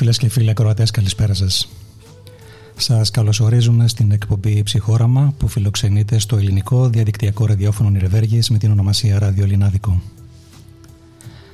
[0.00, 1.68] Φίλες και φίλοι ακροατές, καλησπέρα σας.
[2.76, 9.18] Σας καλωσορίζουμε στην εκπομπή Ψυχόραμα που φιλοξενείται στο ελληνικό διαδικτυακό ραδιόφωνο Νιρεβέργης με την ονομασία
[9.18, 10.02] Ράδιο Λινάδικο.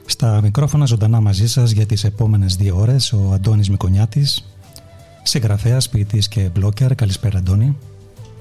[0.06, 4.44] Στα μικρόφωνα ζωντανά μαζί σας για τις επόμενες δύο ώρες ο Αντώνης Μικονιάτης,
[5.22, 6.94] συγγραφέας, ποιητής και μπλόκερ.
[6.94, 7.76] Καλησπέρα Αντώνη.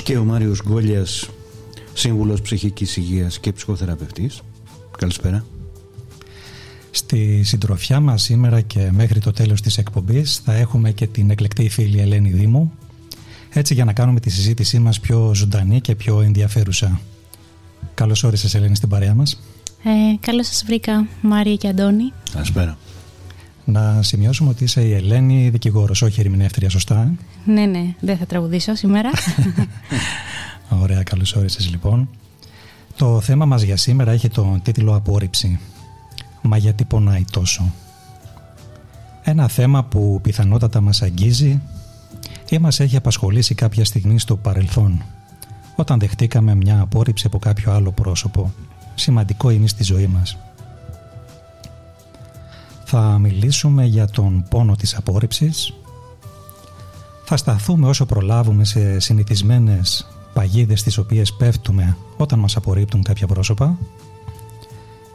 [0.04, 1.30] Και ο Μάριος Γκόλιας,
[1.94, 4.42] σύμβουλος ψυχικής υγείας και ψυχοθεραπευτής.
[4.98, 5.46] Καλησπέρα.
[7.06, 11.70] Στη συντροφιά μας σήμερα και μέχρι το τέλος της εκπομπής θα έχουμε και την εκλεκτή
[11.70, 12.72] φίλη Ελένη Δήμου
[13.54, 17.00] έτσι για να κάνουμε τη συζήτησή μας πιο ζωντανή και πιο ενδιαφέρουσα.
[17.94, 19.42] Καλώς όρισες Ελένη στην παρέα μας.
[19.84, 19.90] Ε,
[20.20, 22.14] καλώς σας βρήκα Μάρια και Αντώνη.
[22.34, 22.78] Καλησπέρα.
[23.66, 27.14] Να σημειώσουμε ότι είσαι η Ελένη δικηγόρος, όχι ερμηνεύτρια, σωστά;
[27.48, 29.10] Ε; Ναι, ναι, δεν θα τραγουδήσω σήμερα.
[30.82, 32.10] Ωραία, καλώς όρισες λοιπόν.
[32.96, 35.60] Το θέμα μας για σήμερα έχει τον τίτλο «Απόρριψη».
[36.48, 37.74] Μα γιατί πονάει τόσο;
[39.24, 41.62] Ένα θέμα που πιθανότατα μας αγγίζει
[42.50, 45.04] ή μας έχει απασχολήσει κάποια στιγμή στο παρελθόν
[45.76, 48.54] όταν δεχτήκαμε μια απόρριψη από κάποιο άλλο πρόσωπο
[48.96, 50.38] σημαντικό είναι στη ζωή μας.
[52.86, 55.74] Θα μιλήσουμε για τον πόνο της απόρριψης
[57.28, 63.78] θα σταθούμε όσο προλάβουμε σε συνηθισμένες παγίδες τις οποίες πέφτουμε όταν μας απορρίπτουν κάποια πρόσωπα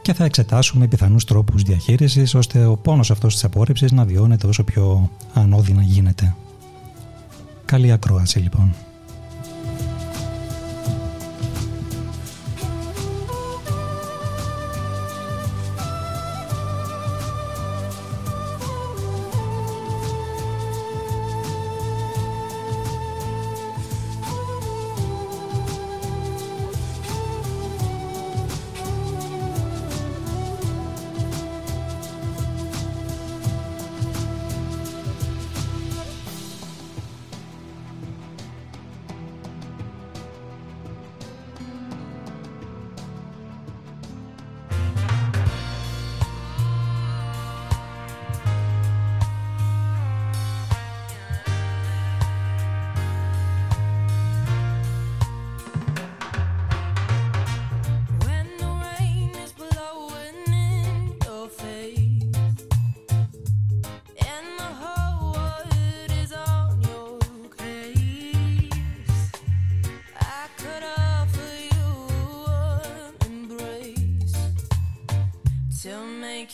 [0.01, 4.63] και θα εξετάσουμε πιθανούς τρόπους διαχείρισης ώστε ο πόνος αυτός της απόρριψης να βιώνεται όσο
[4.63, 6.35] πιο ανώδυνα γίνεται.
[7.65, 8.75] Καλή ακρόαση λοιπόν.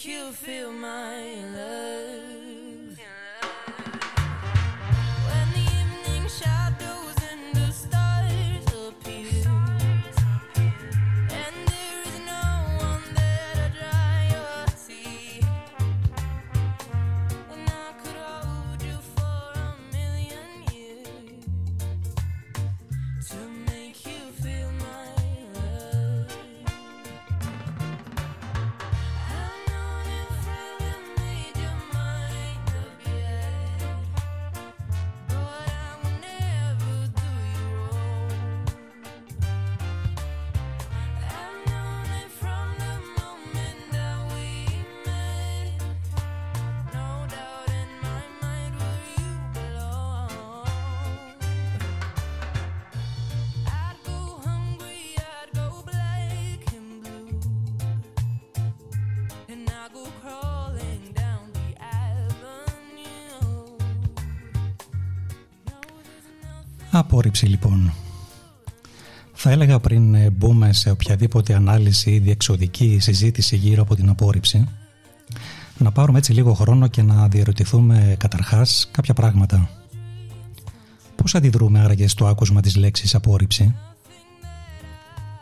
[0.08, 0.67] You feel.
[66.98, 67.94] Απόρριψη λοιπόν.
[69.34, 74.68] Θα έλεγα πριν ε, μπούμε σε οποιαδήποτε ανάλυση ή διεξοδική συζήτηση γύρω από την απόρριψη
[75.78, 79.70] να πάρουμε έτσι λίγο χρόνο και να διαρωτηθούμε καταρχάς κάποια πράγματα.
[81.16, 83.76] Πώς αντιδρούμε άραγε στο άκουσμα της λέξης απόρριψη;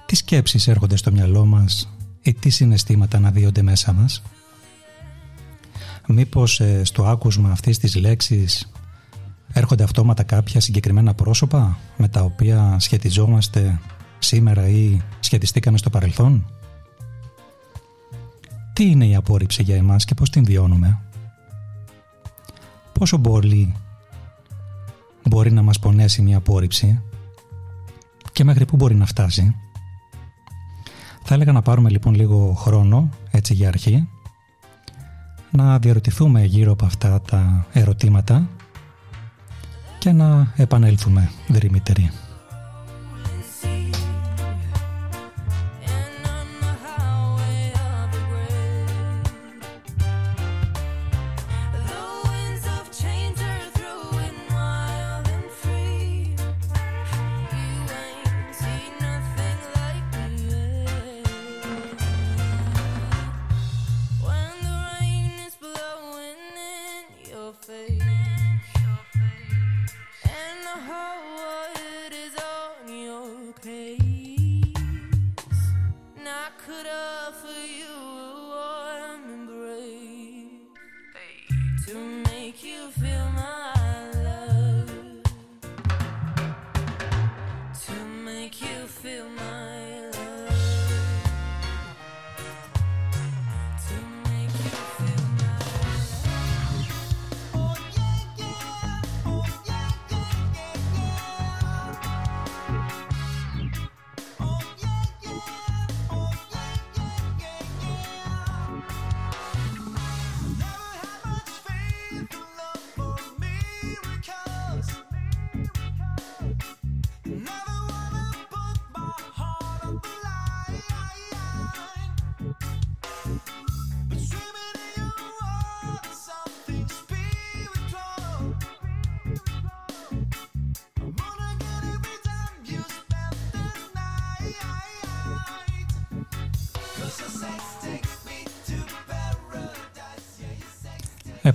[0.05, 4.21] Τι σκέψεις έρχονται στο μυαλό μας ή τι συναισθήματα αναδύονται μέσα μας;
[6.07, 8.71] Μήπως ε, στο άκουσμα αυτής της λέξης
[9.57, 13.79] Έρχονται αυτόματα κάποια συγκεκριμένα πρόσωπα με τα οποία σχετιζόμαστε
[14.19, 16.45] σήμερα ή σχετιστήκαμε στο παρελθόν;
[18.73, 20.99] Τι είναι η απόρριψη για εμάς και πώς την βιώνουμε;
[22.93, 23.73] Πόσο πολύ
[25.23, 27.01] μπορεί να μας πονέσει μια απόρριψη
[28.31, 29.55] και μέχρι πού μπορεί να φτάσει;
[31.23, 34.07] Θα έλεγα να πάρουμε λοιπόν λίγο χρόνο, έτσι για αρχή,
[35.51, 38.49] να διαρωτηθούμε γύρω από αυτά τα ερωτήματα
[40.05, 42.11] και να επανέλθουμε δρυμύτεροι.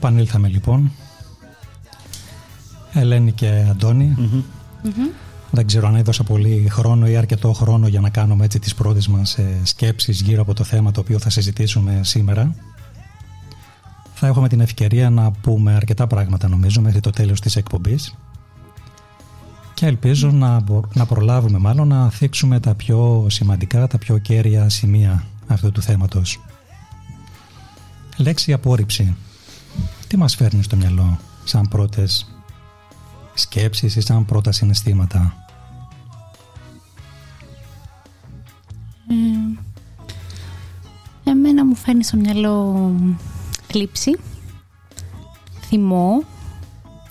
[0.02, 0.92] Επανήλθαμε λοιπόν.
[2.92, 4.16] Ελένη και αντωνη
[5.50, 9.08] Δεν ξέρω αν έδωσα πολύ χρόνο ή αρκετό χρόνο για να κάνουμε έτσι τις πρώτες
[9.08, 12.54] μας ε, σκέψεις γύρω από το θέμα το οποίο θα συζητήσουμε σήμερα.
[14.14, 18.14] Θα έχουμε την ευκαιρία να πούμε αρκετά πράγματα νομίζω μέχρι το τέλος της εκπομπής
[19.74, 20.64] και ελπίζω να,
[20.94, 26.40] να προλάβουμε μάλλον να θίξουμε τα πιο σημαντικά, τα πιο κέρια σημεία αυτού του θέματος.
[28.16, 29.16] Λέξη απόρριψη.
[30.20, 32.26] Τι μας φέρνει στο μυαλό σαν πρώτες
[33.34, 35.46] σκέψεις ή σαν πρώτα συναισθήματα;
[41.24, 42.90] Ε, εμένα μου φέρνει στο μυαλό
[43.66, 44.18] θλίψη,
[45.60, 46.22] θυμό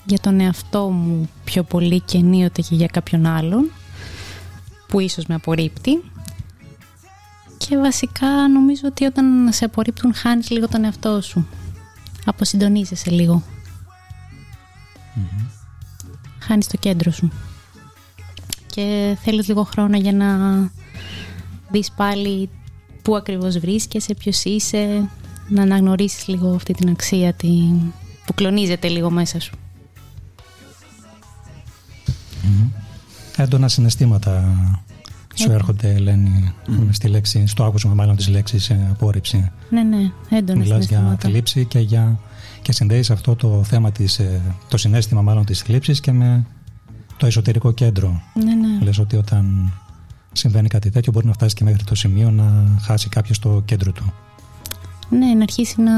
[0.04, 3.70] για τον εαυτό μου πιο πολύ και ενίοτε και για κάποιον άλλον
[4.88, 6.02] που ίσως με απορρίπτει
[7.58, 11.46] και βασικά νομίζω ότι όταν σε απορρίπτουν χάνεις λίγο τον εαυτό σου
[12.30, 13.42] αποσυντονίζεσαι λίγο.
[15.16, 15.46] Mm-hmm.
[16.38, 17.30] χάνεις το κέντρο σου.
[18.66, 20.36] Και θέλεις λίγο χρόνο για να
[21.70, 22.50] δεις πάλι
[23.02, 25.08] πού ακριβώς βρίσκεσαι, ποιος είσαι
[25.48, 27.92] να αναγνωρίσεις λίγο αυτή την αξία την...
[28.26, 29.54] που κλονίζεται λίγο μέσα σου.
[33.36, 34.54] Έντονα συναισθήματα
[35.34, 36.54] σου έρχονται, Ελένη,
[36.90, 39.50] στη λέξη, στο άκουσμα μάλλον της λέξης ε, απόρριψη.
[39.70, 42.18] Ναι, ναι, έντονα Μιλάς για θλίψη και, για,
[42.62, 46.46] και συνδέεις αυτό το θέμα, της, ε, το συνέστημα μάλλον της θλίψης και με
[47.16, 48.22] το εσωτερικό κέντρο.
[48.34, 48.84] Ναι, ναι.
[48.84, 49.72] Λες ότι όταν
[50.32, 53.92] συμβαίνει κάτι τέτοιο μπορεί να φτάσει και μέχρι το σημείο να χάσει κάποιος το κέντρο
[53.92, 54.12] του.
[55.10, 55.92] Ναι, να αρχίσει να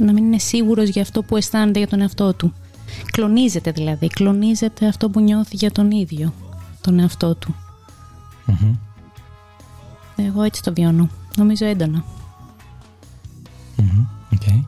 [0.00, 2.52] να μην είναι σίγουρος για αυτό που αισθάνεται για τον εαυτό του.
[3.10, 6.32] Κλονίζεται δηλαδή, κλονίζεται αυτό που νιώθει για τον ίδιο,
[6.80, 7.54] τον εαυτό του.
[10.16, 12.04] Εγώ έτσι το βιώνω, νομίζω έντονα.
[14.34, 14.64] Okay.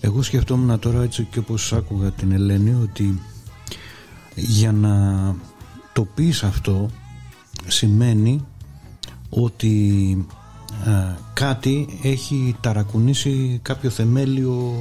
[0.00, 3.20] Εγώ σκεφτόμουν τώρα έτσι και όπως άκουγα την Ελένη ότι
[4.34, 5.34] για να
[5.92, 6.90] το πεις αυτό
[7.66, 8.44] σημαίνει
[9.30, 10.26] ότι
[11.32, 14.74] κάτι έχει ταρακουνήσει κάποιο θεμέλιο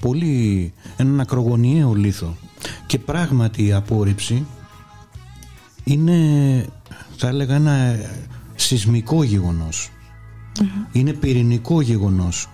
[0.00, 2.36] πολύ έναν ακρογωνιαίο λίθο
[2.86, 4.46] και πράγματι η απόρριψη
[5.84, 6.16] είναι
[7.16, 7.96] θα έλεγα ένα
[8.54, 9.22] σεισμικό
[10.92, 12.48] είναι πυρηνικό γεγονός.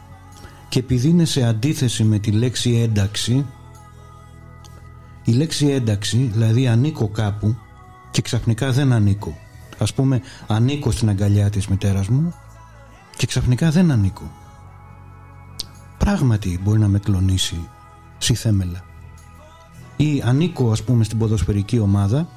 [0.69, 3.47] Και επειδή είναι σε αντίθεση με τη λέξη ένταξη
[5.25, 7.57] η λέξη ένταξη δηλαδή ανήκω κάπου
[8.11, 9.39] και ξαφνικά δεν ανήκω.
[9.79, 12.35] Ας πούμε ανήκω στην αγκαλιά της μητέρας μου
[13.17, 14.31] και ξαφνικά δεν ανήκω.
[15.99, 17.69] Πράγματι μπορεί να με κλονίσει
[18.19, 18.85] στη θέμελα
[19.97, 22.29] ή ανήκω ας πούμε στην ποδοσφαιρική ομάδα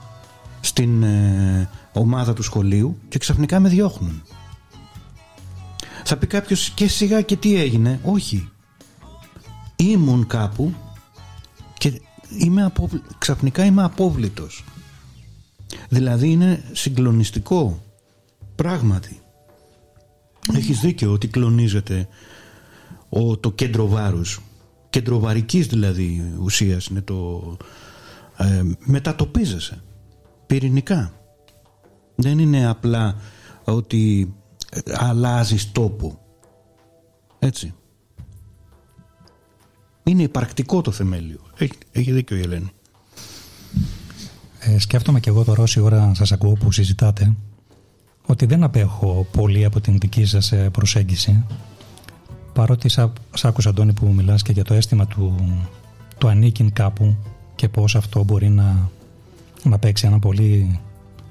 [0.65, 4.24] στην ε, ομάδα του σχολείου και ξαφνικά με διώχνουν.
[6.03, 8.50] Θα πει κάποιος και σιγά και τι έγινε όχι.
[9.75, 10.74] Ήμουν κάπου
[11.77, 12.01] και
[12.38, 12.74] είμαι
[13.17, 14.63] ξαφνικά είμαι απόβλητος.
[15.89, 17.83] Δηλαδή είναι συγκλονιστικό.
[18.55, 19.19] Πράγματι.
[20.53, 22.07] Έχεις δίκιο ότι κλονίζεται
[23.09, 24.41] ο, το κέντρο βάρους
[24.95, 27.57] κέντρο βαρικής δηλαδή ουσίας είναι το
[28.37, 29.83] ε, μετατοπίζεσαι
[30.45, 31.13] πυρηνικά.
[32.15, 33.15] Δεν είναι απλά
[33.63, 34.33] ότι
[34.71, 36.19] ε, αλλάζεις τόπο.
[37.39, 37.73] Έτσι.
[40.03, 41.39] Είναι υπαρκτικό το θεμέλιο.
[41.57, 42.71] Έχει, έχει δίκιο η Ελένη.
[44.59, 47.35] Ε, σκέφτομαι και εγώ τώρα όση ώρα σας ακούω που συζητάτε
[48.25, 51.45] ότι δεν απέχω πολύ από την δική σας ε, προσέγγιση
[52.55, 52.89] παρότι
[53.33, 55.35] σ' άκουσα Αντώνη που μιλάς και για το αίσθημα του,
[56.17, 57.15] του ανήκειν κάπου
[57.55, 58.89] και πώς αυτό μπορεί να,
[59.63, 60.79] να παίξει ένα πολύ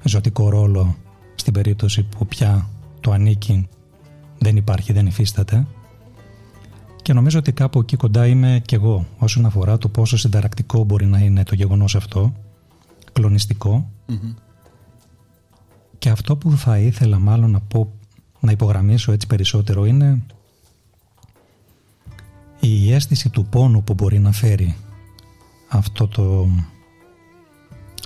[0.03, 0.95] ζωτικό ρόλο
[1.35, 3.67] στην περίπτωση που πια το ανήκειν
[4.37, 5.65] δεν υπάρχει, δεν υφίσταται.
[7.01, 11.05] Και νομίζω ότι κάπου εκεί κοντά είμαι κι εγώ όσον αφορά το πόσο συνταρακτικό μπορεί
[11.05, 12.33] να είναι το γεγονός αυτό
[13.13, 13.89] κλονιστικο
[15.97, 17.91] και αυτό που θα ήθελα μάλλον να πω
[18.39, 20.21] να υπογραμμίσω έτσι περισσότερο είναι
[22.67, 24.75] η αίσθηση του πόνου που μπορεί να φέρει
[25.67, 26.47] αυτό το,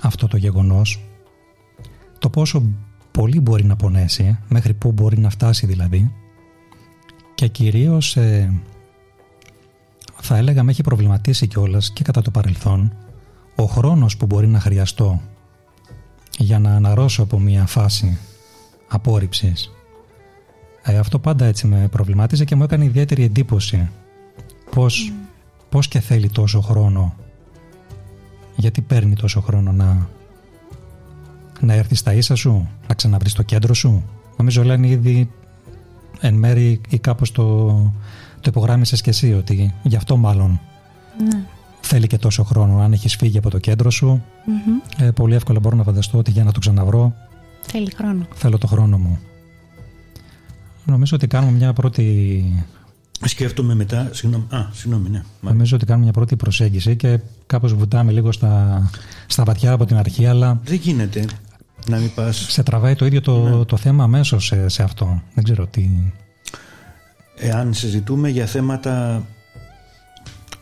[0.02, 1.04] αυτό το γεγονός
[2.18, 2.62] το πόσο
[3.10, 6.12] πολύ μπορεί να πονέσει μέχρι πού μπορεί να φτάσει δηλαδή
[7.34, 8.60] και κυρίως ε,
[10.20, 12.92] θα έλεγα με έχει προβληματίσει κιόλας και κατά το παρελθόν
[13.54, 15.20] ο χρόνος που μπορεί να χρειαστώ
[16.38, 18.18] για να αναρρώσω από μια φάση
[18.88, 19.70] απόρριψης.
[20.82, 23.88] Ε, αυτό πάντα έτσι με προβλημάτιζε και μου έκανε ιδιαίτερη εντύπωση
[24.74, 25.12] πώς,
[25.68, 27.14] πώς και θέλει τόσο χρόνο
[28.56, 30.08] γιατί παίρνει τόσο χρόνο να,
[31.60, 34.02] να έρθει στα ίσα σου να ξαναβρεις το κέντρο σου
[34.36, 35.30] νομίζω λένε ήδη
[36.20, 37.66] εν μέρη ή κάπως το,
[38.40, 40.60] το υπογράμμισες και εσύ ότι γι' αυτό μάλλον
[41.30, 41.44] Ναι.
[41.80, 42.78] θέλει και τόσο χρόνο.
[42.80, 45.04] Αν έχεις φύγει από το κέντρο σου, Μμμ.
[45.06, 47.14] ε, πολύ εύκολα μπορώ να φανταστώ ότι για να το ξαναβρω
[47.60, 48.26] Θέλει χρόνο.
[48.34, 49.18] θέλω το χρόνο μου.
[50.84, 52.44] Νομίζω ότι κάνουμε μια πρώτη,
[53.24, 54.08] Σκέφτομαι μετά.
[54.12, 54.44] Συγγνώμη.
[54.50, 55.22] Α, συγγνώμη, ναι.
[55.40, 58.82] Μα- νομίζω ότι κάνουμε μια πρώτη προσέγγιση και κάπως βουτάμε λίγο στα,
[59.26, 61.24] στα βαθιά από την αρχή, αλλά Δεν γίνεται
[61.88, 62.46] να μην πας.
[62.48, 65.22] σε τραβάει το ίδιο το, το θέμα αμέσως σε, σε αυτό.
[65.34, 65.88] Δεν ξέρω τι.
[67.36, 69.22] Εάν συζητούμε για θέματα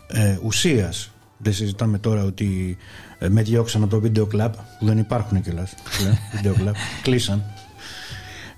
[0.08, 2.76] ε, ουσίας δεν συζητάμε τώρα ότι
[3.18, 7.42] ε, με διώξαν από το βίντεο κλαμπ που δεν υπάρχουν κιόλας πλέον, βίντεο κλαμπ, κλείσαν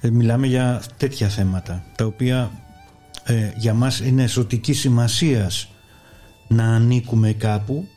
[0.01, 2.51] Ε, μιλάμε για τέτοια θέματα τα οποία
[3.31, 5.69] ε, για μας είναι ζωτική σημασίας
[6.49, 7.89] να ανήκουμε κάπου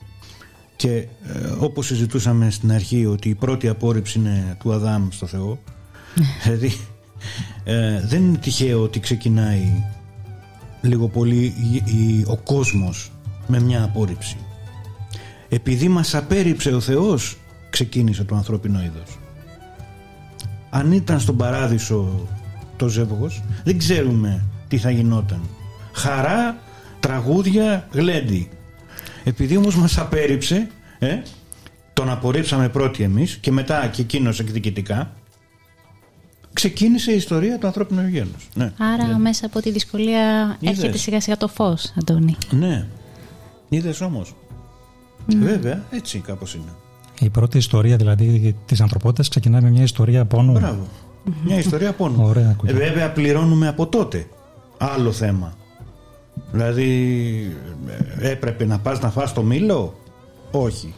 [0.75, 1.07] και ε,
[1.59, 5.59] όπως συζητούσαμε στην αρχή ότι η πρώτη απόρριψη είναι του Αδάμ στο Θεό
[6.43, 6.73] δηλαδή
[7.63, 9.83] ε, δεν είναι τυχαίο ότι ξεκινάει
[10.81, 13.11] λίγο πολύ η- η- ο κόσμος
[13.47, 14.37] με μια απόρριψη.
[15.49, 17.37] Επειδή μας απέρριψε ο Θεός
[17.69, 19.17] ξεκίνησε το ανθρώπινο είδος.
[20.69, 22.27] Αν ήταν στον παράδεισο
[22.77, 25.42] το ζεύγος δεν ξέρουμε τι θα γινόταν
[25.92, 26.58] χαρά,
[27.00, 28.50] τραγούδια, γλέντι
[29.24, 30.68] επειδή όμως μας απέρριψε
[31.00, 31.22] ε,
[31.94, 35.12] τον απορρίψαμε πρώτοι εμείς και μετά και εκείνος εκδικητικά
[36.53, 38.72] ξεκίνησε η ιστορία του ανθρώπινου γένους ναι.
[38.77, 40.77] Άρα μέσα από τη δυσκολία Είδες.
[40.77, 42.36] έρχεται σιγά σιγά το φως, Αντώνη.
[42.51, 42.86] Ναι.
[43.70, 44.36] Είδες όμως.
[45.27, 46.72] Βέβαια, έτσι κάπως είναι.
[47.20, 50.51] Η πρώτη ιστορία δηλαδή της ανθρωπότητας ξεκινάει με μια ιστορία πόνου.
[50.51, 50.88] Μπράβο.
[51.44, 52.24] Μια ιστορία πόνου.
[52.25, 52.77] Ωραία, Ε, ακούγεται.
[52.77, 54.27] βέβαια, πληρώνουμε από τότε.
[54.77, 55.53] Άλλο θέμα.
[56.51, 57.58] Δηλαδή,
[58.20, 59.96] ε, έπρεπε να πας να φας το μήλο;
[60.51, 60.94] Όχι.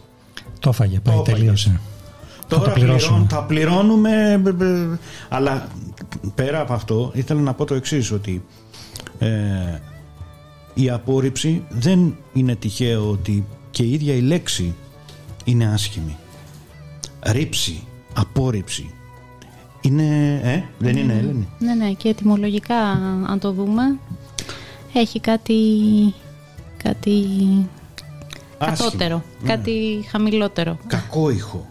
[0.60, 1.40] Το έφαγε, πάει, Το έφαγες.
[1.40, 1.80] τελείωσε.
[2.48, 3.10] Θα Τώρα το πληρώσουμε.
[3.12, 4.38] πληρών- θα πληρώνουμε.
[4.38, 4.62] μπ, μπ,
[5.30, 5.68] Αλλά
[6.36, 8.46] πέρα από αυτό, ήθελα να πω το εξής ότι
[9.20, 9.30] ε,
[10.74, 14.76] η απόρριψη δεν είναι τυχαίο ότι και η ίδια η λέξη
[15.44, 16.18] είναι άσχημη.
[17.26, 18.94] Ρήψη, απόρριψη.
[19.86, 21.48] Είναι, ε, δεν είναι Έλληνη.
[21.60, 22.78] Ναι, ναι, και ετυμολογικά
[23.28, 23.82] αν το δούμε
[24.94, 25.54] έχει κάτι,
[26.84, 27.12] κάτι
[28.58, 28.78] Άσχημη.
[28.90, 29.48] κατώτερο, Ναι.
[29.50, 30.78] κάτι χαμηλότερο.
[30.88, 31.70] κακό ήχο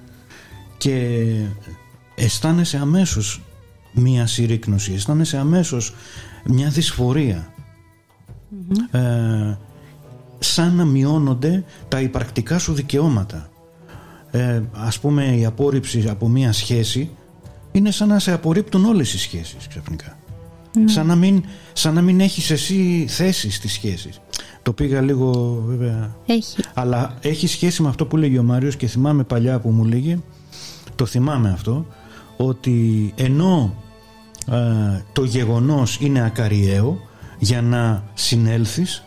[0.78, 1.16] και
[2.14, 3.42] αισθάνεσαι αμέσως
[3.92, 5.94] μία συρρήκνωση αισθάνεσαι αμέσως
[6.44, 7.52] μια δυσφορία
[8.90, 9.56] ε,
[10.38, 13.48] σαν να μειώνονται τα υπαρκτικά σου δικαιώματα
[14.30, 17.10] ε, ας πούμε η απόρριψη από μία σχέση
[17.74, 20.16] είναι σαν να σε απορρίπτουν όλες οι σχέσεις ξαφνικά.
[20.84, 24.20] Σαν, να μην, σαν να μην έχεις εσύ θέση στις σχέσεις.
[24.62, 26.16] Το πήγα λίγο βέβαια.
[26.26, 26.56] Έχει.
[26.74, 30.18] αλλά έχει σχέση με αυτό που λέγει ο Μάριος και θυμάμαι παλιά που μου λέγε,
[30.94, 31.86] το θυμάμαι αυτό,
[32.36, 33.74] ότι ενώ
[34.50, 37.00] ε, το γεγονός είναι ακαριαίο
[37.38, 39.04] για να συνέλθεις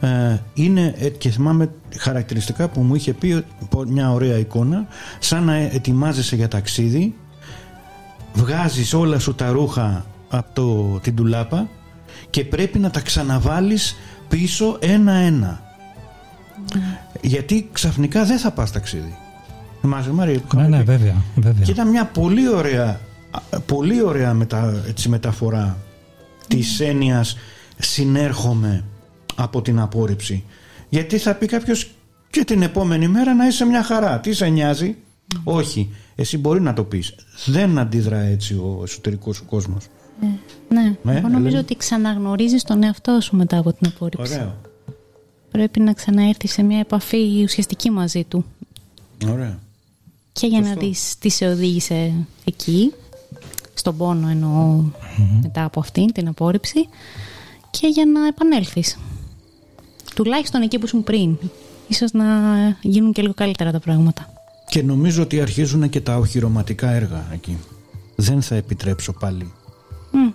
[0.00, 4.86] ε, είναι ε, και θυμάμαι χαρακτηριστικά που μου είχε πει πω- μια ωραία εικόνα
[5.18, 7.14] σαν να ετοιμάζεσαι για ταξίδι
[8.34, 11.68] βγάζεις όλα σου τα ρούχα από το, την τουλάπα
[12.30, 13.96] και πρέπει να τα ξαναβάλεις
[14.28, 15.62] πίσω ένα-ένα.
[17.20, 19.16] Γιατί ξαφνικά δεν θα πας ταξίδι.
[19.80, 20.90] Θυμάσαι Μάρια που Ναι, είχαμε ναι, πει.
[20.90, 21.14] βέβαια.
[21.36, 21.64] βέβαια.
[21.64, 23.00] Και ήταν μια πολύ ωραία,
[23.50, 25.76] α, πολύ ωραία μετα, έτσι, μεταφορά
[26.48, 27.36] της έννοιας
[27.78, 28.84] συνέρχομαι
[29.34, 30.44] από την απόρριψη.
[30.88, 31.90] Γιατί θα πει κάποιος
[32.30, 34.20] και την επόμενη μέρα να είσαι μια χαρά.
[34.20, 34.96] Τι σε νοιάζει.
[35.44, 35.90] Όχι.
[36.14, 37.14] Εσύ μπορεί να το πεις.
[37.46, 39.84] Δεν αντιδρά έτσι ο εσωτερικός σου κόσμος.
[40.22, 40.26] Ε,
[40.74, 41.56] ναι, Ναι, εγώ νομίζω Ελένη.
[41.62, 44.34] ότι ξαναγνωρίζεις τον εαυτό σου μετά από την απόρριψη.
[44.34, 44.56] Ωραίο.
[45.50, 48.44] Πρέπει να ξαναέρθει σε μια επαφή ουσιαστική μαζί του.
[49.30, 49.58] Ωραία.
[50.32, 50.80] Και για να Σωστό.
[50.80, 52.12] δεις τι σε οδήγησε
[52.44, 52.92] εκεί,
[53.74, 54.84] στον πόνο εννοώ
[55.42, 56.88] μετά από αυτήν την απόρριψη,
[57.70, 58.96] και για να επανέλθεις.
[60.14, 61.36] Τουλάχιστον εκεί που ήσουν πριν.
[61.88, 62.24] Ίσως να
[62.82, 64.32] γίνουν και λίγο καλύτερα τα πράγματα.
[64.72, 67.56] Και νομίζω ότι αρχίζουν και τα οχυρωματικά έργα εκεί.
[68.16, 69.52] Δεν θα επιτρέψω πάλι.
[70.12, 70.30] Μμ.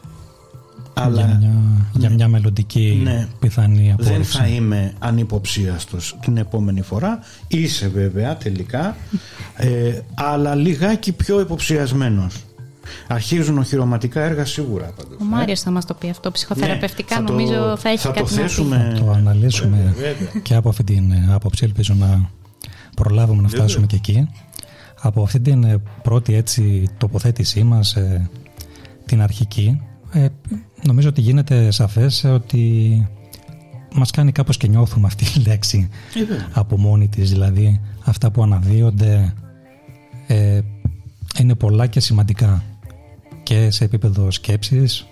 [0.94, 1.52] Αλλά για, μια,
[1.94, 3.28] για μια μελλοντική Ναι.
[3.40, 4.38] πιθανή δεν απόρριψη.
[4.38, 7.20] θα είμαι ανυποψίαστος την επόμενη φορά.
[7.48, 8.96] Είσαι βέβαια τελικά,
[9.56, 12.36] ε, αλλά λιγάκι πιο υποψιασμένος.
[13.08, 15.18] Αρχίζουν οχυρωματικά έργα σίγουρα πάντως.
[15.22, 16.32] Ο Μάριος θα μας το πει αυτό.
[16.32, 18.48] Ψυχοθεραπευτικά Ναι, θα το- νομίζω θα έχει θα το κάτι να πει.
[18.48, 20.42] θέσουμε- Θα το αναλύσουμε Βέβαια, βέβαια.
[20.42, 21.66] και από αυτή την ε, άποψη.
[21.66, 22.30] Ελπίζω να
[23.04, 24.28] προλάβουμε να φτάσουμε και εκεί.
[25.02, 28.30] Από αυτή την ε, πρώτη έτσι τοποθέτησή μας, ε,
[29.06, 29.82] την αρχική,
[30.12, 30.28] ε,
[30.86, 33.08] νομίζω ότι γίνεται σαφές ε, ότι
[33.94, 36.48] μας κάνει κάπως και νιώθουμε αυτή η λέξη Ε, βέβαια.
[36.54, 37.30] από μόνη της.
[37.30, 39.34] Δηλαδή αυτά που αναδύονται
[40.28, 40.60] ε,
[41.40, 42.64] είναι πολλά και σημαντικά
[43.44, 45.06] και σε επίπεδο σκέψης,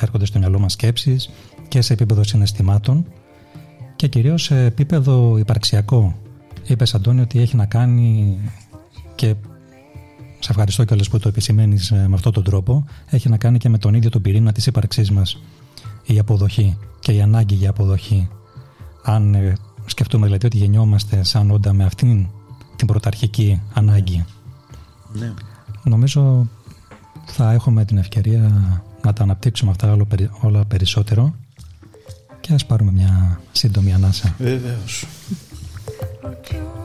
[0.00, 1.30] έρχονται στο μυαλό μας σκέψεις
[1.68, 3.06] και σε επίπεδο συναισθημάτων
[3.96, 6.14] και κυρίως σε επίπεδο υπαρξιακό.
[6.66, 8.38] Είπε Αντώνη ότι έχει να κάνει
[9.14, 9.34] και
[10.38, 13.68] σε ευχαριστώ κιόλας που το επισημαίνεις ε, με αυτόν τον τρόπο έχει να κάνει και
[13.68, 15.42] με τον ίδιο τον πυρήνα της ύπαρξής μας
[16.06, 18.28] η αποδοχή και η ανάγκη για αποδοχή
[19.02, 22.26] αν ε, σκεφτούμε δηλαδή ότι γεννιόμαστε σαν όντα με αυτήν
[22.76, 24.24] την πρωταρχική ανάγκη
[25.12, 25.32] ναι.
[25.84, 26.48] νομίζω
[27.24, 28.40] θα έχουμε την ευκαιρία
[29.02, 29.96] να τα αναπτύξουμε αυτά
[30.40, 31.34] όλα περισσότερο
[32.40, 34.34] και ας πάρουμε μια σύντομη ανάσα.
[34.38, 35.06] Βεβαίως.
[36.22, 36.79] Would you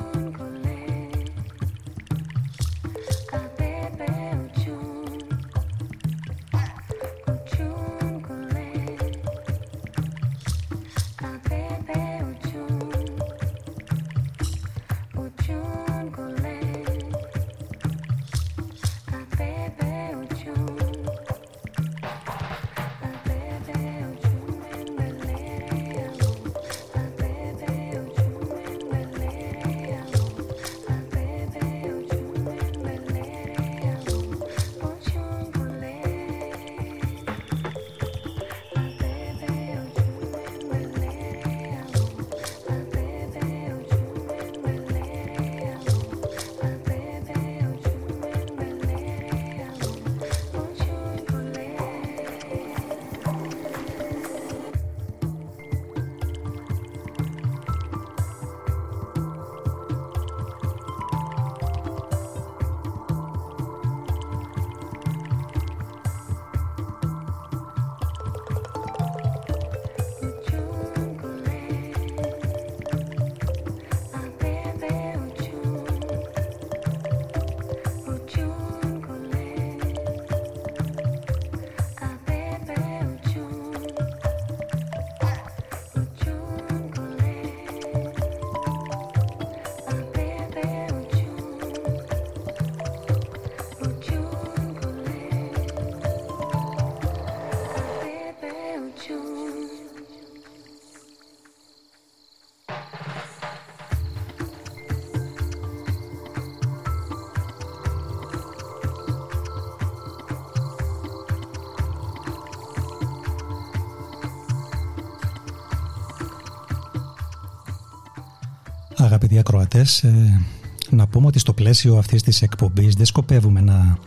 [119.16, 120.42] Αγαπητοί ακροατές, ε,
[120.90, 123.98] να πούμε ότι στο πλαίσιο αυτής της εκπομπής δεν σκοπεύουμε να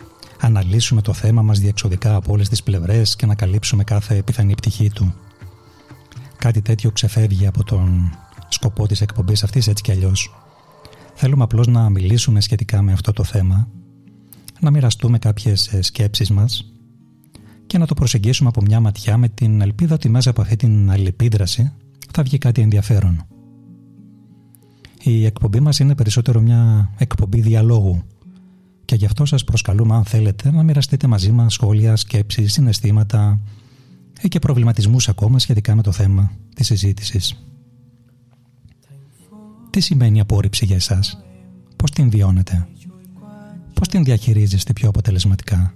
[0.41, 4.91] αναλύσουμε το θέμα μας διεξοδικά από όλες τις πλευρές και να καλύψουμε κάθε πιθανή πτυχή
[4.91, 5.15] του.
[6.37, 8.11] Κάτι τέτοιο ξεφεύγει από τον
[8.49, 10.35] σκοπό της εκπομπής αυτής έτσι κι αλλιώς.
[11.15, 13.69] Θέλουμε απλώς να μιλήσουμε σχετικά με αυτό το θέμα,
[14.61, 16.73] να μοιραστούμε κάποιες ε, σκέψεις μας
[17.67, 20.91] και να το προσεγγίσουμε από μια ματιά με την ελπίδα ότι μέσα από αυτή την
[20.91, 21.73] αλληλεπίδραση
[22.13, 23.27] θα βγει κάτι ενδιαφέρον.
[25.03, 28.03] Η εκπομπή μας είναι περισσότερο μια εκπομπή διαλόγου
[28.85, 33.41] και γι' αυτό σας προσκαλούμε αν θέλετε να μοιραστείτε μαζί μας σχόλια, σκέψεις, συναισθήματα
[34.23, 37.43] ή και προβληματισμούς ακόμα σχετικά με το θέμα της συζήτησης.
[39.71, 41.19] Τι σημαίνει απόρριψη για εσάς,
[41.77, 42.69] πώς την βιώνετε,
[43.75, 45.75] πώς την διαχειρίζεστε πιο αποτελεσματικά;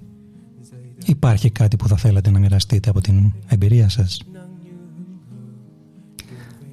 [1.07, 4.21] Υπάρχει κάτι που θα θέλατε να μοιραστείτε από την εμπειρία σας;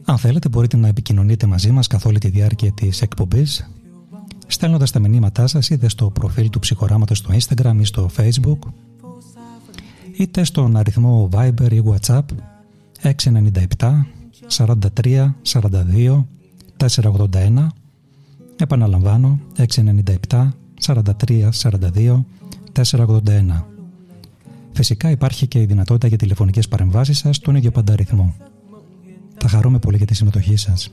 [0.10, 3.70] Αν θέλετε μπορείτε να επικοινωνείτε μαζί μας καθ' όλη τη διάρκεια της εκπομπής
[4.48, 8.58] στέλνοντας τα μηνύματά σας είτε στο προφίλ του ψυχοράματος στο Instagram ή στο Facebook
[10.18, 12.22] είτε στον αριθμό Viber ή WhatsApp
[13.02, 13.14] 697
[14.58, 16.24] 43 42
[16.78, 17.68] 481
[18.56, 20.50] επαναλαμβάνω 697
[20.86, 22.24] 43 42
[22.74, 23.64] 481
[24.72, 28.36] Φυσικά υπάρχει και η δυνατότητα για τηλεφωνικές παρεμβάσεις σας στον ίδιο πανταριθμό
[29.39, 30.91] θα χαρούμε πολύ για τη συμμετοχή σας.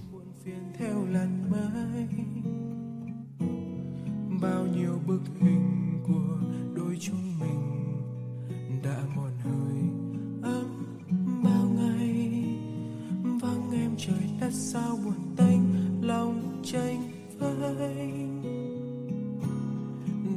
[14.51, 15.61] sao buồn tênh
[16.07, 18.03] lòng tranh vơi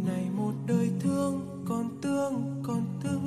[0.07, 3.19] này một đời thương còn tương còn tư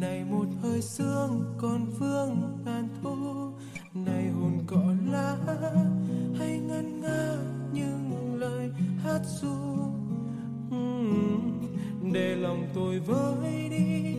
[0.00, 3.41] này một hơi sương còn vương ngàn thu
[3.93, 5.37] này hồn cỏ lá
[6.39, 7.35] hay ngân nga
[7.73, 8.71] những lời
[9.03, 9.55] hát ru.
[12.13, 14.15] Để lòng tôi với đi,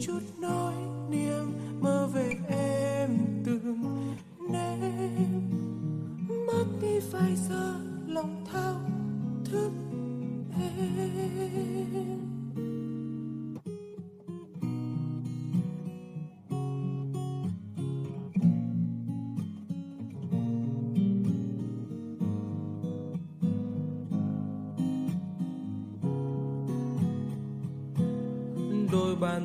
[0.00, 0.74] chút nỗi
[1.10, 3.10] niềm mơ về em
[3.44, 3.84] từng
[4.52, 5.50] đêm
[6.46, 7.74] mất đi vài giờ
[8.06, 8.80] lòng thao
[9.44, 9.70] thức
[10.56, 12.33] em.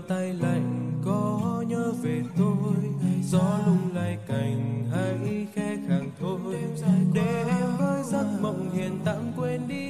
[0.10, 2.76] Tay lạnh có nhớ về tôi.
[3.24, 6.56] Gió lung lay cành, hãy khẽ khàng thôi.
[7.13, 9.88] Để em với giấc mộng hiền tạm quên đi.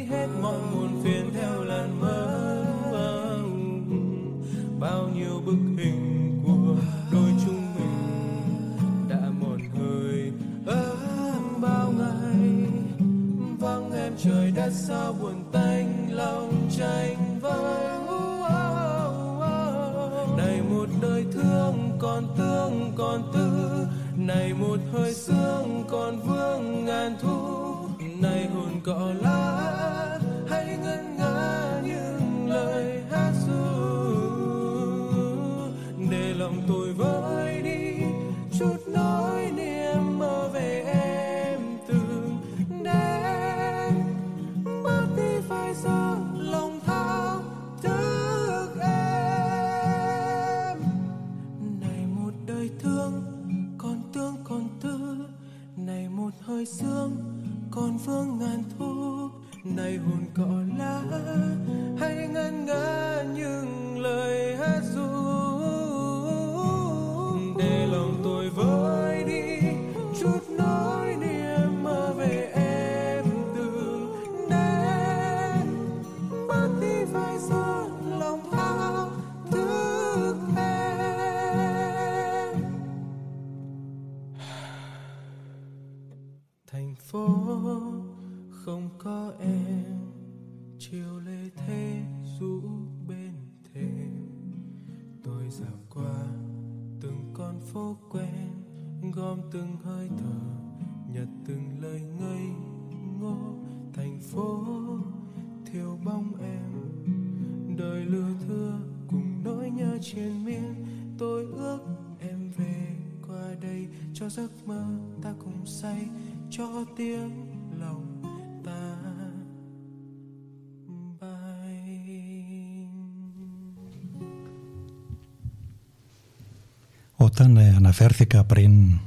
[127.39, 128.99] Όταν ε, αναφέρθηκα πριν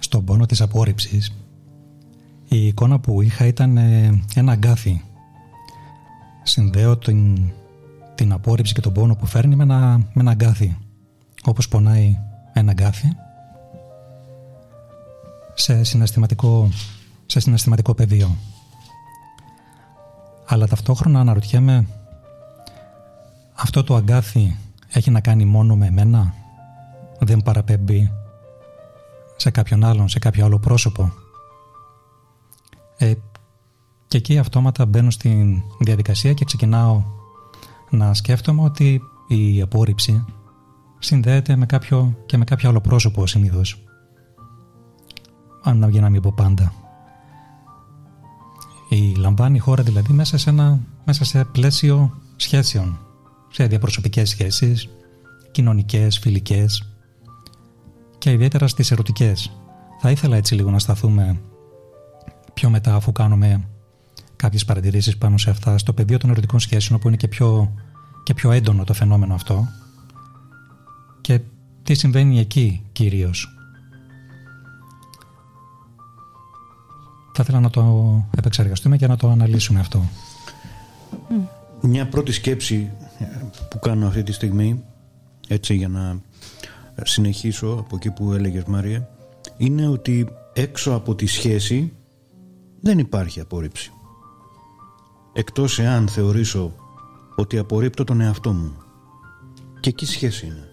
[0.00, 1.34] στον πόνο της απόρριψης,
[2.48, 5.04] η εικόνα που είχα ήταν ε, ένα αγκάθι.
[6.42, 7.50] Συνδέω την,
[8.14, 10.76] την απόρριψη και τον πόνο που φέρνει με ένα, με ένα αγκάθι.
[11.44, 12.18] Όπως πονάει
[12.52, 13.08] ένα αγκάθι.
[15.54, 16.68] Σε συναισθηματικό,
[17.26, 18.36] σε συναισθηματικό πεδίο.
[20.46, 21.86] Αλλά ταυτόχρονα αναρωτιέμαι
[23.54, 24.56] αυτό το αγκάθι
[24.88, 26.34] έχει να κάνει μόνο με εμένα;
[27.20, 28.12] Δεν παραπέμπει
[29.36, 31.12] σε κάποιον άλλον, σε κάποιο άλλο πρόσωπο.
[32.96, 33.12] Ε,
[34.08, 37.02] και εκεί αυτόματα μπαίνω στην διαδικασία και ξεκινάω
[37.90, 40.24] να σκέφτομαι ότι η απόρριψη
[40.98, 43.84] συνδέεται με κάποιο και με κάποιο άλλο πρόσωπο συνήθως.
[45.62, 46.72] Αν για να μην πω πάντα.
[48.88, 52.98] Η λαμβάνει η χώρα δηλαδή μέσα σε, ένα, μέσα σε πλαίσιο σχέσεων.
[53.50, 54.88] Σε διαπροσωπικές σχέσεις,
[55.50, 56.89] κοινωνικές, φιλικές,
[58.20, 59.52] και ιδιαίτερα στις ερωτικές.
[60.00, 61.40] Θα ήθελα έτσι λίγο να σταθούμε
[62.54, 63.68] πιο μετά αφού κάνουμε
[64.36, 67.74] κάποιες παρατηρήσεις πάνω σε αυτά στο πεδίο των ερωτικών σχέσεων όπου είναι και πιο,
[68.22, 69.68] και πιο έντονο το φαινόμενο αυτό
[71.20, 71.40] και
[71.82, 73.54] τι συμβαίνει εκεί κυρίως.
[77.32, 80.04] Θα ήθελα να το επεξεργαστούμε και να το αναλύσουμε αυτό.
[81.80, 82.90] Μια πρώτη σκέψη
[83.70, 84.82] που κάνω αυτή τη στιγμή
[85.48, 86.20] έτσι για να
[87.04, 89.08] συνεχίσω από εκεί που έλεγες Μάρια
[89.56, 91.92] είναι ότι έξω από τη σχέση
[92.80, 93.92] δεν υπάρχει απόρριψη.
[95.32, 96.74] Εκτός εάν θεωρήσω
[97.36, 98.76] ότι απορρίπτω τον εαυτό μου.
[99.80, 100.68] Και εκεί σχέση είναι.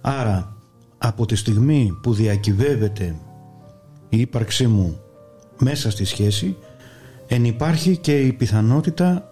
[0.00, 0.56] Άρα
[0.98, 3.16] από τη στιγμή που διακυβεύεται
[4.08, 5.00] η ύπαρξή μου
[5.58, 6.56] μέσα στη σχέση
[7.26, 9.28] εν υπάρχει και η πιθανότητα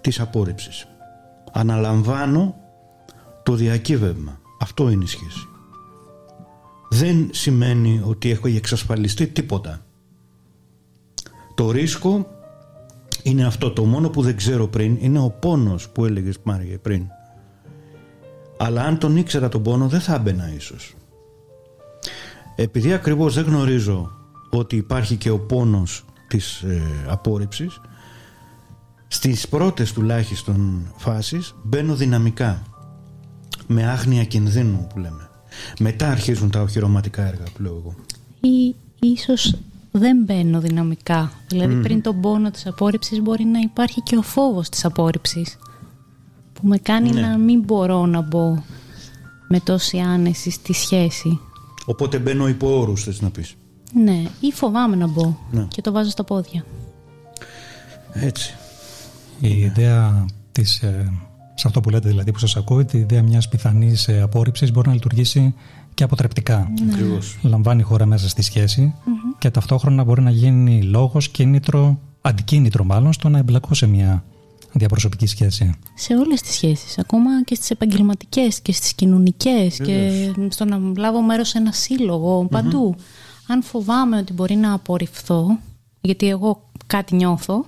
[0.00, 0.86] της απόρριψης.
[1.52, 2.65] Αναλαμβάνω
[3.46, 4.40] το διακύβευμα.
[4.58, 5.48] Αυτό είναι η σχέση.
[6.90, 9.84] Δεν σημαίνει ότι έχω εξασφαλιστεί τίποτα.
[11.54, 12.26] Το ρίσκο
[13.22, 13.70] είναι αυτό.
[13.70, 17.06] Το μόνο που δεν ξέρω πριν είναι ο πόνος που έλεγες Μάρια πριν.
[18.56, 20.94] Αλλά αν τον ήξερα τον πόνο δεν θα έμπαινα ίσως.
[22.56, 24.12] Επειδή ακριβώς δεν γνωρίζω
[24.50, 27.80] ότι υπάρχει και ο πόνος της ε, απόρριψης
[29.08, 32.62] στις πρώτες τουλάχιστον φάσεις μπαίνω δυναμικά
[33.66, 35.28] με άγνοια κινδύνου που λέμε.
[35.78, 37.94] Μετά αρχίζουν τα οχυρωματικά έργα που λέω εγώ.
[38.40, 39.54] Ή ίσως
[39.90, 41.32] δεν μπαίνω δυναμικά.
[41.48, 45.56] Δηλαδή πριν τον πόνο της απόρριψης μπορεί να υπάρχει και ο φόβος της απόρριψης.
[46.52, 47.20] που με κάνει Ναι.
[47.20, 48.62] να μην μπορώ να μπω
[49.48, 51.40] με τόση άνεση στη σχέση.
[51.84, 53.54] Οπότε μπαίνω υπό όρους θες να πεις.
[53.94, 55.66] Ναι, ή φοβάμαι να μπω Ναι.
[55.68, 56.64] και το βάζω στα πόδια.
[58.12, 58.54] Έτσι.
[59.40, 61.12] Η ιδέα της, ε,
[61.58, 64.88] σε αυτό που λέτε δηλαδή που σας ακούω, η ιδέα μιας πιθανής ε, απόρριψης μπορεί
[64.88, 65.54] να λειτουργήσει
[65.94, 66.72] και αποτρεπτικά.
[66.90, 67.38] Ακριβώς.
[67.42, 68.94] Λαμβάνει η χώρα μέσα στη σχεση
[69.38, 74.24] και ταυτόχρονα μπορεί να γίνει λόγος, κίνητρο, αντικίνητρο μάλλον, στο να εμπλακώ σε μια
[74.72, 75.74] διαπροσωπική σχέση.
[75.94, 80.10] Σε όλες τις σχέσεις, ακόμα και στις επαγγελματικές και στις κοινωνικές και
[80.48, 82.94] στο να λάβω μέρος σε ένα σύλλογο, παντού.
[83.46, 85.58] Αν φοβάμαι ότι μπορεί να απορριφθώ,
[86.00, 87.66] γιατί εγώ κάτι νιώθω,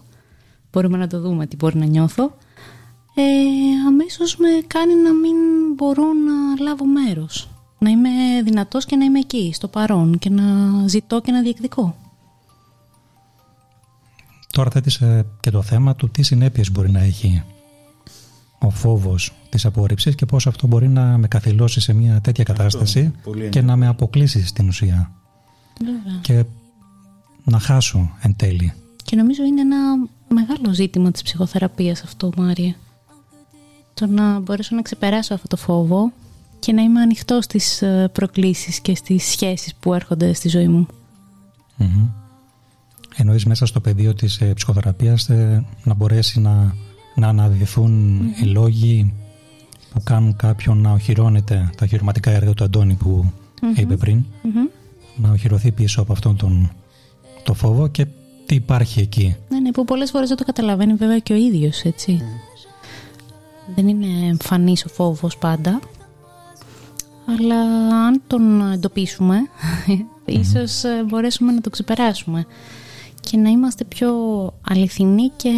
[0.72, 2.36] μπορούμε να το δούμε τι μπορεί να νιώθω,
[3.20, 5.36] ε, αμέσως με κάνει να μην
[5.74, 7.48] μπορώ να λάβω μέρος.
[7.78, 8.10] Να είμαι
[8.44, 10.44] δυνατός και να είμαι εκεί, στο παρόν και να
[10.88, 11.96] ζητώ και να διεκδικώ.
[14.52, 17.42] Τώρα θέτεις ε, και το θέμα του τι συνέπειες μπορεί να έχει
[18.58, 23.12] ο φόβος της απόρριψης και πώς αυτό μπορεί να με καθυλώσει σε μια τέτοια κατάσταση
[23.22, 25.10] πολύ και να με αποκλείσει στην ουσία
[25.80, 26.20] Βέβαια.
[26.20, 26.44] και
[27.44, 28.72] να χάσω εν τέλει.
[29.04, 29.76] Και νομίζω είναι ένα
[30.28, 32.74] μεγάλο ζήτημα της ψυχοθεραπείας αυτό, Μάρια.
[33.98, 36.12] Το να μπορέσω να ξεπεράσω αυτό το φόβο
[36.58, 40.86] και να είμαι ανοιχτό στις ε, προκλήσεις και στις σχέσεις που έρχονται στη ζωή μου.
[41.76, 42.08] Μμμ.
[43.16, 46.74] Εννοείς μέσα στο πεδίο της ε, ψυχοθεραπείας ε, να μπορέσει να,
[47.14, 49.14] να αναδυθούν οι λόγοι
[49.92, 53.32] που κάνουν κάποιον να οχυρώνεται τα χειροματικά έργα του Αντώνη που
[53.76, 54.66] είπε πριν Μμμ.
[55.16, 56.70] να οχυρωθεί πίσω από αυτόν τον
[57.42, 58.06] το φόβο και
[58.46, 59.36] τι υπάρχει εκεί.
[59.48, 62.20] Ναι, ναι, που πολλές φορές δεν το καταλαβαίνει βέβαια και ο ίδιος, έτσι.
[63.74, 65.80] Δεν είναι εμφανής ο φόβος πάντα.
[67.26, 67.60] Αλλά
[68.06, 69.36] αν τον εντοπίσουμε,
[70.40, 72.46] ίσως ε, μπορέσουμε να το ξεπεράσουμε.
[73.20, 74.10] Και να είμαστε πιο
[74.68, 75.50] αληθινοί και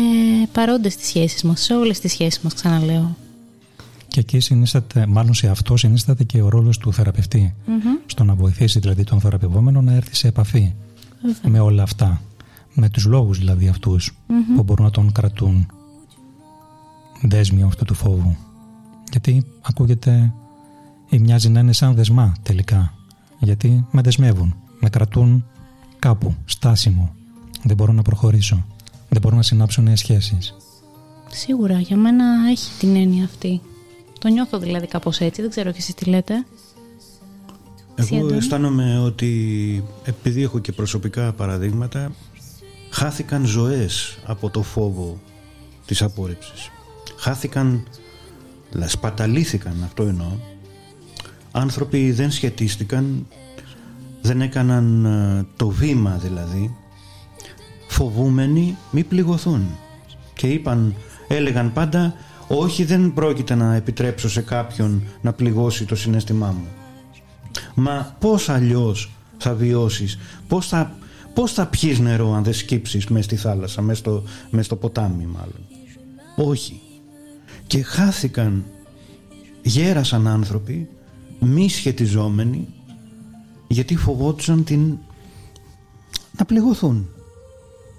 [0.52, 3.16] παρόντες στις σχέσεις μας, σε όλες τις σχέσεις μας, ξαναλέω.
[4.08, 7.54] Και εκεί συνίσταται, μάλλον σε αυτό συνίσταται και ο ρόλος του θεραπευτή.
[7.66, 7.78] Μμμ.
[8.06, 10.74] Στο να βοηθήσει δηλαδή τον θεραπευόμενο να έρθει σε επαφή
[11.22, 11.50] Βέβαια.
[11.50, 12.20] με όλα αυτά.
[12.74, 14.12] Με τους λόγους δηλαδή αυτούς
[14.56, 15.66] που μπορούν να τον κρατούν
[17.22, 18.36] δέσμιο αυτού του φόβου.
[19.10, 20.32] Γιατί ακούγεται
[21.08, 22.94] ή μοιάζει να είναι σαν δεσμά τελικά.
[23.38, 25.44] Γιατί με δεσμεύουν, με κρατούν
[25.98, 27.14] κάπου, στάσιμο.
[27.62, 28.66] Δεν μπορώ να προχωρήσω.
[29.08, 30.54] Δεν μπορώ να συνάψω νέες σχέσεις.
[31.30, 33.60] Σίγουρα, για μένα έχει την έννοια αυτή.
[34.18, 36.34] Το νιώθω δηλαδή κάπως έτσι, δεν ξέρω και εσείς τι λέτε.
[37.94, 42.12] Εσύ, Εγώ Αντώνη; αισθάνομαι ότι επειδή έχω και προσωπικά παραδείγματα
[42.90, 45.20] χάθηκαν ζωές από το φόβο
[45.86, 46.70] της απόρριψης.
[47.20, 47.82] Χάθηκαν,
[48.70, 50.32] δηλαδή σπαταλήθηκαν αυτό εννοώ.
[51.50, 53.26] Άνθρωποι δεν σχετίστηκαν,
[54.22, 56.76] δεν έκαναν ε, το βήμα δηλαδή
[57.88, 59.66] φοβούμενοι μη πληγωθούν
[60.34, 60.94] και είπαν,
[61.28, 62.14] έλεγαν πάντα
[62.48, 66.66] όχι δεν πρόκειται να επιτρέψω σε κάποιον να πληγώσει το συνέστημά μου
[67.74, 70.94] Μα πώς αλλιώς θα βιώσεις, πώς θα,
[71.34, 75.24] πώς θα πιείς νερό αν δεν σκύψεις μες στη θάλασσα, μες στο, μες στο ποτάμι
[75.24, 75.66] μάλλον.
[76.36, 76.80] Όχι.
[77.70, 78.64] Και χάθηκαν,
[79.62, 80.88] γέρασαν άνθρωποι,
[81.40, 82.68] μη σχετιζόμενοι,
[83.68, 84.98] γιατί φοβόντουσαν την...
[86.38, 87.08] να πληγωθούν.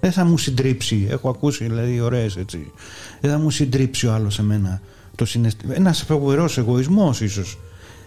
[0.00, 2.72] Δεν θα μου συντρίψει, έχω ακούσει δηλαδή ωραίες έτσι,
[3.20, 4.80] δεν θα μου συντρίψει ο άλλος εμένα
[5.14, 5.74] το συναισθήμα.
[5.74, 7.58] Ένας φοβερός εγωισμός ίσως.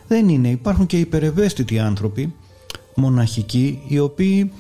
[0.08, 0.50] Δεν είναι.
[0.50, 2.34] Υπάρχουν και υπερευαίσθητοι άνθρωποι,
[2.96, 4.52] μοναχικοί, οι οποίοι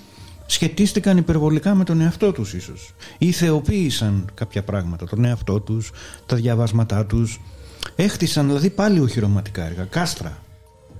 [0.45, 2.93] σχετίστηκαν υπερβολικά με τον εαυτό τους ίσως.
[3.17, 5.91] Ή θεοποίησαν κάποια πράγματα, τον εαυτό τους,
[6.25, 7.41] τα διαβάσματά τους.
[7.95, 10.37] Έχτισαν δηλαδή πάλι οχυρωματικά έργα, κάστρα.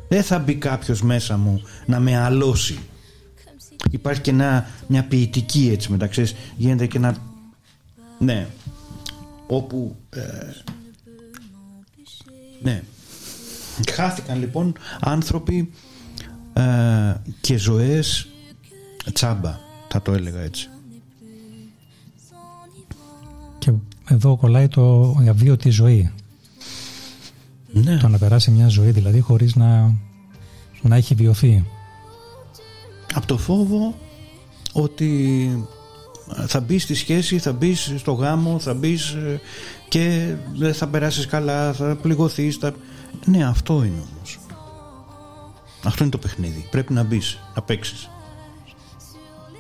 [0.08, 2.80] Δεν θα μπει κάποιος μέσα μου να με αλώσει.
[3.92, 7.18] Υπάρχει και ένα, μια ποιητική έτσι μεταξύ, γίνεται και ένα...
[8.20, 8.48] Ναι,
[9.48, 9.96] όπου...
[10.10, 10.22] ε,
[12.62, 12.84] ναι,
[13.92, 15.72] Χάθηκαν λοιπόν άνθρωποι
[16.54, 16.62] ε,
[17.42, 18.28] και ζωές
[19.12, 20.70] τσάμπα, θα το έλεγα έτσι.
[23.60, 23.72] Και
[24.10, 26.12] εδώ κολλάει το η αβίωτη ζωή.
[27.72, 27.98] Ναι.
[27.98, 29.94] Το να περάσει μια ζωή δηλαδή χωρίς να,
[30.82, 31.66] να έχει βιωθεί.
[33.14, 33.96] Από το φόβο
[34.72, 35.50] ότι
[36.48, 39.18] θα μπεις στη σχέση, θα μπεις στο γάμο, θα μπεις
[39.90, 42.56] και δεν θα περάσεις καλά, θα πληγωθείς.
[42.56, 42.74] Θα...
[43.26, 44.40] Ναι, αυτό είναι όμως.
[45.84, 46.68] Αυτό είναι το παιχνίδι.
[46.72, 48.10] Πρέπει να μπεις, να παίξεις.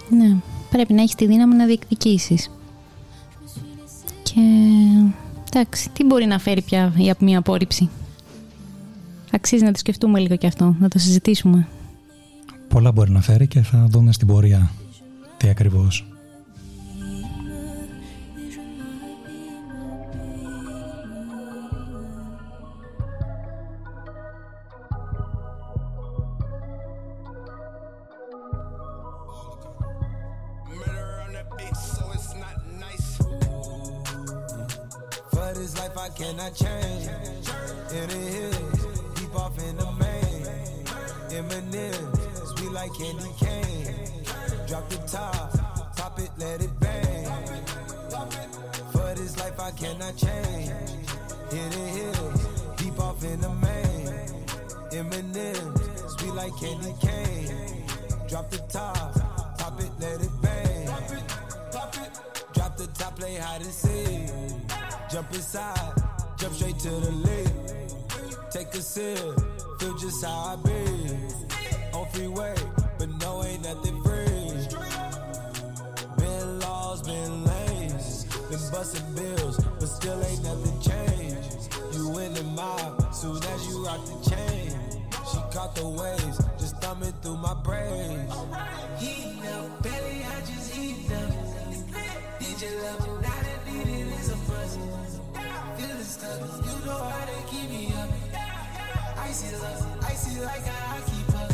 [0.09, 0.35] Ναι,
[0.69, 2.51] πρέπει να έχεις τη δύναμη να διεκδικήσεις.
[4.23, 4.41] Και
[5.51, 7.89] εντάξει, τι μπορεί να φέρει πια η μία απόρριψη;
[9.31, 11.67] Αξίζει να το σκεφτούμε λίγο και αυτό, να το συζητήσουμε.
[12.67, 14.71] Πολλά μπορεί να φέρει και θα δούμε στην πορεία
[15.37, 16.14] τι ακριβώς.
[36.25, 37.07] Cannot change.
[37.91, 40.41] In the hills, deep off in the main.
[41.29, 44.09] Eminem, sweet like candy cane.
[44.67, 47.27] Drop the top, pop it, let it bang.
[48.91, 50.71] For this life I cannot change.
[51.51, 52.47] In the hills,
[52.77, 54.07] deep off in the main.
[54.97, 57.85] Eminem, sweet like candy cane.
[58.27, 59.13] Drop the top,
[59.59, 60.87] pop it, let it bang.
[62.53, 64.31] Drop the top, play hide and seek.
[65.11, 65.93] Jump inside,
[66.45, 67.47] jump straight to the lip.
[68.51, 69.17] Take a sip,
[69.79, 71.17] feel just how I be.
[71.93, 72.55] On freeway,
[72.99, 74.77] but no, ain't nothing free.
[76.17, 81.73] Been lost, been lanes, been busting bills, but still ain't nothing changed.
[81.93, 84.69] You in the mob, soon as you rock the chain.
[85.31, 88.31] She caught the waves, just thumbing through my brains.
[88.99, 91.31] Heat up, belly, I just heat up.
[92.39, 95.04] Need your love, not a need it is a buzz.
[96.25, 98.09] Stuck, you know how they keep me up.
[99.61, 101.51] Love, like I keep up.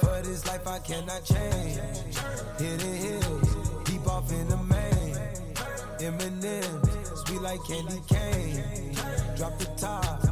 [0.00, 1.80] For this life I cannot change.
[2.58, 5.16] Hidden hills, deep off in the main.
[5.98, 8.94] Eminem, sweet like candy cane.
[9.36, 10.25] Drop the top,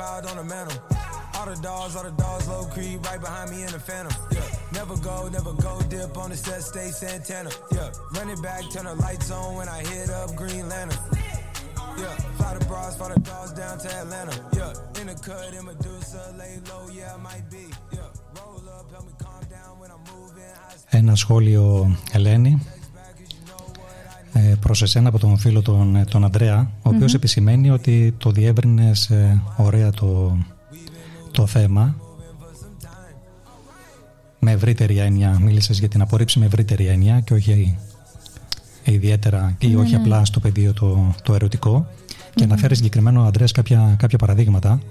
[0.00, 0.78] piled on the mantle.
[1.34, 4.14] All the dogs, all the dogs, low creep right behind me in the phantom.
[4.32, 4.40] Yeah,
[4.72, 7.50] never go, never go dip on the set, stay Santana.
[7.72, 10.98] Yeah, run it back, turn the lights on when I hit up Green Lantern.
[11.98, 14.34] Yeah, fly the bras, fly the dogs down to Atlanta.
[14.54, 17.66] Yeah, in the cut, in Medusa, lay low, yeah, I might be.
[17.92, 18.00] Yeah,
[18.36, 20.54] roll up, help me calm down when I'm moving.
[20.70, 22.79] I Ένα σχόλιο, Ελένη, ε,
[24.59, 29.09] προς εσένα από τον φίλο τον, ε, τον Αντρέα, ο οποίος επισημαίνει ότι το διεύρυνες
[29.09, 30.37] ε, ωραία το,
[31.31, 31.95] το θέμα
[34.39, 35.39] με ευρύτερη έννοια.
[35.39, 37.77] Μίλησες για την απορρίψη με ευρύτερη έννοια και όχι
[38.83, 41.87] ιδιαίτερα ή όχι απλά στο πεδίο το, το ερωτικό.
[42.35, 44.81] Και αναφέρει συγκεκριμένο ο Αντρέας κάποια, κάποια παραδείγματα.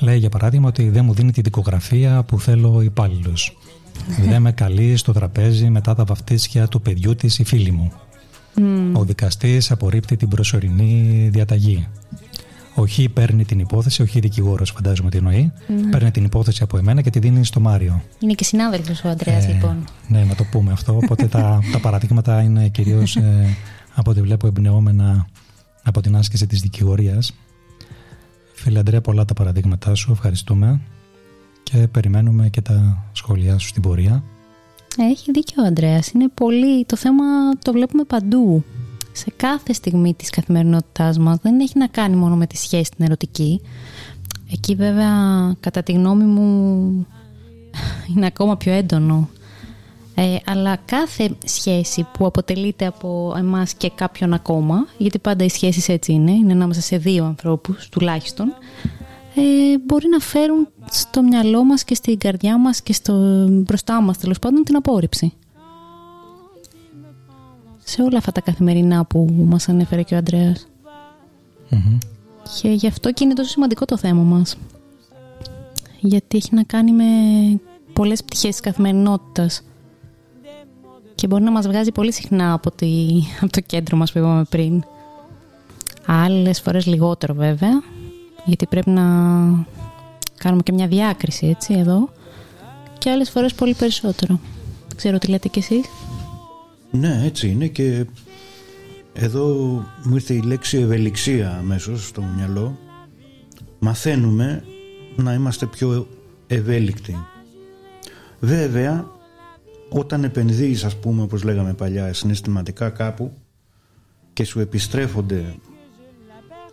[0.00, 3.56] Λέει για παράδειγμα ότι δεν μου δίνει τη δικογραφία που θέλω υπάλληλος.
[4.28, 7.92] δεν με καλεί στο τραπέζι μετά τα βαφτίσια του παιδιού της η φίλη μου.
[8.92, 11.88] Ο δικαστής απορρίπτει την προσωρινή διαταγή.
[12.74, 15.52] Ο Χ παίρνει την υπόθεση, ο Χ δικηγόρος φαντάζομαι τι εννοεί,
[15.90, 18.02] παίρνει την υπόθεση από εμένα και τη δίνει στο Μάριο.
[18.18, 19.84] Είναι και συνάδελφος ο Αντρέας Ε, λοιπόν.
[20.08, 20.96] Ναι, να το πούμε αυτό.
[20.96, 23.56] Οπότε τα, τα παραδείγματα είναι κυρίως ε,
[23.94, 25.26] από ό,τι βλέπω εμπνεώμενα
[25.82, 27.34] από την άσκηση της δικηγορίας.
[28.54, 30.12] Φίλε Αντρέα, πολλά τα παραδείγματά σου.
[30.12, 30.80] Ευχαριστούμε
[31.62, 34.22] και περιμένουμε και τα σχόλιά σου στην πορεία.
[34.98, 36.08] Έχει δίκιο ο Ανδρέας.
[36.08, 36.84] Είναι πολύ...
[36.84, 37.24] Το θέμα
[37.64, 38.64] το βλέπουμε παντού.
[39.12, 41.38] Σε κάθε στιγμή της καθημερινότητάς μας.
[41.42, 43.60] Δεν έχει να κάνει μόνο με τη σχέση την ερωτική.
[44.52, 45.10] Εκεί βέβαια,
[45.60, 47.06] κατά τη γνώμη μου,
[48.14, 49.28] είναι ακόμα πιο έντονο.
[50.14, 55.88] Ε, αλλά κάθε σχέση που αποτελείται από εμάς και κάποιον ακόμα, γιατί πάντα οι σχέσεις
[55.88, 58.54] έτσι είναι, είναι ανάμεσα σε δύο ανθρώπους τουλάχιστον,
[59.34, 64.18] ε, μπορεί να φέρουν στο μυαλό μας και στην καρδιά μας και στο μπροστά μας
[64.18, 65.32] τέλος πάντων την απόρριψη.
[67.84, 70.66] Σε όλα αυτά τα καθημερινά που μας ανέφερε και ο Ανδρέας.
[71.70, 71.98] Μμμ.
[72.60, 74.56] Και γι' αυτό και είναι τόσο σημαντικό το θέμα μας.
[76.00, 77.04] Γιατί έχει να κάνει με
[77.92, 79.62] πολλές πτυχές της καθημερινότητας.
[81.14, 84.44] Και μπορεί να μας βγάζει πολύ συχνά από, τη, από το κέντρο μας που είπαμε
[84.44, 84.84] πριν.
[86.06, 87.82] Άλλες φορές λιγότερο βέβαια.
[88.44, 89.02] Γιατί πρέπει να
[90.36, 92.12] κάνουμε και μια διάκριση έτσι εδώ.
[92.98, 94.40] Και άλλες φορές πολύ περισσότερο.
[94.88, 95.84] Δεν ξέρω τι λέτε κι εσείς.
[96.90, 98.06] Ναι, έτσι είναι και
[99.12, 99.46] εδώ
[100.04, 102.78] μου ήρθε η λέξη ευελιξία αμέσως στο μυαλό.
[103.78, 104.64] Μαθαίνουμε
[105.16, 106.06] να είμαστε πιο
[106.46, 107.26] ευέλικτοι.
[108.40, 109.06] Βέβαια,
[109.88, 113.32] όταν επενδύεις ας πούμε όπως λέγαμε παλιά συναισθηματικά κάπου
[114.32, 115.54] και σου επιστρέφονται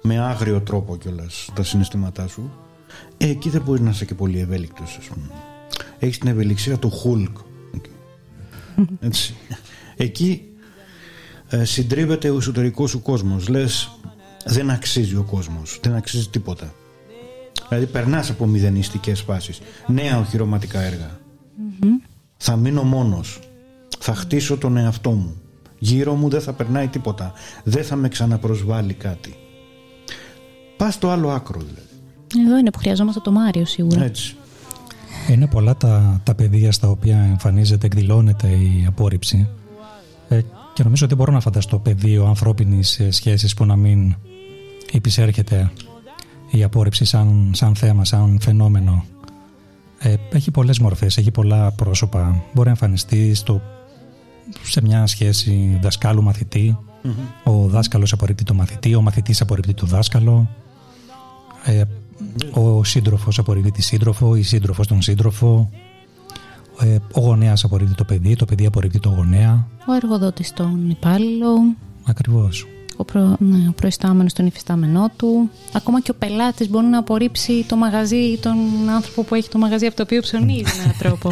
[0.02, 2.52] με άγριο τρόπο κιόλας τα συναισθήματά σου
[3.18, 5.26] ε, εκεί δεν μπορεί να είσαι και πολύ ευέλικτος ας πούμε.
[6.00, 7.34] Έχεις την ευελιξία του Hulk
[9.00, 9.36] έτσι.
[9.96, 10.42] Εκεί
[11.50, 13.48] ε, συντρίβεται ο εσωτερικός σου κόσμος.
[13.48, 14.00] Λες
[14.46, 16.74] δεν αξίζει ο κόσμος, δεν αξίζει τίποτα.
[17.68, 21.20] Δηλαδή περνάς από μηδενιστικές φάσεις, νέα οχυρωματικά έργα.
[22.38, 23.40] Θα μείνω μόνος,
[24.00, 25.42] θα χτίσω τον εαυτό μου.
[25.80, 27.34] Γύρω μου δεν θα περνάει τίποτα,
[27.64, 29.36] δεν θα με ξαναπροσβάλλει κάτι.
[30.82, 32.46] Πας στο άλλο άκρο δηλαδή.
[32.46, 34.04] Εδώ είναι που χρειαζόμαστε το Μάριο σίγουρα.
[34.04, 34.36] Έτσι.
[35.30, 39.48] Είναι πολλά τα, τα πεδία στα οποία εμφανίζεται, εκδηλώνεται η απόρριψη.
[40.28, 40.42] Ε,
[40.74, 44.16] Και νομίζω ότι μπορώ να φανταστώ πεδίο ανθρώπινης ε, σχέσης που να μην
[44.92, 45.72] υπησέρχεται
[46.52, 49.06] η απόρριψη σαν, σαν θέμα, σαν φαινόμενο.
[50.00, 52.44] Ε, έχει πολλές μορφές, έχει πολλά πρόσωπα.
[52.54, 53.62] Μπορεί να εμφανιστεί στο,
[54.64, 56.78] σε μια σχέση δασκάλου-μαθητή.
[57.44, 60.50] Ο δάσκαλος απορρίπτει το μαθητή, ο μαθητής απορρίπτει το δάσκαλο.
[61.64, 61.82] Ε,
[62.54, 65.70] ο σύντροφος απορρίπτει τη σύντροφο, η σύντροφος τον σύντροφο.
[66.80, 69.68] Ε, ο γονέας απορρίπτει το παιδί, το παιδί απορρίπτει το γονέα.
[69.88, 71.54] Ο εργοδότης τον υπάλληλο,
[72.06, 72.68] Ακριβώς.
[72.98, 75.50] ο, προ, ναι, ο προϊστάμενος τον υφιστάμενό του.
[75.74, 78.56] Ακόμα και ο πελάτης μπορεί να απορρίψει το μαγαζί ή τον
[78.96, 81.30] άνθρωπο που έχει το μαγαζί από το οποίο ψωνίζει με έναν τρόπο.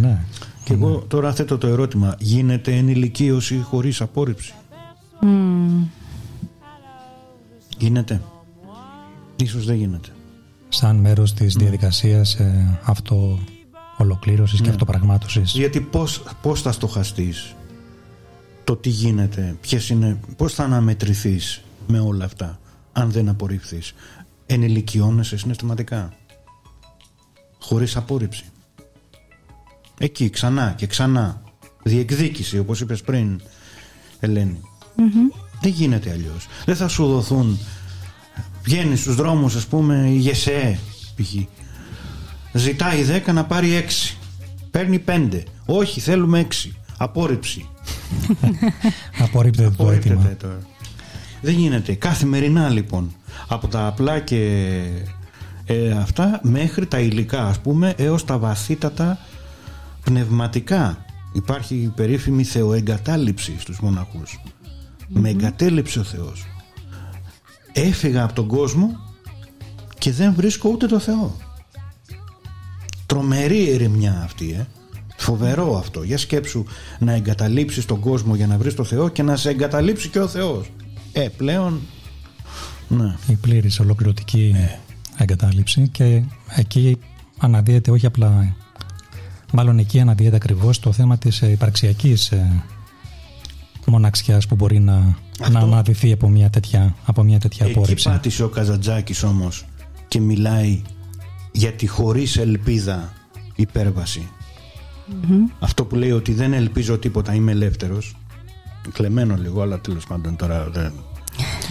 [0.00, 0.18] Ναι.
[0.64, 4.54] Και εγώ τώρα θέτω το ερώτημα, γίνεται ενηλικίωση χωρίς απόρριψη;
[5.20, 5.84] Μμμ.
[7.78, 8.20] Γίνεται.
[9.36, 10.08] Ίσως δεν γίνεται.
[10.68, 13.38] Σαν μέρος της διαδικασίας ε, αυτό
[13.96, 15.52] ολοκλήρωσης και αυτοπραγμάτωσης.
[15.52, 17.54] Γιατί πώς, πώς θα στοχαστείς
[18.64, 22.58] το τι γίνεται, ποιες είναι, πώς θα αναμετρηθείς με όλα αυτά
[22.92, 23.94] αν δεν απορριφθείς.
[24.46, 26.12] Ενηλικιώνεσαι συναισθηματικά.
[27.60, 28.44] Χωρίς απόρριψη.
[29.98, 31.42] Εκεί ξανά και ξανά.
[31.82, 33.40] Διεκδίκηση όπως είπες πριν
[34.20, 34.60] Ελένη.
[35.60, 36.46] Δεν γίνεται αλλιώς.
[36.64, 37.58] Δεν θα σου δοθούν
[38.62, 40.78] βγαίνει στους δρόμους ας πούμε η ΓΕΣΕ
[41.16, 41.34] π.χ.
[42.52, 44.16] Ζητάει 10 να πάρει 6.
[44.70, 45.42] Παίρνει 5.
[45.66, 46.70] Όχι θέλουμε 6.
[46.96, 47.68] Απόρριψη.
[49.24, 50.36] Απορρίπτεται το Απορρίπτεται αίτημα.
[50.40, 50.58] τώρα.
[51.42, 51.94] Δεν γίνεται.
[51.94, 53.14] Καθημερινά λοιπόν.
[53.48, 54.82] Από τα απλά και
[55.66, 59.18] ε, αυτά μέχρι τα υλικά ας πούμε έως τα βαθύτατα
[60.04, 61.04] πνευματικά.
[61.32, 64.40] Υπάρχει η περίφημη θεοεγκατάλειψη στους μοναχούς.
[65.08, 66.46] Με εγκατέλειψε ο Θεός.
[67.72, 68.98] Έφυγα από τον κόσμο
[69.98, 71.36] και δεν βρίσκω ούτε το Θεό.
[73.06, 74.66] Τρομερή ερημιά αυτή, ε.
[75.16, 76.02] Φοβερό αυτό.
[76.02, 76.64] Για σκέψου
[76.98, 80.28] να εγκαταλείψεις τον κόσμο για να βρεις το Θεό και να σε εγκαταλείψει και ο
[80.28, 80.70] Θεός.
[81.12, 81.80] Ε, πλέον...
[82.88, 83.16] Ναι.
[83.26, 84.56] Η πλήρης ολοκληρωτική
[85.16, 86.22] εγκατάλειψη και
[86.56, 86.98] εκεί
[87.38, 88.56] αναδύεται όχι απλά
[89.52, 92.62] μάλλον εκεί αναδύεται ακριβώς το θέμα της ε, υπαρξιακής ε,
[93.86, 95.52] μοναξιάς που μπορεί να, Αυτό.
[95.52, 98.08] να αναδυθεί από μια τέτοια, από μια τέτοια Εκεί απόρριψη.
[98.08, 99.64] πάτησε ο Καζαντζάκης όμως
[100.08, 100.82] και μιλάει
[101.52, 103.12] για τη χωρίς ελπίδα
[103.56, 104.28] υπέρβαση.
[105.58, 108.16] Αυτό που λέει ότι δεν ελπίζω τίποτα, είμαι ελεύθερος.
[108.92, 110.92] Κλεμμένο λίγο, αλλά τέλος πάντων τώρα δεν...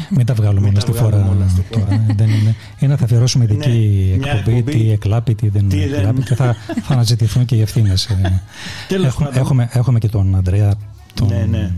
[0.09, 1.36] Μην τα βγάλουμε Μην όλα τα στη βγάλουμε φορά.
[1.36, 2.55] όλα στη τώρα, ε, δεν είναι.
[2.80, 4.78] Ή να θα αφιερώσουμε ειδική Ναι, μια εκπομπή, εκπομπή.
[4.78, 8.07] τι εκλάπη, τι δεν Τι δεν- εκλάπη και θα, θα αναζητηθούν και οι ευθύνες.
[8.88, 9.41] Τέλος έχουμε, πάντων.
[9.43, 10.74] έχουμε, έχουμε και τον Αντρέα.
[11.14, 11.72] Τον, Ναι, ναι.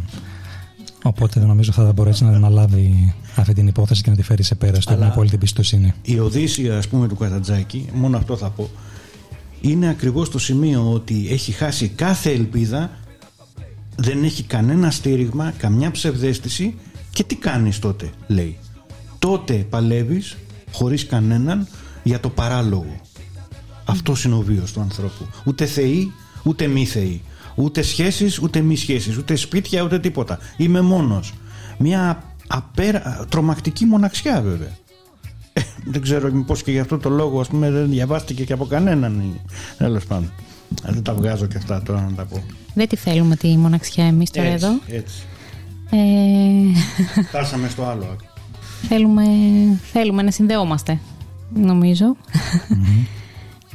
[1.04, 4.82] Οπότε νομίζω θα μπορέσει να αναλάβει αυτή την υπόθεση και να τη φέρει σε πέρα.
[4.82, 5.93] Στο Αλλά- έχουμε απόλυτη εμπιστοσύνη.
[6.01, 8.70] Η Οδύσσια ας πούμε του Καζαντζάκη, μόνο αυτό θα πω,
[9.62, 12.89] είναι ακριβώς το σημείο ότι έχει χάσει κάθε ελπίδα,
[13.95, 16.76] δεν έχει κανένα στήριγμα, καμιά ψευδέστηση
[17.12, 18.58] και τι κάνεις τότε, λέει.
[19.20, 20.38] Τότε παλεύεις
[20.72, 21.68] χωρίς κανέναν
[22.04, 22.95] για το παράλογο.
[23.86, 25.28] Αυτός είναι ο βίος του ανθρώπου.
[25.45, 26.12] Ούτε θεοί,
[26.43, 27.22] ούτε μη θεοί.
[27.56, 29.18] Ούτε σχέσεις, ούτε μη σχέσεις.
[29.18, 30.39] Ούτε σπίτια, ούτε τίποτα.
[30.58, 31.34] Είμαι μόνος.
[31.78, 33.26] Μια απέρα...
[33.30, 34.72] τρομακτική μοναξιά βέβαια.
[35.54, 38.66] Ε, δεν ξέρω μήπως και γι' αυτό το λόγο ας πούμε δεν διαβάστηκε και από
[38.66, 39.39] κανέναν.
[39.78, 40.32] Τέλος πάντων.
[40.88, 42.43] Ε, Δεν τα βγάζω και αυτά τώρα να τα πω.
[42.74, 44.80] Δεν τη θέλουμε τη μοναξιά εμείς τώρα Έτσι, εδώ.
[44.88, 45.16] έτσι.
[45.89, 48.16] Ε, Φτάσαμε στο άλλο.
[48.88, 49.24] θέλουμε,
[49.91, 50.99] θέλουμε να συνδεόμαστε,
[51.54, 52.16] νομίζω.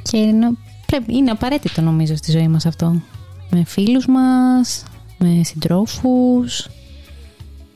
[0.02, 0.50] και να,
[0.86, 3.02] πρέπει, είναι απαραίτητο νομίζω στη ζωή μας αυτό.
[3.50, 4.84] Με φίλους μας,
[5.18, 6.68] με συντρόφους,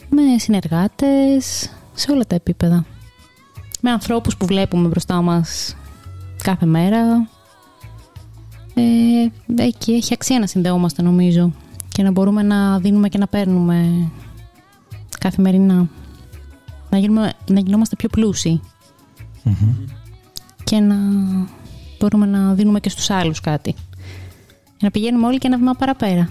[0.08, 2.84] με συνεργάτες, σε όλα τα επίπεδα.
[3.80, 5.76] Με ανθρώπους που βλέπουμε μπροστά μας
[6.42, 7.28] κάθε μέρα.
[8.74, 11.52] Ε, εκεί έχει αξία να συνδεόμαστε νομίζω
[11.88, 14.08] και να μπορούμε να δίνουμε και να παίρνουμε
[15.18, 15.88] καθημερινά.
[16.90, 18.60] Να, γίνουμε, να γινόμαστε πιο πλούσιοι
[20.64, 20.96] και να
[21.98, 23.74] μπορούμε να δίνουμε και στους άλλους κάτι.
[24.82, 26.30] Για να πηγαίνουμε όλοι και ένα βήμα παραπέρα.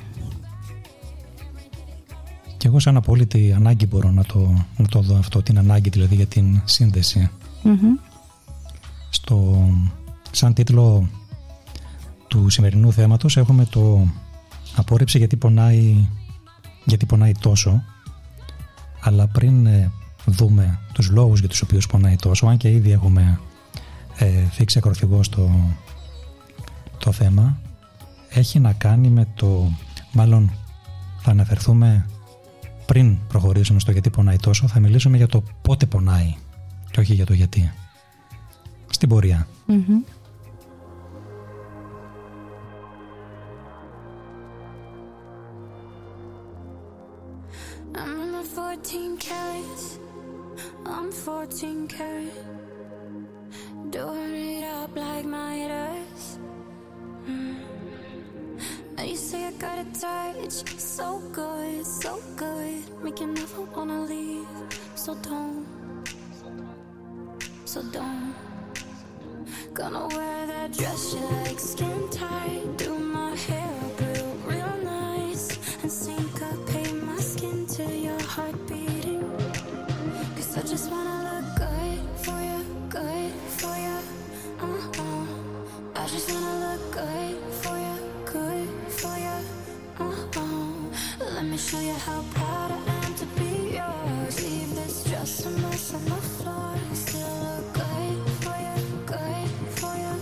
[2.58, 6.16] Και εγώ σαν απόλυτη ανάγκη μπορώ να το, να το δω αυτό, την ανάγκη δηλαδή
[6.16, 7.30] για την σύνδεση.
[7.64, 7.96] Μμμ.
[9.10, 9.68] Στο,
[10.32, 11.10] σαν τίτλο
[12.28, 14.08] του σημερινού θέματος έχουμε το
[14.76, 16.08] απόρριψη γιατί πονάει,
[16.86, 17.84] γιατί πονάει τόσο
[19.02, 19.92] αλλά πριν ε,
[20.26, 23.40] δούμε τους λόγους για τους οποίους πονάει τόσο αν και ήδη έχουμε
[24.18, 25.50] ε, θίξει ακροθυγό στο
[26.98, 27.60] το θέμα
[28.34, 29.72] έχει να κάνει με το
[30.12, 30.52] μάλλον
[31.20, 32.06] θα αναφερθούμε
[32.86, 36.36] πριν προχωρήσουμε στο γιατί πονάει τόσο θα μιλήσουμε για το πότε πονάει
[36.92, 37.72] και όχι για το γιατί
[38.90, 40.02] στην πορεία Μμμ.
[47.94, 50.00] I'm in my 14 carats.
[50.86, 52.34] I'm 14 karat.
[53.92, 56.24] Doing it up like my ears.
[57.28, 57.81] Mm.
[59.02, 62.84] And you say I got a touch, so good, so good.
[63.04, 64.46] Make you never wanna leave.
[64.94, 65.66] So don't,
[67.66, 68.36] so don't.
[69.74, 72.78] Gonna wear that dress you like, skin tight.
[72.78, 75.58] Do my hair up real, real nice.
[75.82, 79.26] And syncopate my skin to your heart beating.
[80.36, 83.98] Cause I just wanna look good for you, good for you.
[84.62, 85.26] Uh-uh.
[85.96, 87.51] I just wanna look good
[89.18, 89.38] you,
[90.00, 90.06] you.
[90.06, 91.34] Uh-uh.
[91.36, 92.74] Let me show you how proud I
[93.06, 94.36] am to be yours.
[94.44, 96.76] Leave this dress a mess on the floor.
[96.94, 99.50] Still look good for you, good
[99.80, 100.16] for you.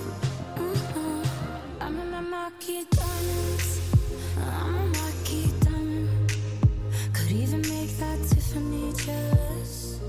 [0.64, 1.82] Uh-uh.
[1.82, 3.70] I'm in my marquee diamonds.
[4.38, 6.32] I'm a marquee diamond.
[7.14, 10.00] Could even make that Tiffany jealous.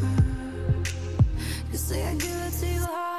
[0.00, 0.86] Mm.
[1.72, 3.15] Say I give it to you hard,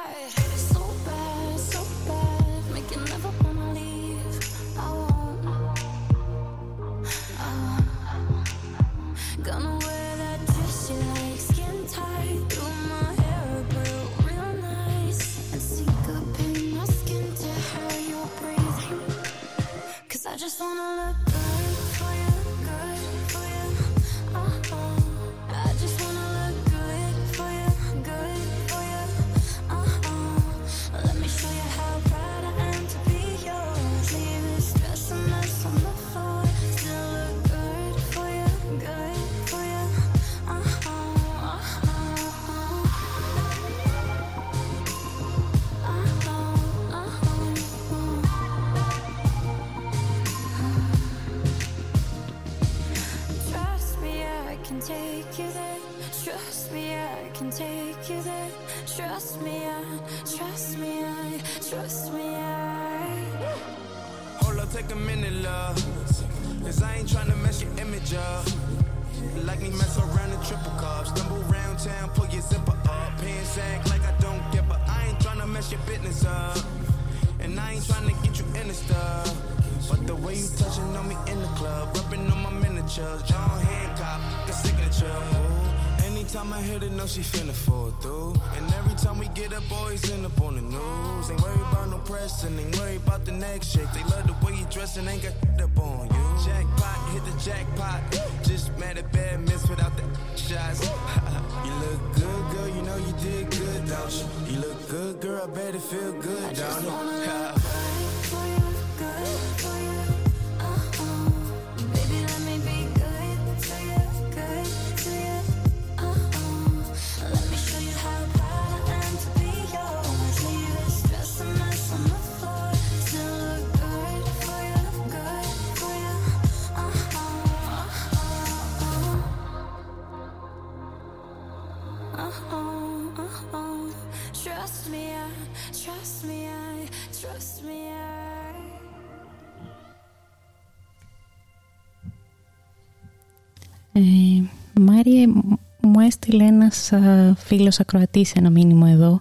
[146.68, 149.20] ένας α, φίλος ακροατής ένα μήνυμα εδώ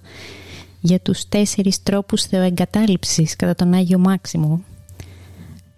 [0.79, 4.61] για τους τέσσερις τρόπους θεοεγκατάλειψης κατά τον Άγιο Μάξιμο.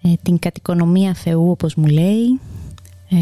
[0.02, 2.40] Ε, την κατοικονομία Θεού όπως μου λέει,
[3.10, 3.18] ε,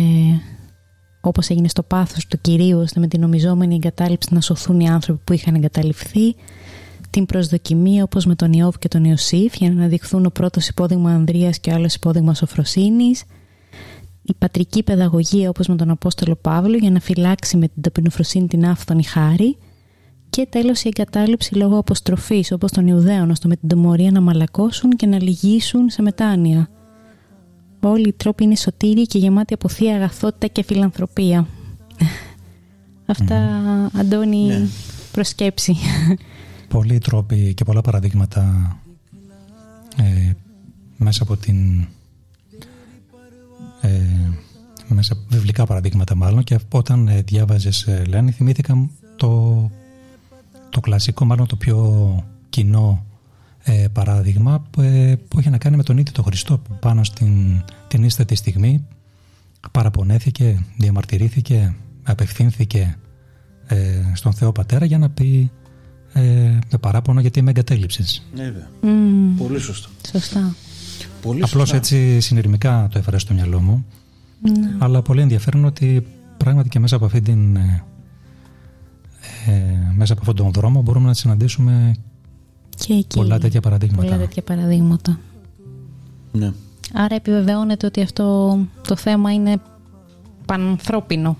[1.21, 5.21] όπως έγινε στο πάθος του Κυρίου ώστε με την νομιζόμενη εγκατάλειψη να σωθούν οι άνθρωποι
[5.23, 6.35] που είχαν εγκαταλειφθεί,
[7.09, 11.11] την προσδοκιμία όπως με τον Ιώβ και τον Ιωσήφ για να αναδειχθούν ο πρώτος υπόδειγμα
[11.11, 13.23] Ανδρείας και ο άλλος υπόδειγμα Σοφροσύνης,
[14.27, 18.65] η πατρική παιδαγωγία όπως με τον Απόστολο Παύλο για να φυλάξει με την ταπεινοφροσύνη την
[18.65, 19.57] άφθονη χάρη
[20.29, 24.89] και τέλος η εγκατάλειψη λόγω αποστροφής όπως των Ιουδαίων ώστε με την τομωρία να μαλακώσουν
[24.91, 26.69] και να λυγίσουν σε μετάνοια.
[27.79, 31.47] Όλοι οι τρόποι είναι σωτήριοι και γεμάτοι από θεία αγαθότητα και φιλανθρωπία.
[33.05, 33.39] Αυτά,
[33.93, 34.67] Αντώνη, Ναι.
[35.11, 35.75] προσκέψη.
[36.69, 38.75] Πολλοί τρόποι και πολλά παραδείγματα
[39.95, 40.31] ε,
[40.97, 41.87] μέσα από την ε,
[44.87, 49.71] μέσα από βιβλικά παραδείγματα μάλλον και όταν ε, διάβαζες ε, Λένη θυμήθηκα το,
[50.69, 53.05] το κλασικό μάλλον το πιο κοινό
[53.63, 57.03] ε, παράδειγμα που, ε, που είχε να κάνει με τον ίδιο τον Χριστό που πάνω
[57.03, 58.87] στην την ίστατη στιγμή
[59.71, 62.97] παραπονέθηκε, διαμαρτυρήθηκε, απευθύνθηκε
[63.67, 65.51] ε, στον Θεό Πατέρα για να πει
[66.13, 66.21] ε,
[66.71, 68.27] με παράπονο γιατί με εγκατέλειψες.
[68.35, 68.69] Ναι, βέβαια.
[68.81, 69.89] Μμμ, Πολύ σωστό.
[70.11, 70.55] σωστά.
[71.21, 71.75] Πολύ Απλώς σωστά.
[71.75, 73.85] έτσι συνειρμικά το έφερα στο μυαλό μου
[74.41, 74.75] Ναι.
[74.79, 76.07] Αλλά πολύ ενδιαφέρον ότι
[76.37, 77.83] πράγματι και μέσα από αυτή την ε,
[79.47, 81.95] ε, μέσα από αυτόν τον δρόμο μπορούμε να συναντήσουμε
[82.77, 83.17] Και εκεί.
[83.17, 84.01] πολλά τέτοια παραδείγματα.
[84.03, 85.19] Πολλά τέτοια παραδείγματα.
[86.31, 86.51] Ναι.
[86.93, 88.57] Άρα επιβεβαιώνεται ότι αυτό
[88.87, 89.57] το θέμα είναι
[90.45, 91.37] πανανθρώπινο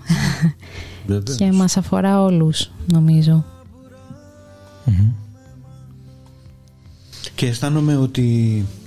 [1.06, 1.36] Βεβαίως.
[1.36, 3.44] και μας αφορά όλους νομίζω.
[4.84, 5.10] Μμμ.
[7.34, 8.77] Και αισθάνομαι ότι α,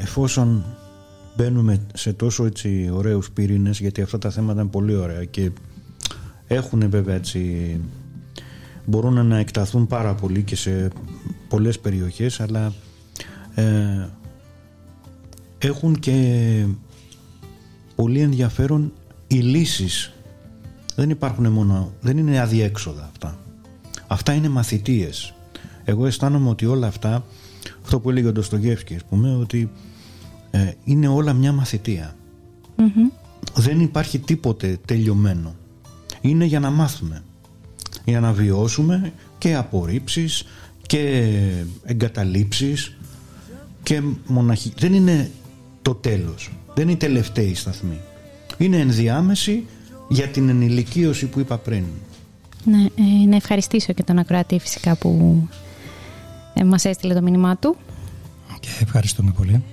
[0.00, 0.64] εφόσον
[1.36, 5.50] μπαίνουμε σε τόσο έτσι ωραίους πυρήνες γιατί αυτά τα θέματα είναι πολύ ωραία και
[6.46, 7.80] έχουν βέβαια έτσι
[8.84, 10.88] μπορούν να εκταθούν πάρα πολύ και σε
[11.48, 12.72] πολλές περιοχές αλλά
[13.54, 14.08] ε,
[15.58, 16.66] έχουν και
[17.94, 18.92] πολύ ενδιαφέρον
[19.26, 20.12] οι λύσεις.
[20.94, 23.38] Δεν υπάρχουν μόνο δεν είναι αδιέξοδα αυτά.
[24.06, 25.36] Αυτά είναι μαθητείες
[25.88, 27.24] εγώ αισθάνομαι ότι όλα αυτά
[27.82, 29.70] αυτό που έλεγε ο Ντοστογεύσκη ας πούμε ότι
[30.50, 32.16] ε, είναι όλα μια μαθητεία.
[32.76, 33.08] Μμμ.
[33.54, 35.54] δεν υπάρχει τίποτε τελειωμένο.
[36.20, 37.22] Είναι για να μάθουμε.
[38.04, 40.44] Για να βιώσουμε και απορρίψεις
[40.86, 41.32] και
[41.84, 42.96] εγκαταλείψεις
[43.82, 44.72] και μοναχη...
[44.78, 45.30] δεν είναι
[45.82, 46.50] το τέλος.
[46.74, 48.00] Δεν είναι η τελευταία σταθμή
[48.58, 49.66] είναι ενδιάμεση
[50.08, 51.84] για την ενηλικίωση που είπα πριν.
[52.64, 55.42] Ναι, ε, να ευχαριστήσω και τον ακροατή φυσικά που
[56.58, 57.76] ε, μας έστειλε το μήνυμά του.
[58.60, 59.64] Και ευχαριστούμε πολύ.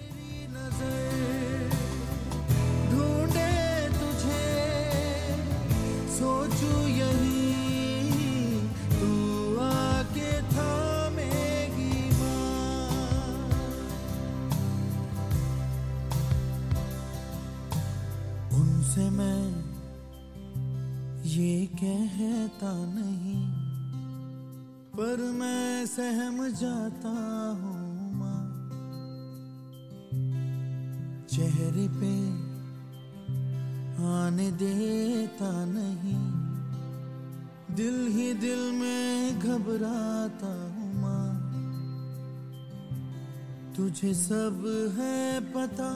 [44.04, 44.64] तुझे सब
[44.98, 45.90] है पता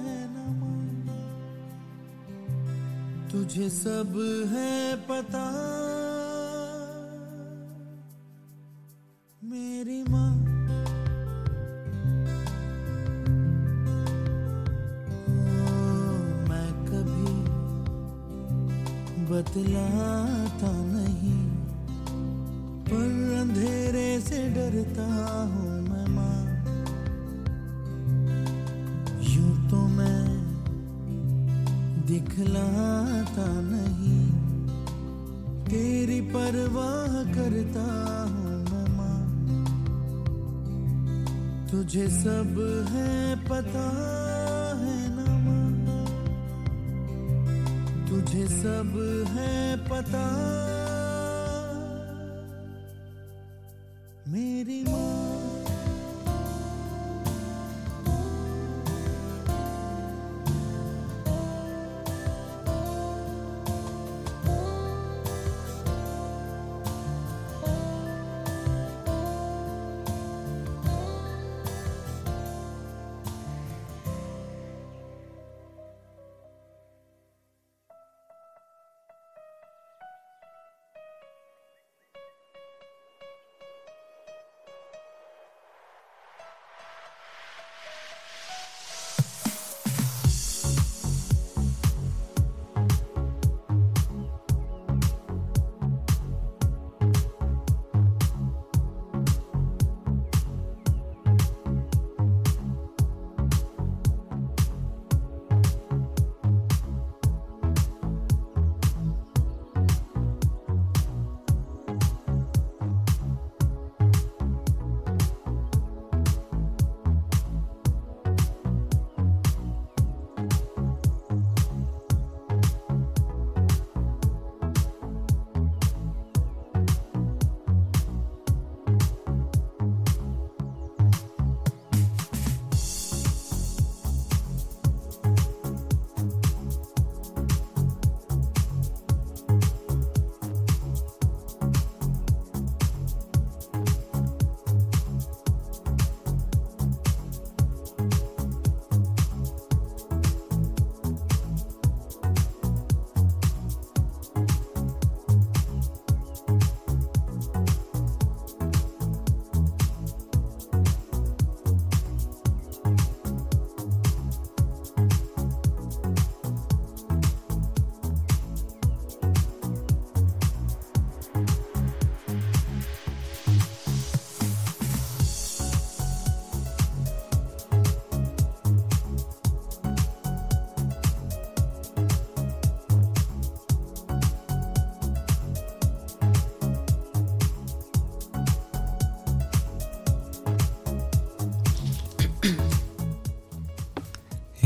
[0.00, 1.16] है ना माँ।
[3.32, 4.12] तुझे सब
[4.52, 5.42] है पता।
[9.42, 10.30] मेरी माँ।
[16.48, 17.34] मैं कभी
[19.30, 21.42] बतलाता नहीं,
[22.86, 23.10] पर
[23.40, 25.08] अंधेरे से डरता
[25.46, 25.67] हूँ।
[32.38, 34.30] दिखलाता नहीं।
[35.64, 37.86] तेरी परवाह करता
[38.30, 38.58] हूँ
[38.88, 39.66] मैं।
[41.70, 43.86] तुझे सब है, पता
[44.78, 46.06] है ना, माँ।
[48.08, 48.94] तुझे सब
[49.28, 50.24] है, पता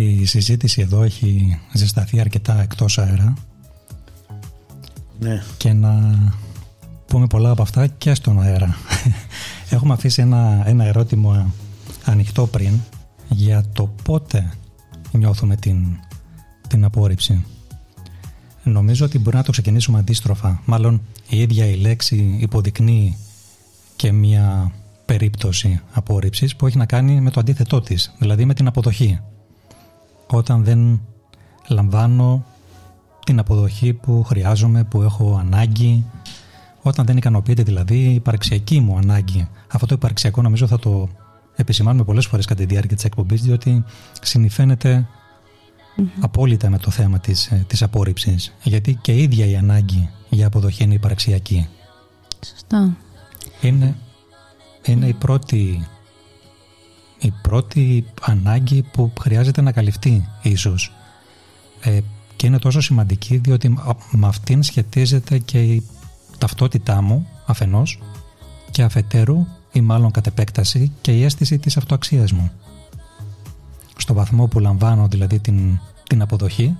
[0.03, 3.35] Η συζήτηση εδώ έχει ζεσταθεί αρκετά εκτός αέρα
[5.19, 5.43] Ναι.
[5.57, 6.19] και να
[7.07, 8.77] πούμε πολλά από αυτά και στον αέρα.
[9.71, 11.53] Έχουμε αφήσει ένα, ένα ερώτημα
[12.05, 12.81] ανοιχτό πριν
[13.29, 14.53] για το πότε
[15.13, 15.87] νιώθουμε την,
[16.69, 17.45] την απόρριψη.
[18.63, 20.63] Νομίζω ότι μπορεί να το ξεκινήσουμε αντίστροφα.
[20.65, 23.17] Μάλλον η ίδια η λέξη υποδεικνύει
[23.97, 24.73] και μια
[25.05, 29.21] περίπτωση απόρριψης που έχει να κάνει με το αντίθετό της, δηλαδή με την αποδοχή.
[30.35, 31.01] Όταν δεν
[31.69, 32.45] λαμβάνω
[33.25, 36.05] την αποδοχή που χρειάζομαι, που έχω ανάγκη,
[36.83, 39.49] όταν δεν ικανοποιείται δηλαδή η υπαρξιακή μου ανάγκη.
[39.69, 41.09] Αυτό το υπαρξιακό νομίζω θα το
[41.57, 43.85] επισημάνουμε πολλές φορές κατά τη διάρκεια της εκπομπής διότι
[44.23, 45.07] συνηφαίνεται
[46.21, 50.47] απόλυτα με το θέμα της, ε, της απόρριψης γιατί και η ίδια η ανάγκη για
[50.47, 51.69] αποδοχή είναι υπαρξιακή.
[52.47, 52.97] Σωστά.
[53.61, 53.97] Είναι,
[54.85, 55.87] είναι η πρώτη
[57.23, 60.93] η πρώτη ανάγκη που χρειάζεται να καλυφθεί ίσως
[61.81, 62.01] ε,
[62.37, 65.87] και είναι τόσο σημαντική διότι α- με αυτήν σχετίζεται και η
[66.39, 67.99] ταυτότητά μου αφενός
[68.71, 72.51] και αφετέρου ή μάλλον κατ' επέκταση και η αίσθηση της αυτοαξίας μου.
[73.97, 76.77] Στο βαθμό που λαμβάνω δηλαδή την, την αποδοχή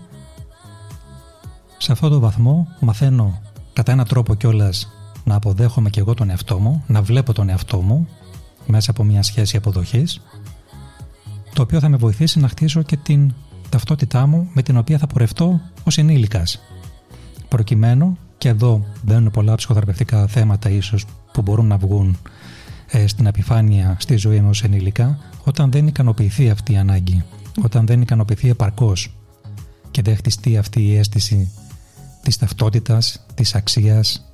[1.79, 3.41] σε αυτό το βαθμό μαθαίνω
[3.73, 4.89] κατά έναν τρόπο κιόλας
[5.25, 8.09] να αποδέχομαι και εγώ τον εαυτό μου, να βλέπω τον εαυτό μου
[8.67, 10.21] μέσα από μια σχέση αποδοχής
[11.55, 13.33] το οποίο θα με βοηθήσει να χτίσω και την
[13.69, 16.61] ταυτότητά μου με την οποία θα πορευτώ ως ενήλικας.
[17.49, 22.19] Προκειμένου, και εδώ μπαίνουν πολλά ψυχοθεραπευτικά θέματα ίσως που μπορούν να βγουν
[22.91, 27.25] ε, στην επιφάνεια στη ζωή ενός ενήλικα, όταν δεν ικανοποιηθεί αυτή η ανάγκη,
[27.63, 29.15] όταν δεν ικανοποιηθεί επαρκώς
[29.91, 31.53] και δεν χτιστεί αυτή η αίσθηση
[32.23, 34.33] της ταυτότητας, της αξίας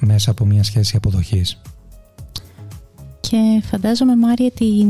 [0.00, 1.60] μέσα από μια σχέση αποδοχής.
[3.30, 4.88] Και φαντάζομαι, Μάρια, την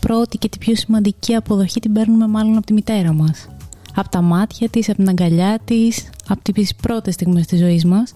[0.00, 3.48] πρώτη και την πιο σημαντική αποδοχή την παίρνουμε μάλλον από τη μητέρα μας.
[3.94, 8.14] Από τα μάτια της, από την αγκαλιά της, από τις πρώτες στιγμές της ζωής μας.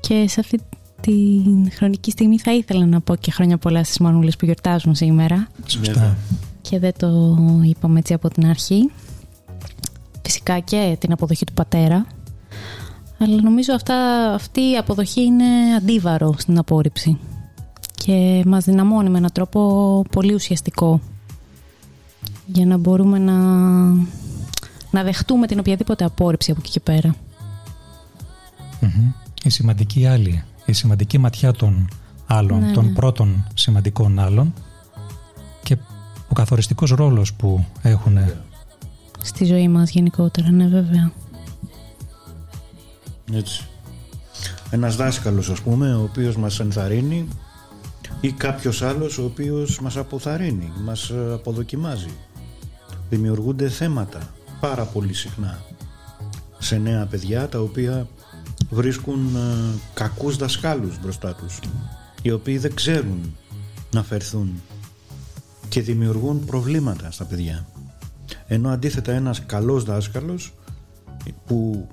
[0.00, 0.60] Και σε αυτή
[1.00, 1.12] τη
[1.74, 5.48] χρονική στιγμή θα ήθελα να πω και χρόνια πολλά στις μανούλες που γιορτάζουν σήμερα.
[5.66, 5.92] Σωστά.
[5.92, 6.16] Βέβαια.
[6.60, 8.90] Και δεν το είπαμε έτσι από την αρχή.
[10.22, 12.06] Φυσικά και την αποδοχή του πατέρα.
[13.18, 13.94] Αλλά νομίζω αυτά,
[14.34, 15.44] αυτή η αποδοχή είναι
[15.76, 17.18] αντίβαρο στην απόρριψη.
[18.04, 21.00] Και μας δυναμώνει με έναν τρόπο πολύ ουσιαστικό.
[22.46, 23.36] Για να μπορούμε να,
[24.90, 27.14] να δεχτούμε την οποιαδήποτε απόρριψη από εκεί και πέρα.
[28.80, 29.12] Μμμ.
[29.42, 31.88] Η σημαντική άλλη, η σημαντική ματιά των
[32.26, 32.92] άλλων, Ναι, των ναι.
[32.92, 34.54] πρώτων σημαντικών άλλων
[35.62, 35.76] και
[36.28, 38.18] ο καθοριστικός ρόλος που έχουν
[39.22, 41.12] Στη ζωή μας γενικότερα, ναι βέβαια.
[43.32, 43.66] Έτσι.
[44.70, 47.28] Ένας δάσκαλος ας πούμε ο οποίος μας ενθαρρύνει
[48.20, 52.12] ή κάποιος άλλος ο οποίος μας αποθαρρύνει, μας ε, αποδοκιμάζει.
[53.10, 55.62] Δημιουργούνται θέματα πάρα πολύ συχνά
[56.58, 58.08] σε νέα παιδιά τα οποία
[58.70, 61.58] βρίσκουν ε, κακούς δασκάλους μπροστά τους
[62.22, 63.36] οι οποίοι δεν ξέρουν
[63.92, 64.60] να φερθούν
[65.68, 67.66] και δημιουργούν προβλήματα στα παιδιά.
[68.46, 70.54] Ενώ αντίθετα ένας καλός δάσκαλος
[71.46, 71.88] που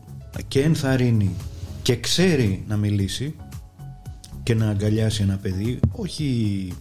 [0.47, 1.36] και ενθαρρύνει
[1.82, 3.36] και ξέρει να μιλήσει
[4.49, 6.73] και να αγκαλιάσει ένα παιδί όχι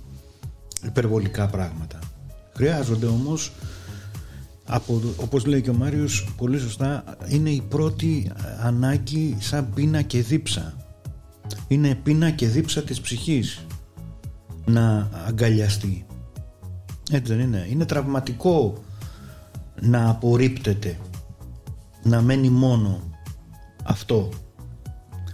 [0.86, 1.98] υπερβολικά πράγματα.
[2.54, 3.52] Χρειάζονται όμως
[4.64, 8.30] από, όπως λέει και ο Μάριος πολύ σωστά είναι η πρώτη
[8.62, 10.74] ανάγκη σαν πείνα και δίψα.
[11.68, 13.66] Είναι πείνα και δίψα της ψυχής
[14.64, 16.06] να αγκαλιαστεί.
[17.10, 17.66] Έτσι δεν είναι.
[17.70, 18.82] Είναι τραυματικό
[19.80, 20.98] να απορρίπτεται
[22.02, 23.00] να μένει μόνο
[23.84, 24.28] αυτό.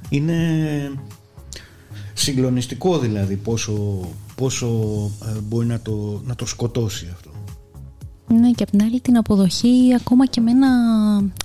[0.09, 0.39] Είναι
[2.25, 4.01] συγκλονιστικό δηλαδή πόσο,
[4.35, 4.67] πόσο
[5.25, 7.31] ε, μπορεί να το, να το σκοτώσει αυτό
[8.35, 10.69] Ναι, και απ' την άλλη την αποδοχή ακόμα και με ένα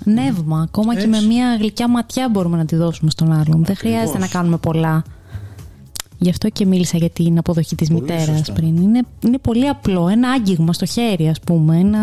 [0.05, 1.09] νεύμα, ακόμα και Έτσι.
[1.21, 3.63] με μια γλυκιά ματιά μπορούμε να τη δώσουμε στον άλλον.
[3.65, 5.03] Δεν χρειάζεται να κάνουμε πολλά.
[6.21, 8.53] Γι' αυτό και μίλησα για την αποδοχή της Πολύ μητέρας σωστά.
[8.53, 8.77] πριν.
[8.77, 11.99] Είναι, είναι πολύ απλό, ένα άγγιγμα στο χέρι ας πούμε, ένα,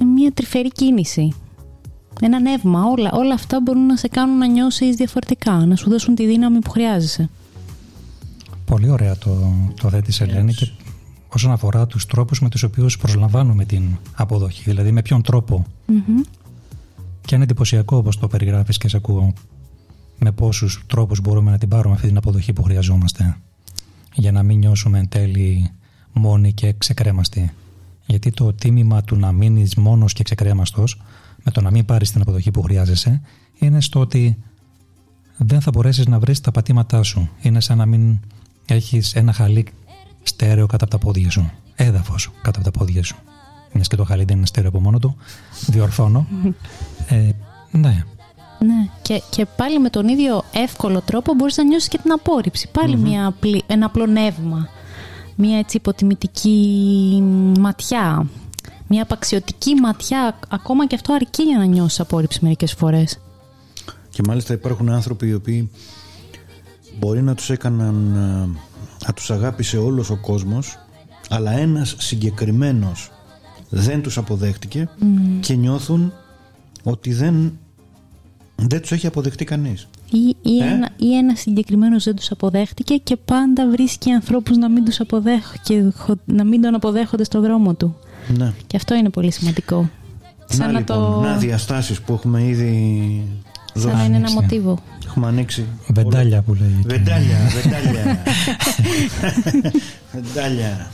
[0.00, 1.32] ε, μια τρυφερή κίνηση.
[2.20, 6.14] Ένα νεύμα, όλα, όλα αυτά μπορούν να σε κάνουν να νιώσεις διαφορετικά, να σου δώσουν
[6.14, 7.28] τη δύναμη που χρειάζεσαι.
[8.64, 10.70] Πολύ ωραία το, το θέτεις Ελένη και
[11.28, 16.20] όσον αφορά τους τρόπους με τους οποίους προσλαμβάνουμε την αποδοχή, δηλαδή με ποιον τρόπο Μμμ.
[17.20, 19.32] και είναι εντυπωσιακό όπως το περιγράφεις και σε ακούω
[20.18, 23.36] με πόσους τρόπους μπορούμε να την πάρουμε αυτή την αποδοχή που χρειαζόμαστε
[24.14, 25.70] για να μην νιώσουμε εν τέλει
[26.12, 27.52] μόνοι και ξεκρέμαστοι.
[28.06, 31.00] Γιατί το τίμημα του να μείνεις μόνος και ξεκρέμαστος
[31.46, 33.20] με το να μην πάρεις την αποδοχή που χρειάζεσαι
[33.58, 34.38] είναι στο ότι
[35.36, 37.28] δεν θα μπορέσεις να βρεις τα πατήματά σου.
[37.40, 38.18] Είναι σαν να μην
[38.66, 39.66] έχεις ένα χαλί
[40.22, 41.50] στέρεο κάτω από τα πόδια σου.
[41.74, 43.16] Έδαφος κάτω από τα πόδια σου.
[43.72, 45.16] Μιας και το Χαλίδι είναι στέρεο από μόνο του.
[45.66, 46.26] Διορθώνω.
[47.08, 47.30] ε,
[47.70, 48.04] ναι.
[48.58, 52.70] Ναι, και, και πάλι με τον ίδιο εύκολο τρόπο μπορείς να νιώσεις και την απόρριψη.
[52.96, 54.68] μια απλή, ένα απλό νεύμα.
[55.36, 57.22] Μια έτσι υποτιμητική
[57.58, 58.26] ματιά.
[58.88, 60.38] Μια απαξιωτική ματιά.
[60.48, 63.20] Ακόμα και αυτό αρκεί για να νιώσεις απόρριψη μερικές φορές.
[64.10, 65.70] Και μάλιστα υπάρχουν άνθρωποι οι οποίοι
[66.98, 68.58] μπορεί να τους έκαναν ε,
[69.06, 70.78] να τους αγάπησε όλος ο κόσμος
[71.30, 73.10] αλλά ένας συγκεκριμένος
[73.70, 74.88] δεν τους αποδέχτηκε
[75.40, 76.12] και νιώθουν
[76.82, 77.58] ότι δεν,
[78.56, 79.88] δεν τους έχει αποδεχτεί κανείς.
[80.10, 84.68] Ή, ή, ε; ένα, ή ένας συγκεκριμένος δεν τους αποδέχτηκε και πάντα βρίσκει ανθρώπους να
[84.68, 85.52] μην, τους αποδέχ,
[86.24, 87.96] να μην τον αποδέχονται στο δρόμο του.
[88.28, 88.52] Ναι.
[88.66, 89.90] Και αυτό είναι πολύ σημαντικό.
[90.56, 91.20] Να, να, λοιπόν, το...
[91.20, 93.22] να διαστάσεις που έχουμε ήδη
[93.74, 94.78] Σαν να είναι ένα μοτίβο.
[95.06, 95.66] Έχουμε ανοίξει.
[95.86, 96.80] Βεντάλια που λέει.
[96.84, 98.22] Βεντάλια, βεντάλια.
[100.12, 100.90] βεντάλια.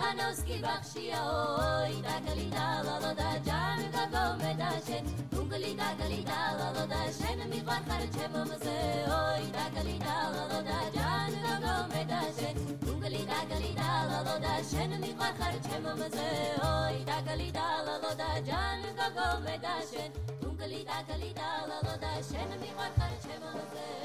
[0.00, 1.20] Kanowski bakshia
[1.66, 5.25] oi da kalida la la da jan ka go me
[5.66, 8.74] შვილი დაგალი დალალო და შენ მიყვარხარ ჩემო მზე
[9.14, 12.60] ოი დაგალი დალალო და ჯან გაგომე და შენ.
[12.84, 16.30] გუგლი დაგალი დალალო და შენ მიყვარხარ ჩემო მზე
[16.70, 20.10] ოი დაგალი დალალო და ჯან გაგომე და შენ.
[20.44, 23.95] გუგლი დაგალი დალალო და შენ მიყვარხარ ჩემო მზე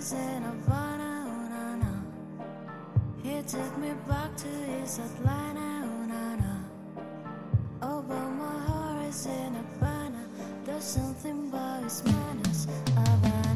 [0.00, 1.92] in Havana, oh na na.
[3.22, 6.54] He took me back to his Atlanta, oh na na.
[7.82, 10.24] Oh, but my heart is in Havana.
[10.64, 13.49] There's something about his manners, Havana,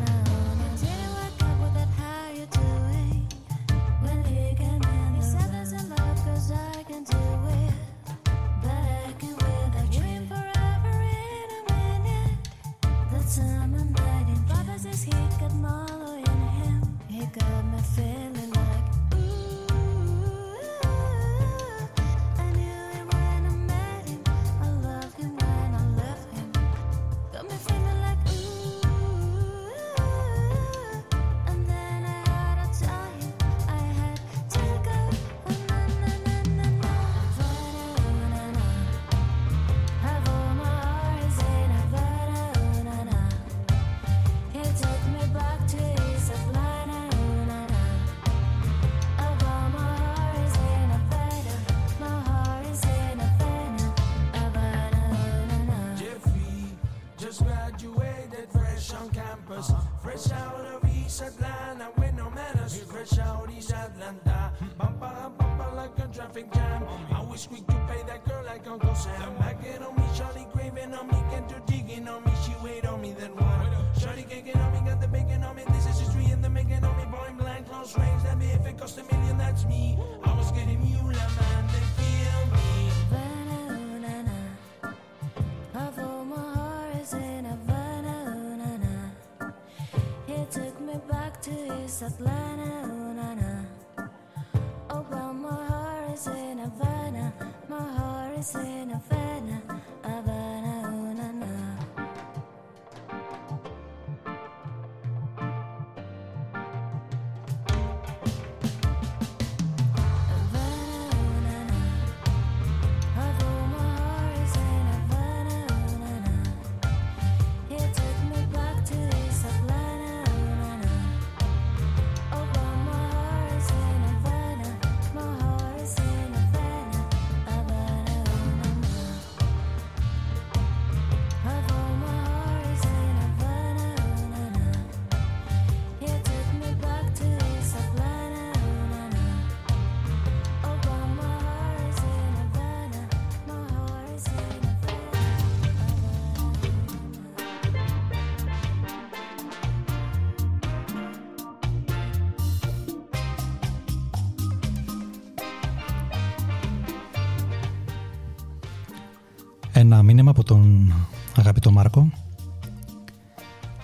[160.05, 160.93] μήνυμα από τον
[161.37, 162.11] αγαπητό Μάρκο.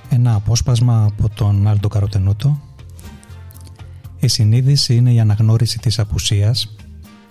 [0.08, 2.60] Ένα απόσπασμα από τον Άλτο Καροτενούτο.
[4.20, 6.76] Η συνείδηση είναι η αναγνώριση της απουσίας,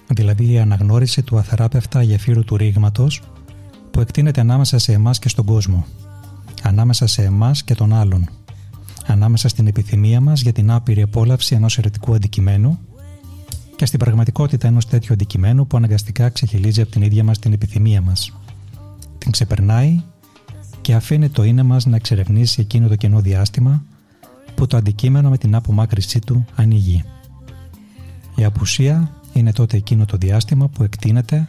[0.07, 3.21] δηλαδή η αναγνώριση του αθεράπευτα γεφύρου του ρήγματος
[3.91, 5.85] που εκτείνεται ανάμεσα σε εμάς και στον κόσμο,
[6.63, 8.29] ανάμεσα σε εμάς και τον άλλον,
[9.05, 12.79] ανάμεσα στην επιθυμία μας για την άπειρη επόλαυση ενός ερετικού αντικειμένου
[13.75, 18.01] και στην πραγματικότητα ενός τέτοιου αντικειμένου που αναγκαστικά ξεχυλίζει από την ίδια μας την επιθυμία
[18.01, 18.38] μας.
[19.19, 20.01] Την ξεπερνάει
[20.81, 23.83] και αφήνει το είναι μας να εξερευνήσει εκείνο το κενό διάστημα
[24.55, 27.03] που το αντικείμενο με την απομάκρυσή του ανοίγει.
[28.35, 31.45] Η απουσία είναι τότε εκείνο το διάστημα που εκτείνεται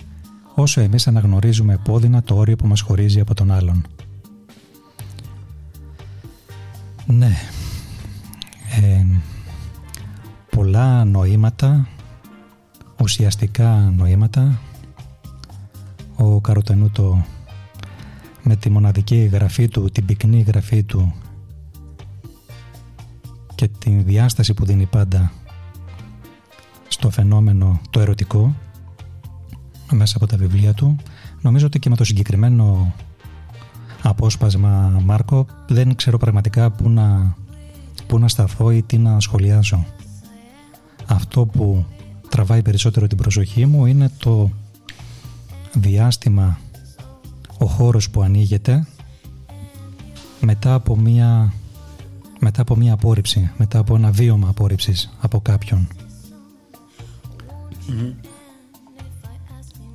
[0.54, 3.86] όσο εμείς αναγνωρίζουμε επώδυνα το όριο που μας χωρίζει από τον άλλον.
[7.06, 7.32] Ναι,
[8.82, 9.06] ε,
[10.50, 11.86] πολλά νοήματα,
[13.02, 14.60] ουσιαστικά νοήματα,
[16.16, 17.24] ο Καροτενούτο
[18.42, 21.14] με τη μοναδική γραφή του, την πυκνή γραφή του
[23.54, 25.32] και την διάσταση που δίνει πάντα
[26.88, 28.54] στο φαινόμενο το ερωτικό
[29.92, 30.96] μέσα από τα βιβλία του.
[31.40, 32.94] Νομίζω ότι και με το συγκεκριμένο
[34.02, 37.36] απόσπασμα Μάρκο δεν ξέρω πραγματικά πού να,
[38.06, 39.86] πού να σταθώ ή τι να σχολιάσω.
[41.06, 41.84] Αυτό που
[42.28, 44.50] τραβάει περισσότερο την προσοχή μου είναι το
[45.72, 46.58] διάστημα
[47.60, 48.86] ο χώρος που ανοίγεται
[50.40, 51.52] μετά από μία
[52.40, 55.88] μετά από μία απόρριψη, μετά από ένα βίωμα απόρριψης από κάποιον.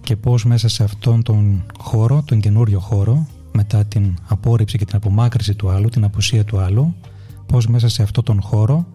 [0.02, 4.96] Και πώς μέσα σε αυτόν τον χώρο, τον καινούριο χώρο, μετά την απόρριψη και την
[4.96, 6.96] απομάκρυση του άλλου, την απουσία του άλλου,
[7.46, 8.86] πώς μέσα σε αυτόν τον χώρο,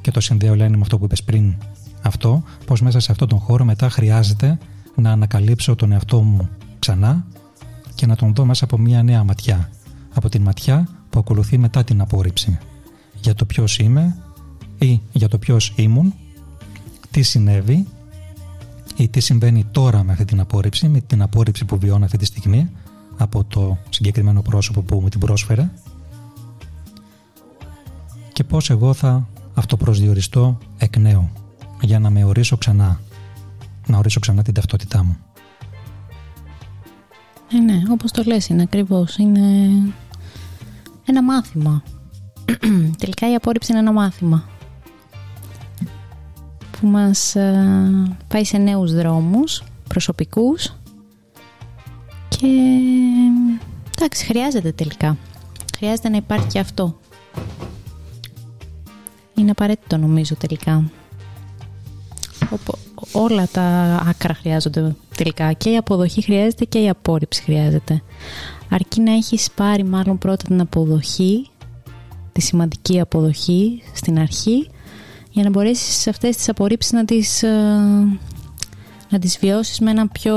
[0.00, 1.54] και το συνδέω λένε με αυτό που είπες πριν
[2.02, 4.58] αυτό, πώς μέσα σε αυτόν τον χώρο μετά χρειάζεται
[4.94, 6.48] να ανακαλύψω τον εαυτό μου
[6.78, 7.26] ξανά
[8.02, 9.70] και να τον δω μέσα από μια νέα ματιά.
[10.14, 12.58] Από την ματιά που ακολουθεί μετά την απόρριψη.
[13.20, 14.16] Για το ποιος είμαι
[14.78, 16.14] ή για το ποιος ήμουν,
[17.10, 17.86] τι συνέβη
[18.96, 22.24] ή τι συμβαίνει τώρα με αυτή την απόρριψη, με την απόρριψη που βιώνω αυτή τη
[22.24, 22.70] στιγμή
[23.16, 25.70] από το συγκεκριμένο πρόσωπο που μου την πρόσφερε
[28.32, 31.30] και πώς εγώ θα αυτοπροσδιοριστώ εκ νέου
[31.80, 33.00] για να με ορίσω ξανά,
[33.86, 35.16] να ορίσω ξανά την ταυτότητά μου.
[37.54, 39.16] Ε, ναι, όπως το λες είναι ακριβώς.
[39.16, 39.70] Είναι
[41.04, 41.82] ένα μάθημα.
[42.98, 44.48] Τελικά η απόρριψη είναι ένα μάθημα
[46.70, 50.72] που μας ε, πάει σε νέους δρόμους προσωπικούς
[52.28, 52.46] και
[53.96, 55.16] εντάξει χρειάζεται τελικά.
[55.76, 56.98] Χρειάζεται να υπάρχει και αυτό.
[59.34, 60.90] Είναι απαραίτητο νομίζω τελικά
[63.12, 63.62] όλα τα
[64.08, 65.52] άκρα χρειάζονται τελικά.
[65.52, 68.02] Και η αποδοχή χρειάζεται και η απόρριψη χρειάζεται.
[68.70, 71.46] Αρκεί να έχεις πάρει μάλλον πρώτα την αποδοχή,
[72.32, 74.68] τη σημαντική αποδοχή στην αρχή,
[75.30, 77.48] για να μπορέσεις αυτές τις απορρίψεις να τις, ε,
[79.10, 80.36] να τις βιώσεις με ένα πιο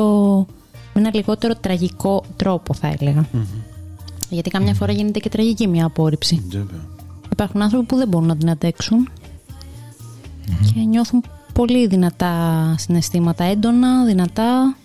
[0.94, 3.28] με ένα λιγότερο τραγικό τρόπο θα ελεγα
[4.30, 6.44] Γιατί καμιά φορά γίνεται και τραγική μια απόρριψη.
[7.32, 9.10] Υπάρχουν άνθρωποι που δεν μπορούν να την αντέξουν
[10.46, 11.24] και νιώθουν
[11.56, 14.76] πολύ δυνατά συναισθήματα, έντονα, δυνατά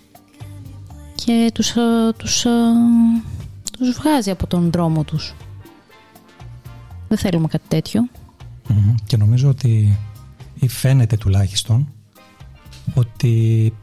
[1.15, 2.49] και τους, ε, τους, ε,
[3.77, 5.33] τους βγάζει από τον δρόμο τους.
[7.07, 7.81] Δεν θέλουμε κάτι
[9.05, 9.97] Και νομίζω ότι
[10.59, 11.87] ή φαίνεται τουλάχιστον
[12.93, 13.73] ότι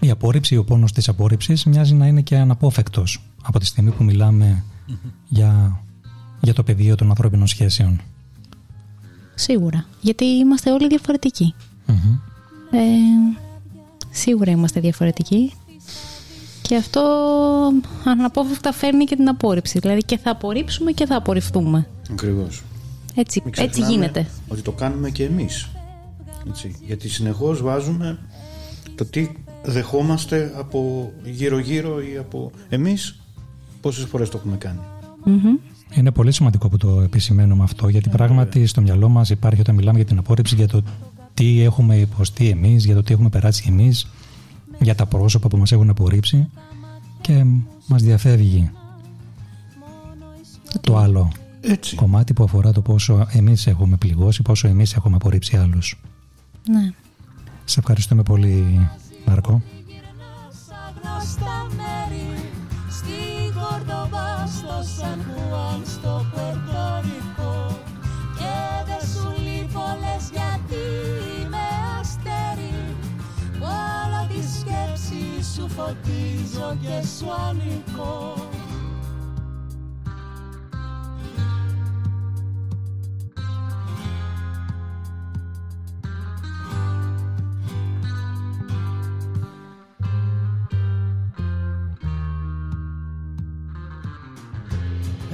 [0.00, 4.04] η απόρριψη, ο πόνος της απόρριψης μοιάζει να είναι και αναπόφευκτος από τη στιγμή που
[4.04, 4.64] μιλαμε
[5.28, 5.82] για,
[6.40, 8.00] για το πεδίο των ανθρώπινων σχέσεων.
[9.34, 11.54] Σίγουρα, γιατί είμαστε όλοι διαφορετικοί.
[12.70, 12.78] Ε,
[14.10, 15.52] σίγουρα είμαστε διαφορετικοί
[16.62, 17.02] και αυτό
[18.04, 19.78] αναπόφευκτα φέρνει και την απόρριψη.
[19.78, 21.86] Δηλαδή και θα απορρίψουμε και θα απορριφθούμε.
[22.10, 22.62] Ακριβώς.
[23.14, 24.26] Έτσι, έτσι γίνεται.
[24.48, 25.68] Ότι το κάνουμε και εμείς.
[26.48, 26.76] Έτσι.
[26.86, 28.18] Γιατί συνεχώς βάζουμε
[28.94, 29.28] το τι
[29.62, 33.20] δεχόμαστε από γύρω-γύρω ή από εμείς
[33.80, 34.58] πόσες φορές το έχουμε
[35.94, 39.96] Είναι πολύ σημαντικό που το επισημαίνουμε αυτό, γιατί πράγματι στο μυαλό μας υπάρχει όταν μιλάμε
[39.96, 40.82] για την απόρριψη για το
[41.38, 44.10] τι έχουμε υποστεί εμείς, για το τι έχουμε περάσει εμείς,
[44.78, 46.50] για τα πρόσωπα που μας έχουν απορρίψει
[47.20, 47.44] και
[47.86, 48.70] μας διαφεύγει
[50.80, 51.96] το άλλο Έτσι.
[51.96, 56.00] κομμάτι που αφορά το πόσο εμείς έχουμε πληγώσει, πόσο εμείς έχουμε απορρίψει άλλους.
[56.68, 56.92] Ναι.
[57.64, 58.88] Σε ευχαριστούμε πολύ
[59.26, 59.62] Μάρκο.
[75.88, 78.32] Φωτίζω και σου ανήκω.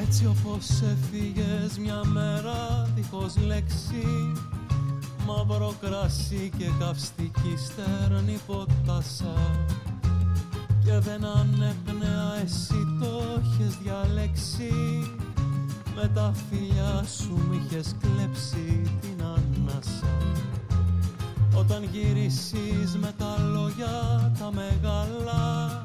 [0.01, 4.33] Έτσι όπως έφυγες μια μέρα δίχως λέξη
[5.27, 9.35] Μαύρο κρασί και καυστική στέρνη ποτάσα
[10.85, 14.73] Και δεν ανέπνεα εσύ το έχεις διαλέξει.
[15.97, 20.17] Με τα φιλιά σου μ' είχες κλέψει την ανάσα.
[21.57, 25.85] Όταν γυρίσεις με τα λόγια τα μεγάλα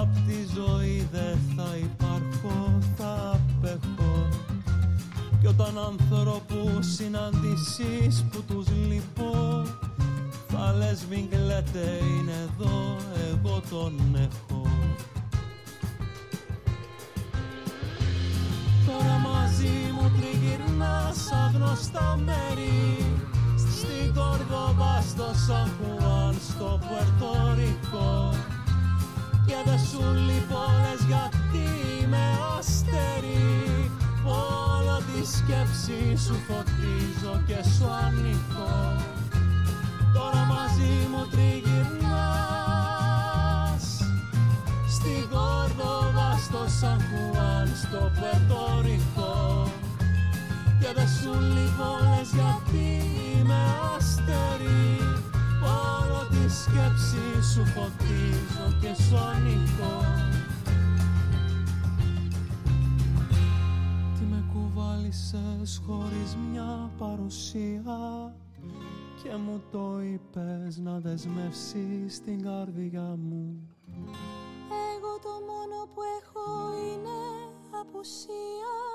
[0.00, 4.28] Απ' τη ζωή δεν θα υπάρχω, θα απέχω.
[5.40, 9.62] Κι όταν ανθρώπους συναντήσεις που τους λυπώ
[10.56, 12.96] Θα λες μην κλαίτε είναι εδώ,
[13.30, 14.62] εγώ τον έχω
[18.86, 23.06] Τώρα μαζί μου τριγυρνάς αγνωστά μέρη.
[23.56, 28.30] Στην Κορδοβά, στο Σαν Χουάν, στο Πουερτορικό
[29.46, 31.66] και δεν σου λες γιατί
[32.00, 32.24] είμαι
[32.58, 33.90] αστέρι
[34.24, 39.13] Όλο τη σκέψη σου φωτίζω και σου ανήκω
[40.14, 42.14] Τώρα μαζί μου τριγυρνάς.
[44.88, 49.34] Στη Γόρδοβα, στο Σαν Χουάν, στο Πετορικό
[50.80, 52.88] Και δεν σου λες γιατί
[53.38, 53.62] είμαι
[53.96, 54.98] αστέρι
[55.62, 59.96] Όλο τη σκέψη σου φωτίζω και σου ανήκω
[64.18, 68.34] Τι με κουβάλισες χωρίς μια παρουσία;
[69.24, 73.68] Και μου το είπες να δεσμεύσεις την καρδιά μου.
[74.94, 77.18] Εγώ το μόνο που έχω είναι
[77.80, 78.93] απουσία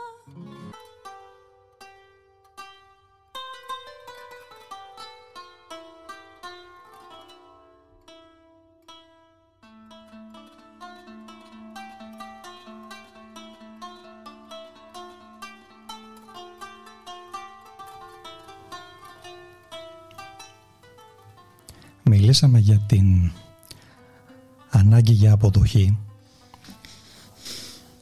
[22.29, 23.31] Μιλήσαμε για την
[24.69, 25.97] ανάγκη για αποδοχή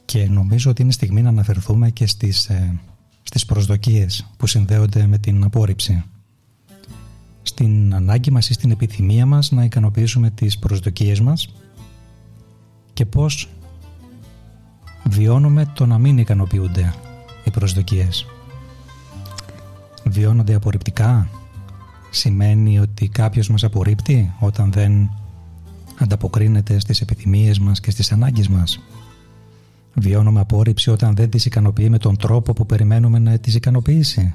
[0.04, 2.80] και νομίζω ότι είναι στιγμή να αναφερθούμε και στις, ε,
[3.22, 6.04] στις προσδοκίες που συνδέονται με την απόρριψη.
[7.42, 11.48] Στην ανάγκη μας ή στην επιθυμία μας να ικανοποιήσουμε τις προσδοκίες μας
[12.92, 13.48] και πώς
[15.04, 16.94] βιώνουμε το να μην ικανοποιούνται
[17.44, 18.26] οι προσδοκίες.
[20.04, 21.28] Βιώνονται απορριπτικά,
[22.10, 25.10] σημαίνει ότι κάποιος μας απορρίπτει όταν δεν
[25.98, 28.80] ανταποκρίνεται στις επιθυμίες μας και στις ανάγκες μας.
[29.94, 34.34] Βιώνουμε απόρριψη όταν δεν τις ικανοποιεί με τον τρόπο που περιμένουμε να τις ικανοποιήσει.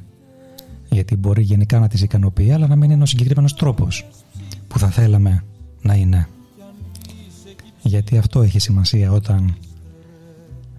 [0.89, 4.05] Γιατί μπορεί γενικά να τις ικανοποιεί, αλλά να μην είναι ο συγκεκριμένος τρόπος
[4.67, 5.43] που θα θέλαμε
[5.81, 6.27] να είναι.
[7.81, 9.55] Γιατί αυτό έχει σημασία όταν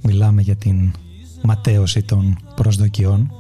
[0.03, 0.93] μιλάμε για την
[1.43, 3.33] ματέωση των προσδοκιών.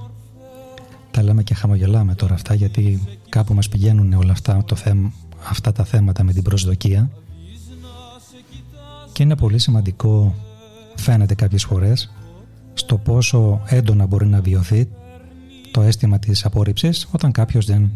[1.10, 3.00] Τα λέμε και χαμογελάμε τώρα αυτά γιατί
[3.34, 5.12] κάπου μας πηγαίνουν όλα αυτά, το θέμα,
[5.48, 7.10] αυτά τα θέματα με την προσδοκία
[9.12, 10.34] και είναι πολύ σημαντικό
[10.96, 12.12] φαίνεται κάποιες φορές
[12.74, 14.88] στο πόσο έντονα μπορεί να βιωθεί
[15.70, 17.90] το αίσθημα της απόρριψης όταν κάποιος δεν,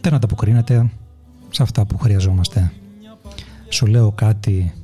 [0.00, 0.90] δεν ανταποκρίνεται
[1.50, 2.72] σε αυτά που χρειαζόμαστε.
[3.68, 4.74] Σου λέω κάτι,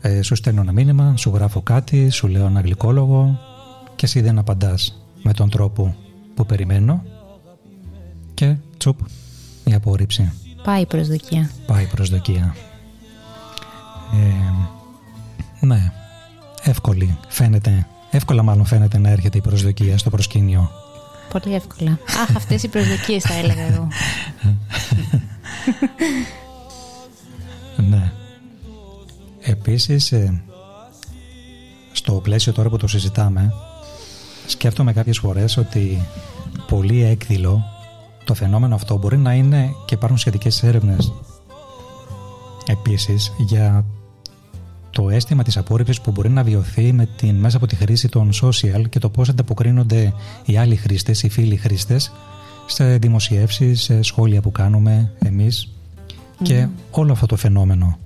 [0.00, 3.38] ε, σου στέλνω ένα μήνυμα, σου γράφω κάτι, σου λέω ένα γλυκόλογο
[3.96, 5.96] και εσύ δεν απαντάς με τον τρόπο
[6.38, 7.02] που περιμένω
[8.34, 8.98] και τσουπ
[9.64, 10.32] η απόρριψη.
[10.62, 11.50] Πάει η προσδοκία.
[11.66, 12.54] Πάει η προσδοκία.
[15.60, 15.92] Ε, ναι,
[16.62, 20.70] εύκολη φαίνεται, εύκολα μάλλον φαίνεται να έρχεται η προσδοκία στο προσκήνιο.
[21.32, 21.98] Πολύ εύκολα.
[22.08, 23.88] Αχ, αυτές οι προσδοκίες θα έλεγα εγώ.
[27.88, 28.12] ναι.
[29.40, 30.42] Επίσης, ε,
[31.92, 33.52] στο πλαίσιο τώρα που το συζητάμε,
[34.50, 36.02] σκέφτομαι κάποιες φορές ότι
[36.66, 37.64] πολύ έκδηλο
[38.24, 41.12] το φαινόμενο αυτό μπορεί να είναι και υπάρχουν σχετικές έρευνες
[42.66, 43.84] επίσης για
[44.90, 48.30] το αίσθημα της απόρριψης που μπορεί να βιωθεί με την, μέσα από τη χρήση των
[48.42, 50.12] social και το πώς ανταποκρίνονται
[50.44, 52.12] οι άλλοι χρήστες, οι φίλοι χρήστες
[52.66, 55.72] σε δημοσιεύσεις, σε σχόλια που κάνουμε εμείς
[56.42, 57.98] και όλο αυτό το φαινόμενο.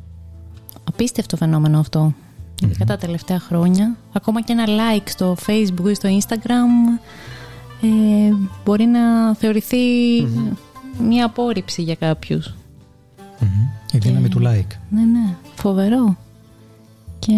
[0.85, 2.15] Απίστευτο φαινόμενο αυτό.
[2.63, 3.97] Ειδικά τα τελευταία χρόνια.
[4.13, 7.01] Ακόμα και ένα like στο facebook ή στο instagram
[7.83, 8.35] ε,
[8.65, 9.77] μπορεί να θεωρηθεί
[10.99, 12.55] μια απόρριψη για κάποιους.
[13.93, 14.77] Η δύναμη του like.
[14.91, 15.35] Ναι, ναι.
[15.55, 16.17] Φοβερό.
[17.19, 17.35] Και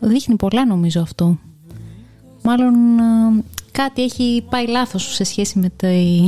[0.00, 1.38] δείχνει πολλά νομίζω αυτό.
[2.42, 6.20] Μάλλον ε, κάτι έχει πάει λάθος σε σχέση με τη,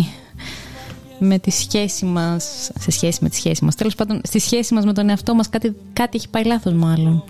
[1.25, 4.85] με τη σχέση μας σε σχέση με τη σχέση μας τέλος πάντων στη σχέση μας
[4.85, 7.25] με τον εαυτό μας κάτι, κάτι έχει πάει λάθος μάλλον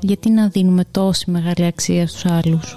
[0.00, 2.76] γιατί να δίνουμε τόση μεγάλη αξία στους άλλους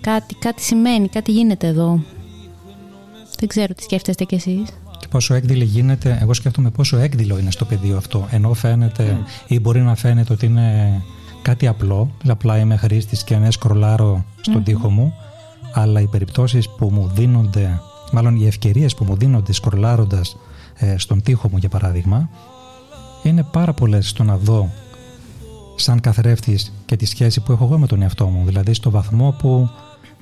[0.00, 2.00] Κάτι, κάτι σημαίνει, κάτι γίνεται εδώ.
[3.38, 4.68] Δεν ξέρω τι σκέφτεστε κι εσείς.
[4.98, 8.28] Και πόσο έκδηλη γίνεται, εγώ σκέφτομαι πόσο έκδηλο είναι στο πεδίο αυτό.
[8.30, 11.02] Ενώ φαίνεται ή μπορεί να φαίνεται ότι είναι
[11.42, 15.14] κάτι απλό, απλά είμαι χρήστη και ναι σκρολάρω στον τοίχο μου,
[15.72, 17.80] αλλά οι περιπτώσεις που μου δίνονται,
[18.12, 20.36] μάλλον οι ευκαιρίες που μου δίνονται σκρολάροντας
[20.74, 22.28] ε, στον τοίχο μου για παράδειγμα,
[23.22, 24.70] είναι πάρα πολλές στο να δω
[25.76, 28.42] σαν καθρέφτης και τη σχέση που έχω εγώ με τον εαυτό μου.
[28.44, 29.70] Δηλαδή στο βαθμό που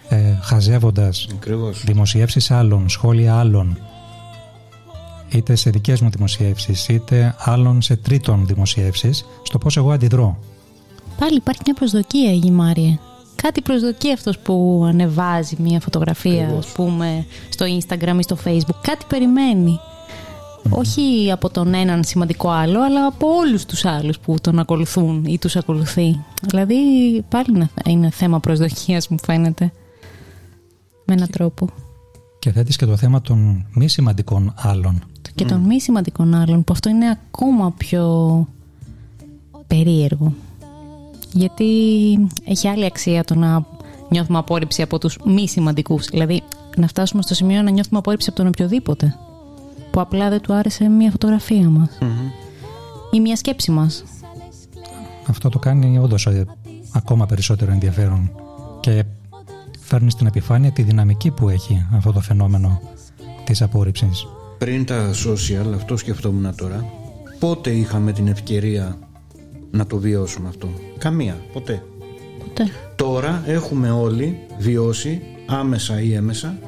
[0.08, 1.84] ε, χαζεύοντας Ακριβώς.
[1.84, 3.78] δημοσιεύσεις άλλων, σχόλια άλλων,
[5.28, 10.38] είτε σε δικές μου δημοσιεύσεις, είτε άλλων σε τρίτων δημοσιεύσεις, στο πώς εγώ αντιδρώ.
[11.18, 12.98] Πάλι υπάρχει μια προσδοκία, Γημάριε.
[13.36, 16.66] Κάτι προσδοκεί αυτός που ανεβάζει μια φωτογραφία, Ακριβώς.
[16.66, 18.78] ας πούμε, στο Instagram ή στο Facebook.
[18.82, 19.78] Κάτι περιμένει.
[20.70, 25.38] Όχι από τον έναν σημαντικό άλλο, αλλά από όλους τους άλλους που τον ακολουθούν ή
[25.38, 26.20] τους ακολουθεί.
[26.42, 26.74] Δηλαδή,
[27.28, 29.72] πάλι είναι- είναι θέμα προσδοκίας, μου φαίνεται.
[31.04, 31.68] Με έναν τρόπο.
[32.38, 35.02] Και θέτεις και το θέμα των μη σημαντικών άλλων.
[35.34, 38.46] Και των μη σημαντικών άλλων, που αυτό είναι ακόμα πιο
[39.66, 40.32] περίεργο.
[41.36, 41.64] Γιατί
[42.44, 43.66] έχει άλλη αξία το να
[44.08, 46.06] νιώθουμε απόρριψη από τους μη σημαντικούς.
[46.06, 46.42] Δηλαδή,
[46.76, 49.16] να φτάσουμε στο σημείο να νιώθουμε απόρριψη από τον οποιοδήποτε.
[49.90, 51.98] Που απλά δεν του άρεσε μια φωτογραφία μας.
[53.10, 54.04] Ή μια σκέψη μας.
[55.26, 56.28] Αυτό το κάνει όντως
[56.92, 58.30] ακόμα περισσότερο ενδιαφέρον
[58.80, 59.04] και
[59.80, 62.80] φέρνει στην επιφάνεια τη δυναμική που έχει αυτό το φαινόμενο
[63.44, 64.26] της απόρριψης.
[64.58, 66.84] Πριν τα social, αυτό σκεφτόμουν τώρα,
[67.38, 68.98] πότε είχαμε την ευκαιρία
[69.74, 70.68] να το βιώσουμε αυτό.
[70.98, 71.82] Καμία, ποτέ.
[72.38, 72.70] Ποτέ.
[72.96, 76.58] Τώρα έχουμε όλοι βιώσει άμεσα ή έμεσα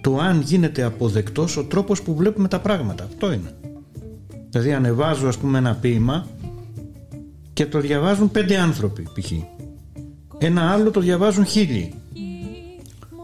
[0.00, 3.04] το αν γίνεται αποδεκτός ο τρόπος που βλέπουμε τα πράγματα.
[3.04, 3.54] Αυτό είναι.
[4.50, 6.26] Δηλαδή ανεβάζω ας πούμε ένα ποίημα
[7.52, 9.32] και το διαβάζουν πέντε άνθρωποι π.χ.
[10.38, 11.94] Ένα άλλο το διαβάζουν χίλιοι.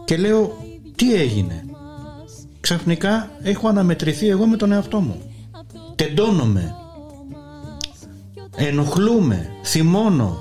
[0.05, 1.65] Και λέω τι έγινε;
[2.59, 5.21] Ξαφνικά έχω αναμετρηθεί εγώ με τον εαυτό μου.
[5.95, 6.75] Τεντώνομαι.
[8.59, 9.49] Ενοχλούμε.
[9.63, 10.37] Θυμώνω.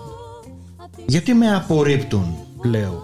[1.06, 2.34] Γιατί με απορρίπτουν,
[2.64, 3.02] λέω.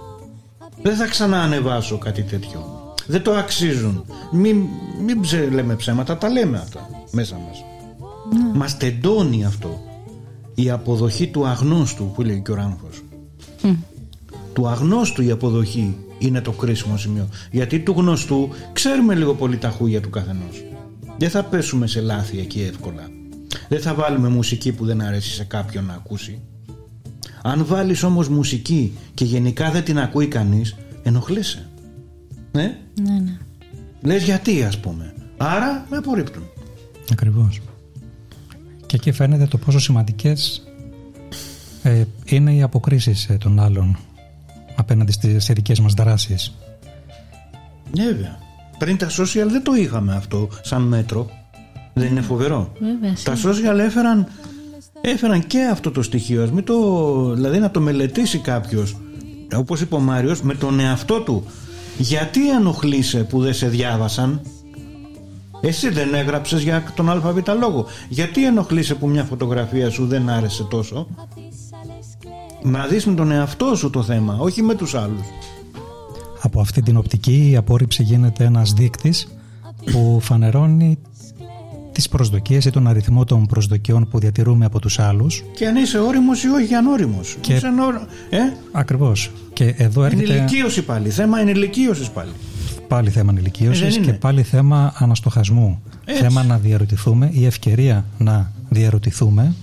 [0.83, 2.93] Δεν θα ξαναανεβάσω κάτι τέτοιο.
[3.07, 4.05] Δεν το αξίζουν.
[4.33, 4.57] Μην,
[5.05, 7.65] μην ψε- λέμε ψέματα, τα λέμε αυτά μέσα μας.
[8.55, 9.81] Μας τεντώνει αυτό.
[10.55, 13.03] Η αποδοχή του αγνώστου που λέει και ο Ράμφος.
[14.53, 17.29] Του αγνώστου η αποδοχή είναι το κρίσιμο σημείο.
[17.51, 20.65] Γιατί του γνωστού ξέρουμε λίγο πολύ τα χούγια του καθενός.
[21.19, 23.03] Δεν θα πέσουμε σε λάθη εκεί εύκολα.
[23.73, 26.41] Δεν θα βάλουμε μουσική που δεν αρέσει σε κάποιον να ακούσει.
[27.43, 31.69] Αν βάλεις όμως μουσική και γενικά δεν την ακούει κανείς, ενοχλείσαι.
[32.53, 33.39] Ναι, Ναι, ναι.
[34.01, 35.15] λες γιατί ας πούμε.
[35.37, 36.43] Άρα με απορρίπτουν.
[37.13, 37.61] Ακριβώς.
[38.87, 40.63] Και εκεί φαίνεται το πόσο σημαντικές
[41.83, 43.99] ε, είναι οι αποκρίσεις ε, των άλλων
[44.75, 46.55] απέναντι στις δικές μας δράσεις.
[47.97, 48.39] Ναι, Βέβαια.
[48.79, 51.31] Πριν τα social δεν το είχαμε αυτό σαν μέτρο.
[51.95, 52.73] Δεν είναι φοβερό.
[52.81, 54.27] Βέβαια, Τα social έφεραν,
[55.01, 56.43] έφεραν και αυτό το στοιχείο.
[56.43, 58.97] Ας μην το, δηλαδή να το μελετήσει κάποιος,
[59.57, 61.45] όπως είπε ο Μάριος, με τον εαυτό του.
[61.99, 64.41] Γιατί ενοχλείσαι που δεν σε διάβασαν;
[65.61, 67.87] Εσύ δεν έγραψες για τον ΑΒ λόγο.
[68.09, 71.07] Γιατί ενοχλείσαι που μια φωτογραφία σου δεν άρεσε τόσο;
[72.63, 75.27] Να δεις με τον εαυτό σου το θέμα, όχι με τους άλλους.
[76.43, 79.29] Από αυτή την οπτική η απόρριψη γίνεται ένας δείκτης
[79.93, 80.99] που φανερώνει
[81.93, 85.45] τις προσδοκίες ή τον αριθμό των προσδοκιών που διατηρούμε από τους άλλους.
[85.55, 87.37] Και αν είσαι όριμος ή όχι ανώριμος.
[87.41, 88.39] Και- Είσαι ανώ- Ε;
[88.73, 89.31] Ακριβώς.
[89.53, 91.11] Και εδώ Είναι έρχεται ηλικίωση πάλι.
[91.11, 92.31] Θέμα είναι ηλικίωση πάλι.
[92.89, 94.05] πάλι θέμα Ε, δεν ενηλικίωσης είναι.
[94.07, 95.83] και πάλι θέμα αναστοχασμού.
[96.05, 96.23] Έτσι.
[96.23, 99.55] Θέμα να διαρωτηθούμε, η ευκαιρία να διαρωτηθούμε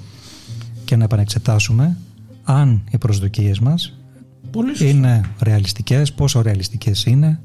[0.85, 1.97] και να επανεξετάσουμε
[2.43, 3.93] αν οι προσδοκίες μας
[4.51, 4.85] Πολύ σωστά.
[4.85, 7.39] είναι ρεαλιστικές, πόσο ρεαλιστικές είναι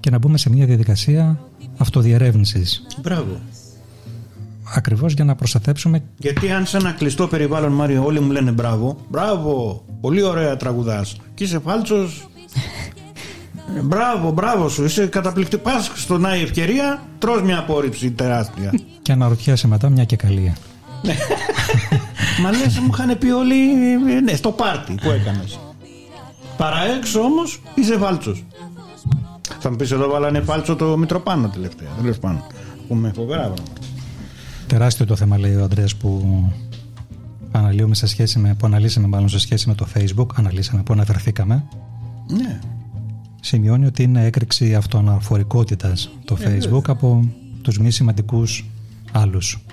[0.00, 1.40] και να μπούμε σε μια διαδικασία
[1.76, 2.86] αυτοδιερεύνησης.
[3.02, 3.40] Μπράβο.
[4.74, 8.96] Ακριβώς για να προστατέψουμε Γιατί αν σε ένα κλειστό περιβάλλον, Μάριο, όλοι μου λένε μπράβο.
[9.08, 9.84] Μπράβο.
[10.00, 11.16] Πολύ ωραία τραγουδάς.
[11.34, 12.28] Και είσαι φάλτσος.
[13.76, 14.84] Ε, μπράβο, μπράβο σου.
[14.84, 15.62] Είσαι καταπληκτικό.
[15.62, 18.72] Πας στον Άι Ευκαιρία, τρως μια απόρριψη τεράστια.
[19.02, 20.54] και αναρωτιέσαι μετά μια και καλή.
[22.42, 23.54] Μα λες μου είχαν πει όλοι
[24.16, 25.58] ε, ναι, στο πάρτι που έκανες.
[26.56, 28.44] Παρά έξω όμως είσαι φάλτσος.
[29.58, 31.88] Θα μου πεις εδώ βάλανε φάλτσο το Μητροπάνο τελευταία.
[32.02, 32.42] Τέλος πάντων.
[32.88, 33.70] Πούμε φοβερά πράγματα.
[34.66, 36.22] Τεράστιο το θέμα λέει ο Ανδρέας που
[37.50, 41.64] αναλύουμε σε σχέση με, που αναλύσαμε μάλλον σε σχέση με το facebook, αναλύσαμε που αναφερθήκαμε.
[42.28, 42.58] Ναι.
[43.40, 47.28] Σημειώνει ότι είναι έκρηξη αυτοαναφορικότητας το facebook από
[47.62, 48.64] τους μη σημαντικούς
[49.12, 49.64] άλλους.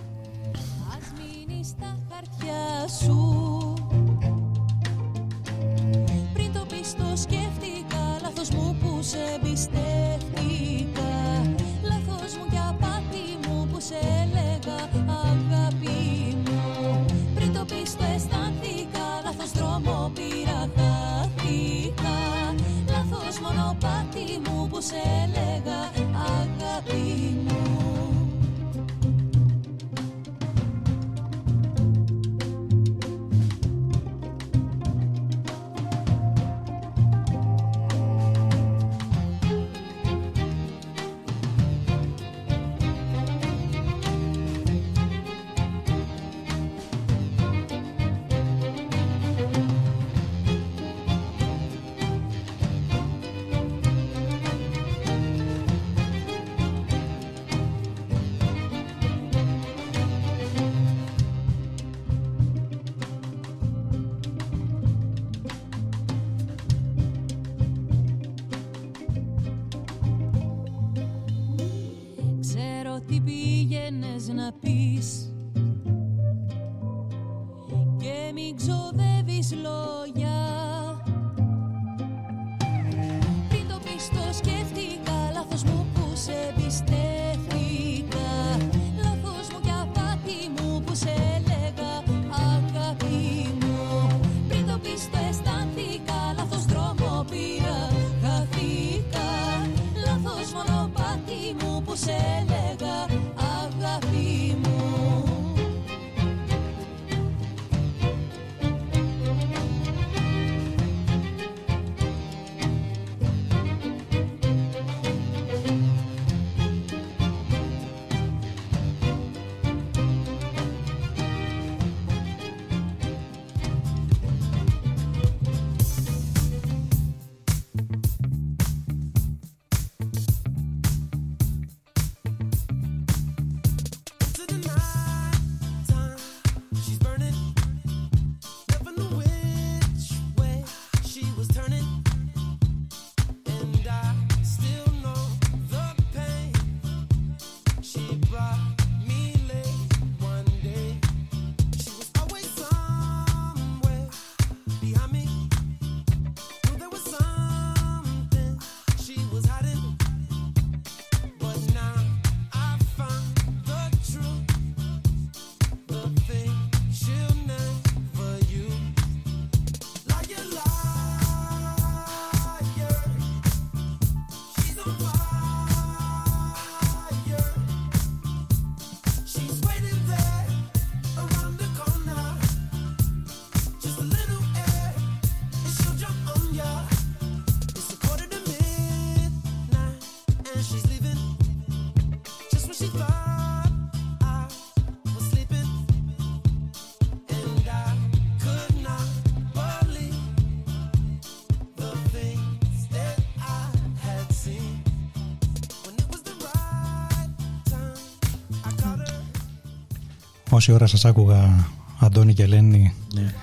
[210.62, 211.68] Όση ώρα σας άκουγα
[212.00, 213.34] Αντώνη και Ελένη Ναι.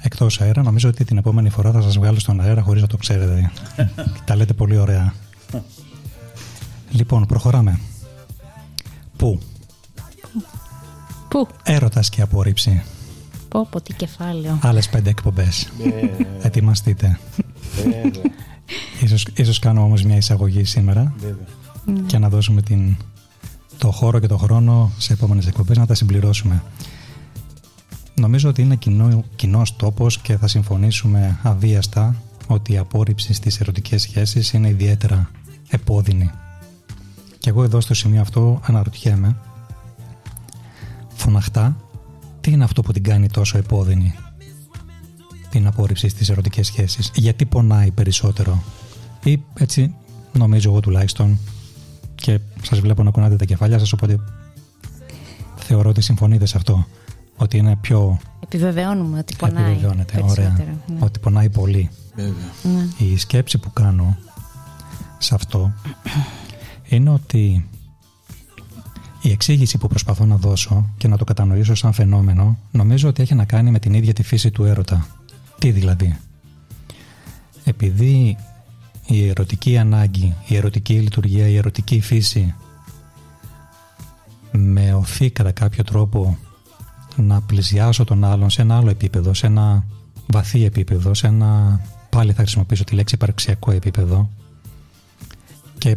[0.00, 2.96] εκτός αέρα, νομίζω ότι την επόμενη φορά θα σας βγάλω στον αέρα χωρίς να το
[2.96, 3.50] ξέρετε.
[4.26, 5.14] Τα λέτε πολύ ωραία.
[6.90, 7.80] λοιπόν, προχωράμε.
[9.16, 9.40] Πού;
[11.28, 12.82] Πού; Έρωτας και απόρριψη.
[13.48, 14.58] Πω πω τι κεφάλαιο.
[14.62, 15.68] Άλλες πέντε εκπομπές.
[16.42, 17.18] Ετοιμαστείτε.
[17.76, 18.10] Βέβαια.
[19.02, 22.02] Ίσως, ίσως κάνω όμως μια εισαγωγή σήμερα Βέβαια.
[22.06, 22.96] και να δώσουμε την,
[23.78, 26.62] το χώρο και το χρόνο σε επόμενες εκπομπές να τα συμπληρώσουμε.
[28.14, 32.16] Νομίζω ότι είναι κοινό, κοινός τόπος και θα συμφωνήσουμε αβίαστα
[32.46, 35.30] ότι η απόρριψη στις ερωτικές σχέσεις είναι ιδιαίτερα
[35.68, 36.30] επώδυνη.
[37.38, 39.36] Και εγώ εδώ στο σημείο αυτό αναρωτιέμαι
[41.14, 41.76] φωναχτά
[42.40, 44.14] τι είναι αυτό που την κάνει τόσο επώδυνη
[45.50, 48.62] την απόρριψη στις ερωτικές σχέσεις; Γιατί πονάει περισσότερο;
[49.24, 49.94] Ή έτσι
[50.32, 51.38] νομίζω εγώ τουλάχιστον
[52.16, 54.16] και σας βλέπω να κουνάτε τα κεφάλια σας οπότε
[55.56, 56.86] θεωρώ ότι συμφωνείτε σε αυτό
[57.36, 59.64] ότι είναι πιο Επιβεβαιώνουμε ότι πονάει.
[59.64, 60.46] επιβεβαιώνεται περισσότερο.
[60.48, 60.98] ωραία Ναι.
[61.00, 62.32] ότι πονάει πολύ Βέβαια.
[62.62, 63.06] Ναι.
[63.06, 64.16] η σκέψη που κάνω
[65.18, 65.72] σε αυτό
[66.88, 67.68] είναι ότι
[69.22, 73.34] η εξήγηση που προσπαθώ να δώσω και να το κατανοήσω σαν φαινόμενο νομίζω ότι έχει
[73.34, 75.06] να κάνει με την ίδια τη φύση του έρωτα.
[75.58, 76.16] Τι δηλαδή;
[77.64, 78.36] Επειδή
[79.06, 82.54] η ερωτική ανάγκη, η ερωτική λειτουργία, η ερωτική φύση.
[84.50, 86.38] Με οθεί κατά κάποιο τρόπο
[87.16, 89.84] να πλησιάσω τον άλλον σε ένα άλλο επίπεδο, σε ένα
[90.26, 91.80] βαθύ επίπεδο, σε ένα
[92.10, 94.30] πάλι θα χρησιμοποιήσω τη λέξη υπαρξιακό επίπεδο.
[95.78, 95.96] Και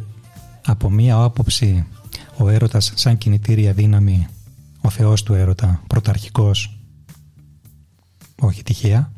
[0.66, 1.86] από μία άποψη
[2.38, 4.28] ο έρωτας σαν κινητήρια δύναμη,
[4.82, 6.80] ο θεός του έρωτα, πρωταρχικός,
[8.40, 9.12] όχι τυχαία,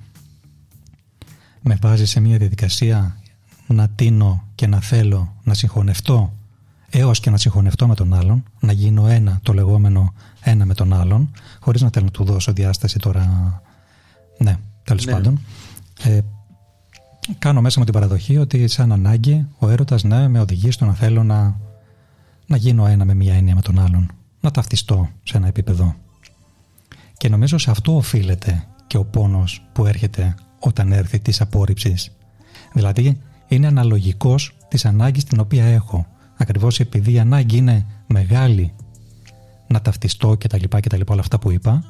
[1.61, 3.20] με βάζει σε μία διαδικασία
[3.71, 6.33] να τίνω και να θέλω να συγχωνευτώ
[6.89, 10.93] έως και να συγχωνευτώ με τον άλλον, να γίνω ένα, το λεγόμενο ένα με τον
[10.93, 13.61] άλλον, χωρίς να θέλω να του δώσω διάσταση τώρα,
[14.37, 15.11] ναι, τέλος Ναι.
[15.11, 15.39] πάντων.
[16.03, 16.19] Ε,
[17.39, 20.93] κάνω μέσα μου την παραδοχή ότι σαν ανάγκη ο έρωτας ναι, με οδηγεί στο να
[20.93, 21.59] θέλω να,
[22.45, 24.11] να γίνω ένα με μία έννοια με τον άλλον,
[24.41, 25.95] να ταυτιστώ σε ένα επίπεδο.
[27.17, 32.11] Και νομίζω σε αυτό οφείλεται και ο πόνος που έρχεται όταν έρθει της απόρριψης.
[32.73, 33.21] Δηλαδή
[33.51, 36.05] είναι αναλογικός της ανάγκης την οποία έχω.
[36.37, 38.73] Ακριβώς επειδή η ανάγκη είναι μεγάλη
[39.67, 41.83] να ταυτιστώ και τα λοιπά και τα λοιπά όλα αυτά που είπα,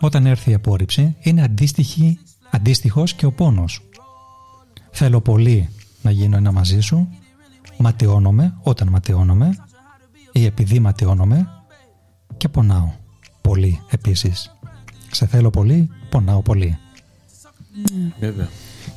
[0.00, 2.18] όταν έρθει η απόρριψη είναι αντίστοιχη,
[2.50, 3.80] αντίστοιχος και ο πόνος.
[4.90, 5.68] Θέλω πολύ
[6.02, 7.08] να γίνω ένα μαζί σου,
[7.78, 9.56] ματαιώνομαι όταν ματαιώνομαι
[10.32, 11.48] ή επειδή ματαιώνομαι
[12.36, 12.92] και πονάω
[13.40, 14.56] πολύ επίσης.
[15.10, 16.78] Σε θέλω πολύ, πονάω πολύ.
[18.20, 18.48] Βέβαια.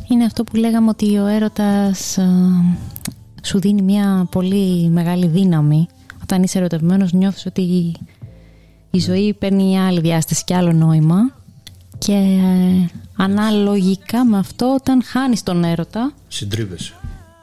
[0.10, 2.26] Είναι αυτό που λέγαμε ότι ο έρωτας α,
[3.44, 5.88] σου δίνει μια πολύ μεγάλη δύναμη.
[6.22, 7.94] Όταν είσαι ερωτευμένος νιώθεις ότι
[8.92, 11.18] η ζωή παίρνει άλλη διάσταση και άλλο νόημα.
[11.98, 16.94] Και ε, αναλογικά με αυτό όταν χάνεις τον έρωτα Συντρίβεσαι.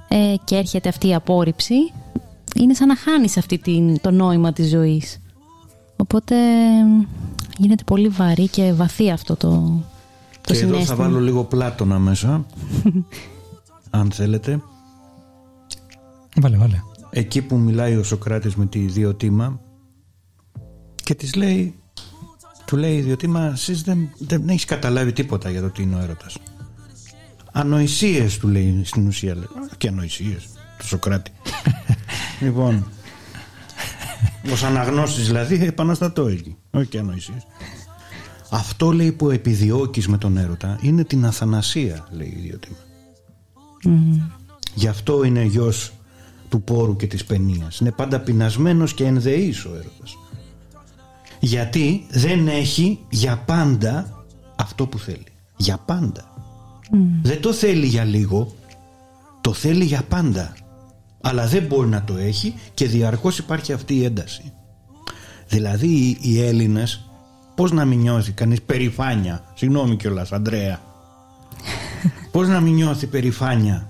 [0.08, 1.74] ε, και έρχεται αυτή η απόρριψη
[2.56, 5.18] είναι σαν να χάνεις αυτή την, το νόημα της ζωής.
[5.96, 7.06] Οπότε ε,
[7.58, 9.80] γίνεται πολύ βαρύ και βαθύ αυτό το,
[10.46, 10.96] το και εδώ θα συνέστημα.
[10.96, 12.46] βάλω λίγο πλάτωνα μέσα.
[13.90, 14.62] αν θέλετε.
[16.36, 16.80] Βάλε, βάλε.
[17.10, 19.60] Εκεί που μιλάει ο Σοκράτης με τη Διοτήμα
[20.94, 21.74] και της λέει
[22.64, 25.98] του λέει η Διοτήμα εσείς δεν, δεν έχεις καταλάβει τίποτα για το τι είναι ο
[25.98, 26.36] έρωτας.
[27.52, 29.34] Ανοησίες του λέει στην ουσία.
[29.34, 29.44] Λέει.
[29.44, 30.48] «Α, Και ανοησίες
[30.78, 31.30] του Σοκράτη.
[32.44, 32.86] λοιπόν
[34.52, 36.56] ως αναγνώστης δηλαδή επαναστατώ εκεί.
[36.70, 37.46] Όχι και ανοησίες.
[38.54, 42.76] Αυτό λέει που επιδιώκεις με τον έρωτα είναι την αθανασία λέει η Διοτήμα.
[44.74, 45.92] Γι' αυτό είναι γιος
[46.48, 47.78] του πόρου και της παινίας.
[47.78, 50.16] Είναι πάντα πεινασμένος και ενδεής ο έρωτας.
[51.40, 54.24] Γιατί δεν έχει για πάντα
[54.56, 55.26] αυτό που θέλει.
[55.56, 56.32] Για πάντα.
[57.22, 58.54] Δεν το θέλει για λίγο,
[59.40, 60.56] το θέλει για πάντα.
[61.20, 64.52] Αλλά δεν μπορεί να το έχει και διαρκώς υπάρχει αυτή η ένταση.
[65.48, 67.03] Δηλαδή οι, οι Έλληνες
[67.54, 70.80] πώς να μην νιώθει κανείς περηφάνεια; Συγγνώμη κιόλας Αντρέα.
[72.30, 73.88] πώς να μην νιώθει περηφάνεια;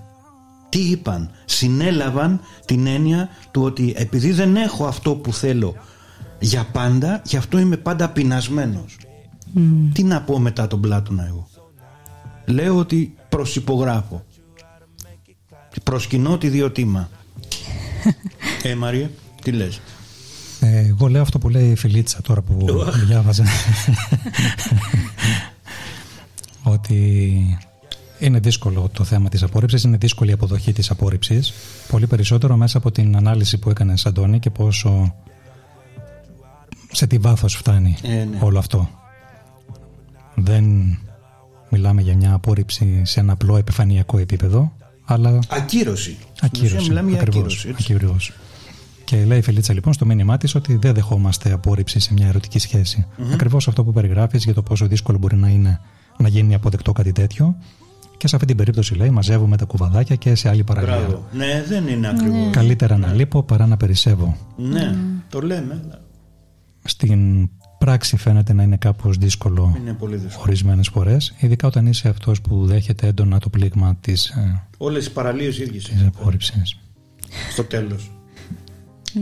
[0.69, 5.75] Τι είπαν, συνέλαβαν την έννοια του ότι επειδή δεν έχω αυτό που θέλω
[6.39, 8.97] για πάντα, γι' αυτό είμαι πάντα πεινασμένος.
[9.93, 11.47] Τι να πω μετά τον Πλάτωνα εγώ;
[12.45, 14.25] Λέω ότι προσυπογράφω.
[15.83, 17.09] Προσκυνώ τη διοτήμα.
[18.63, 19.09] ε, Μαρία,
[19.41, 19.81] τι λες;
[20.95, 22.67] Ε, εγώ λέω αυτό που λέει η Φιλίτσα τώρα που
[23.07, 23.43] διάβαζε.
[26.63, 27.59] ότι
[28.19, 31.53] είναι δύσκολο το θέμα της απόρριψης, είναι δύσκολη η αποδοχή της απόρριψης.
[31.87, 35.15] Πολύ περισσότερο μέσα από την ανάλυση που έκανες Αντώνη και πόσο
[36.91, 38.37] σε τι βάθος φτάνει Ε, ναι.
[38.39, 38.89] όλο αυτό.
[40.35, 40.65] Δεν
[41.69, 44.73] μιλάμε για μια απόρριψη σε ένα απλό επιφανειακό επίπεδο,
[45.05, 46.17] αλλά Ακύρωση.
[46.33, 46.75] Στην Ακύρωση.
[46.75, 48.33] ουσία μιλάμε για ακριβώς, ακύρωση.
[49.05, 49.15] Έτσι.
[49.15, 49.23] ακριβώς.
[49.23, 52.59] Και λέει η Φελίτσα λοιπόν στο μήνυμά της ότι δεν δεχόμαστε απόρριψη σε μια ερωτική
[52.59, 53.05] σχέση.
[53.33, 55.79] Ακριβώς αυτό που περιγράφεις για το πόσο δύσκολο μπορεί να είναι
[56.17, 57.55] να γίνει αποδεκτό κάτι τέτοιο.
[58.17, 60.97] Και σε αυτή την περίπτωση λέει μαζεύουμε τα κουβαδάκια και σε άλλη παραλία.
[60.97, 61.25] Μπράβο.
[61.33, 62.49] Ναι, δεν είναι ακριβώς.
[62.51, 64.37] Καλύτερα να λείπω παρά να περισσεύω.
[64.57, 64.95] Ναι,
[65.29, 65.81] το λέμε.
[65.83, 66.01] αλλά
[66.83, 70.43] Στην πράξη φαίνεται να είναι κάπως δύσκολο Είναι πολύ δύσκολο.
[70.47, 75.11] ορισμένες φορές, ειδικά όταν είσαι αυτός που δέχεται έντονα το πλήγμα της, ε, Όλες οι
[75.11, 76.77] παραλίες ίδιες της είναι απόρριψης.
[77.51, 78.11] στο τέλος.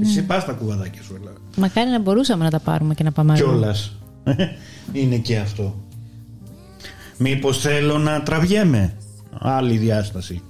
[0.02, 3.34] Εσύ πας τα κουβαδάκια σου, αλλά Μακάρι να μπορούσαμε να τα πάρουμε και να πάμε
[3.34, 3.44] αλλού.
[3.44, 3.96] Κιόλας.
[4.94, 5.76] Είναι και αυτό.
[7.18, 8.94] Μήπως θέλω να τραβιέμαι;
[9.40, 10.42] Άλλη διάσταση.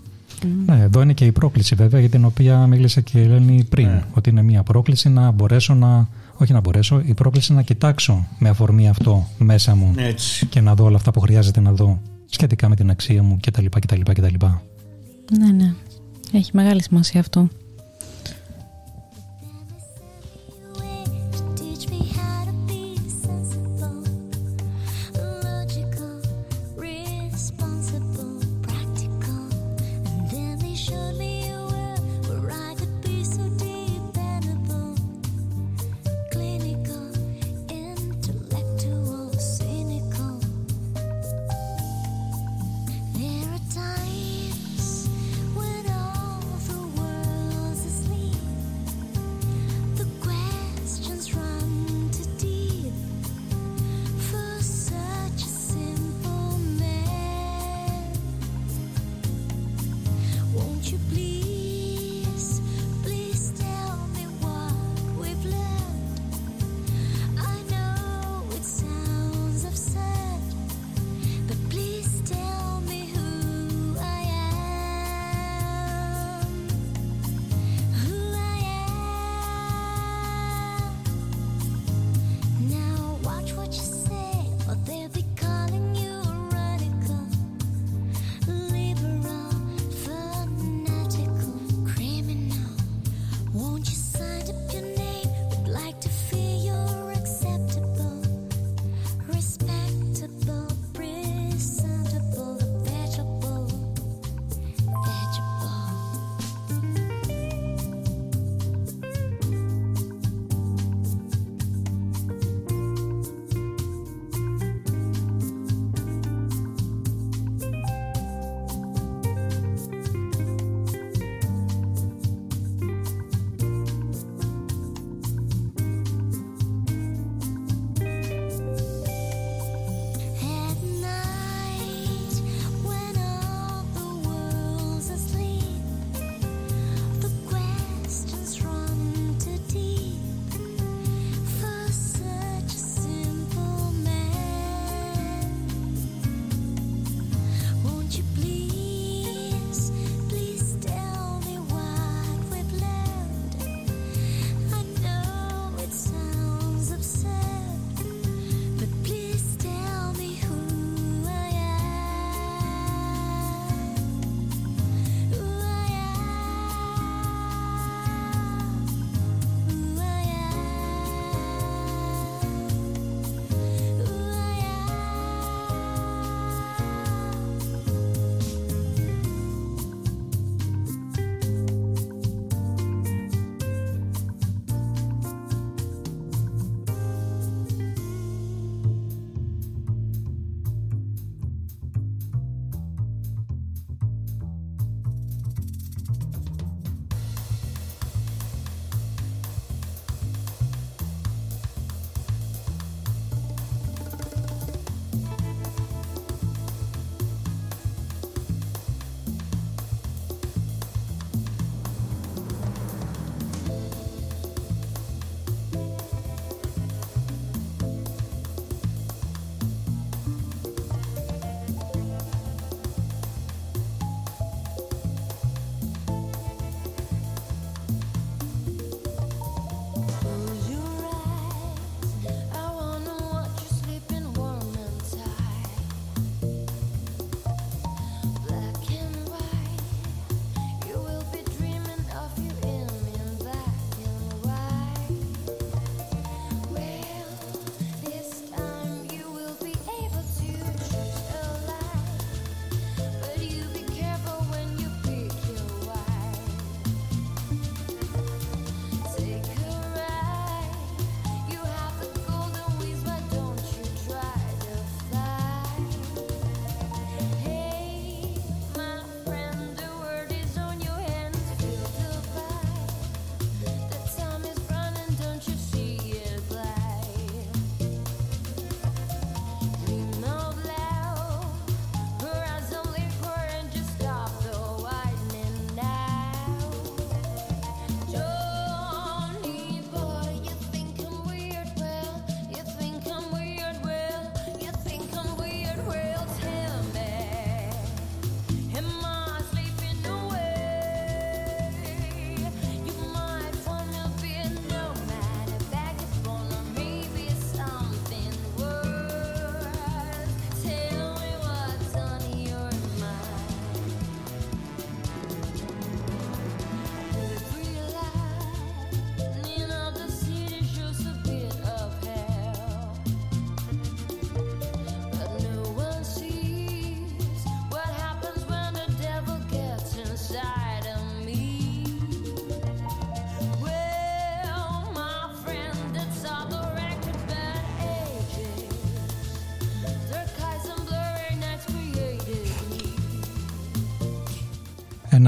[0.65, 3.88] Ναι, εδώ είναι και η πρόκληση βέβαια για την οποία μίλησε και η Ελένη πριν.
[3.88, 4.03] Ναι.
[4.14, 6.07] Ότι είναι μια πρόκληση να μπορέσω να.
[6.38, 10.45] Όχι να μπορέσω, η πρόκληση να κοιτάξω με αφορμή αυτό μέσα μου Έτσι.
[10.45, 13.65] και να δω όλα αυτά που χρειάζεται να δω σχετικά με την αξία μου κτλ.
[13.65, 14.45] κτλ, κτλ.
[15.38, 15.74] Ναι, ναι.
[16.34, 17.48] Έχει μεγάλη σημασία αυτό.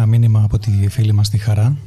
[0.06, 1.78] Ένα μήνυμα από τη φίλη μας τη Χαρά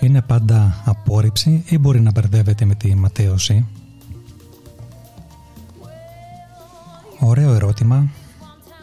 [0.00, 3.66] είναι πάντα απόρριψη ή μπορεί να μπερδεύεται με τη ματέωση;
[7.18, 8.10] Ωραίο ερώτημα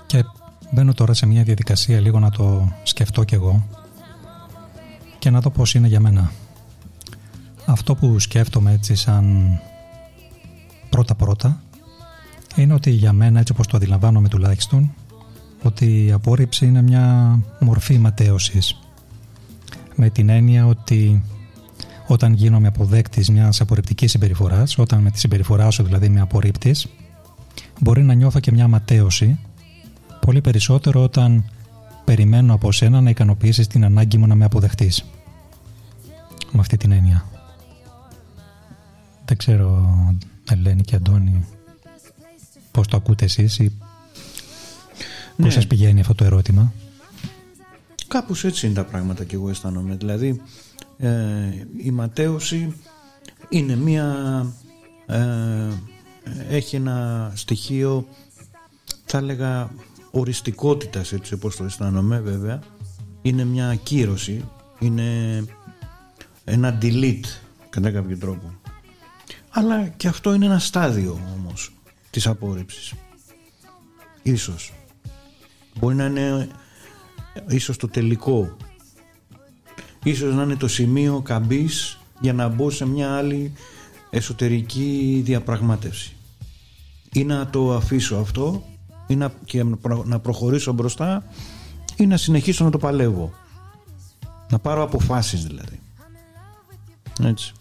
[0.06, 0.24] και
[0.72, 3.68] μπαίνω τώρα σε μια διαδικασία λίγο να το σκεφτώ κι εγώ
[5.20, 6.32] και να δω πώς είναι για μένα.
[7.66, 9.60] Αυτό που σκέφτομαι έτσι σαν
[10.90, 11.62] πρώτα πρώτα
[12.56, 14.94] είναι ότι για μένα έτσι όπως το αντιλαμβάνομαι τουλάχιστον
[15.64, 18.80] ότι η απόρριψη είναι μια μορφή ματέωσης.
[19.96, 21.24] Με την έννοια ότι
[22.08, 26.88] όταν γίνομαι αποδέκτης μιας απορριπτικής συμπεριφοράς όταν με τη συμπεριφορά σου δηλαδή με απορρίπτεις
[27.80, 29.40] μπορεί να νιώθω και μια ματέωση
[30.20, 31.50] πολύ περισσότερο όταν
[32.06, 35.06] περιμένω από σένα να ικανοποιήσεις την ανάγκη μου να με αποδεχτείς
[36.52, 37.26] με αυτή την έννοια.
[39.26, 39.96] Δεν ξέρω
[40.52, 41.46] Ελένη και Αντώνη
[42.72, 43.78] πώς το ακούτε εσείς ή
[45.38, 45.52] πώς ναι.
[45.52, 46.74] σας πηγαίνει αυτό το ερώτημα;
[48.08, 49.96] Κάπως έτσι είναι τα πράγματα και εγώ αισθάνομαι.
[49.96, 50.42] Δηλαδή
[50.98, 51.10] ε,
[51.78, 52.74] η ματέωση
[53.50, 54.16] είναι μία
[55.06, 55.70] ε,
[56.50, 58.08] έχει ένα στοιχείο
[59.06, 59.70] θα έλεγα
[60.12, 62.60] οριστικότητας έτσι όπως το αισθάνομαι βέβαια
[63.22, 64.46] είναι μια ακύρωση
[64.80, 65.44] είναι
[66.44, 67.26] ένα delete
[67.70, 68.54] κατά κάποιο τρόπο
[69.50, 71.74] αλλά και αυτό είναι ένα στάδιο όμως
[72.10, 72.94] της απόρριψης
[74.24, 74.74] ίσως
[75.80, 76.48] μπορεί να είναι
[77.48, 78.58] ίσως το τελικό.
[80.04, 83.54] Ίσως να είναι το σημείο καμπής για να μπω σε μια άλλη
[84.10, 86.16] εσωτερική διαπραγμάτευση.
[87.14, 88.64] Ή να το αφήσω αυτό
[89.08, 89.64] ή να, και
[90.04, 91.24] να προχωρήσω μπροστά
[91.98, 93.34] ή να συνεχίσω να το παλεύω.
[94.50, 95.80] Να πάρω αποφάσεις δηλαδή.
[97.24, 97.54] Έτσι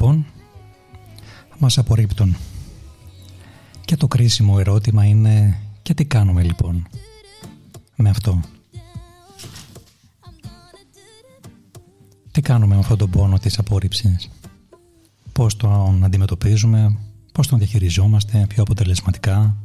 [0.00, 0.26] λοιπόν,
[1.58, 2.36] μας απορρίπτουν.
[3.84, 6.86] Και το κρίσιμο ερώτημα είναι και τι κάνουμε λοιπόν
[7.96, 8.40] με αυτό;
[12.30, 14.30] Τι κάνουμε με αυτόν τον πόνο της απόρριψης;
[15.32, 16.98] Πώς τον αντιμετωπίζουμε,
[17.32, 19.56] πώς τον διαχειριζόμαστε πιο αποτελεσματικά;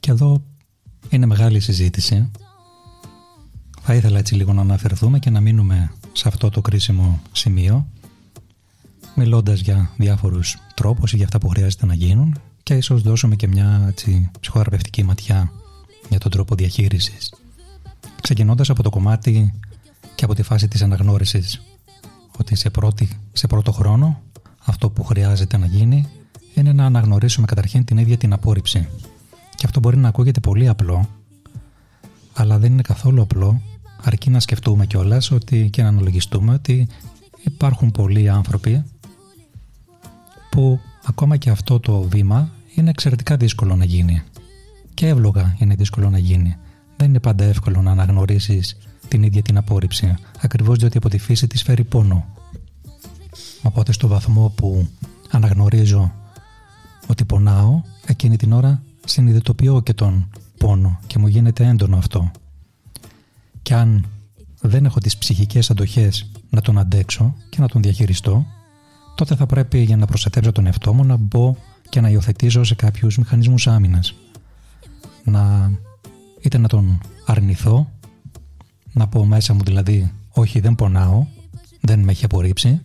[0.00, 0.42] Και εδώ
[1.08, 2.30] είναι μεγάλη συζήτηση.
[3.82, 7.86] Θα ήθελα έτσι λίγο να αναφερθούμε και να μείνουμε σε αυτό το κρίσιμο σημείο
[9.18, 13.48] μιλώντας για διάφορους τρόπους ή για αυτά που χρειάζεται να γίνουν και ίσως δώσουμε και
[13.48, 15.52] μια έτσι, ψυχοθεραπευτική ματιά
[16.08, 17.34] για τον τρόπο διαχείρισης.
[18.20, 19.54] Ξεκινώντας από το κομμάτι
[20.14, 21.62] και από τη φάση της αναγνώρισης
[22.38, 24.20] ότι σε, πρώτη, σε πρώτο χρόνο
[24.64, 26.06] αυτό που χρειάζεται να γίνει
[26.54, 28.88] είναι να αναγνωρίσουμε καταρχήν την ίδια την απόρριψη.
[29.54, 31.08] Και αυτό μπορεί να ακούγεται πολύ απλό,
[32.32, 33.62] αλλά δεν είναι καθόλου απλό,
[34.02, 36.88] αρκεί να σκεφτούμε κιόλας ότι και να αναλογιστούμε ότι
[37.42, 38.84] υπάρχουν πολλοί άνθρωποι
[40.58, 44.22] που ακόμα και αυτό το βήμα είναι εξαιρετικά δύσκολο να γίνει.
[44.94, 46.56] Και εύλογα είναι δύσκολο να γίνει.
[46.96, 48.76] Δεν είναι πάντα εύκολο να αναγνωρίσεις
[49.08, 52.26] την ίδια την απόρριψη, ακριβώς διότι από τη φύση της φέρει πόνο.
[53.62, 54.88] Οπότε στο βαθμό που
[55.30, 56.12] αναγνωρίζω
[57.06, 62.30] ότι πονάω, εκείνη την ώρα συνειδητοποιώ και τον πόνο και μου γίνεται έντονο αυτό.
[63.62, 64.06] Και αν
[64.60, 68.46] δεν έχω τις ψυχικές αντοχές να τον αντέξω και να τον διαχειριστώ,
[69.18, 71.54] τότε θα πρέπει για να προστατεύσω τον εαυτό μου να μπω
[71.88, 74.14] και να υιοθετήσω σε κάποιους μηχανισμούς άμυνας.
[75.24, 75.72] Να
[76.40, 77.92] είτε να τον αρνηθώ,
[78.92, 81.26] να πω μέσα μου δηλαδή όχι δεν πονάω,
[81.80, 82.80] δεν με έχει απορρίψει,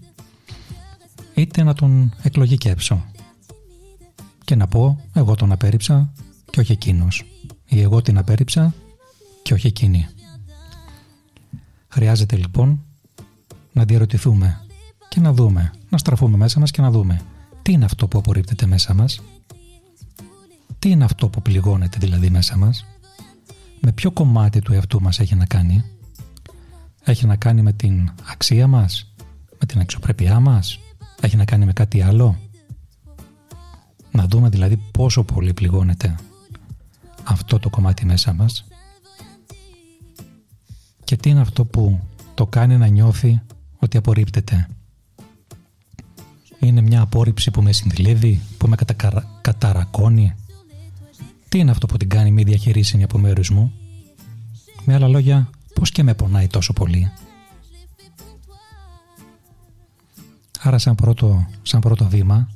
[1.33, 3.05] είτε να τον εκλογικέψω
[4.43, 6.13] και να πω εγώ τον απέρριψα
[6.49, 7.25] και όχι εκείνος
[7.65, 8.73] ή εγώ την απέρριψα
[9.43, 10.07] και όχι εκείνη.
[11.87, 12.83] Χρειάζεται λοιπόν
[13.73, 14.63] να διαρωτηθούμε
[15.13, 17.21] και να δούμε, να στραφούμε μέσα μας και να δούμε
[17.61, 19.21] τι είναι αυτό που απορρίπτεται μέσα μας,
[20.79, 22.85] τι είναι αυτό που πληγώνεται δηλαδή μέσα μας,
[23.81, 25.83] με ποιο κομμάτι του εαυτού μας έχει να κάνει,
[27.03, 29.13] έχει να κάνει με την αξία μας,
[29.59, 30.79] με την αξιοπρέπειά μας,
[31.21, 32.37] έχει να κάνει με κάτι άλλο;
[34.11, 36.15] Να δούμε δηλαδή πόσο πολύ πληγώνεται
[37.23, 38.65] αυτό το κομμάτι μέσα μας
[41.03, 41.99] και τι είναι αυτό που
[42.33, 43.41] το κάνει να νιώθει
[43.79, 44.67] ότι απορρίπτεται;
[46.63, 48.75] Είναι μια απόρριψη που με συνδυλεύει, που με
[49.41, 50.33] καταρακώνει.
[51.49, 53.73] Τι είναι αυτό που την κάνει μη διαχειρίσιμη από μέρους μου;
[54.85, 57.11] Με άλλα λόγια, πώς και με πονάει τόσο πολύ.
[60.59, 62.49] Άρα σαν πρώτο, σαν πρώτο βήμα,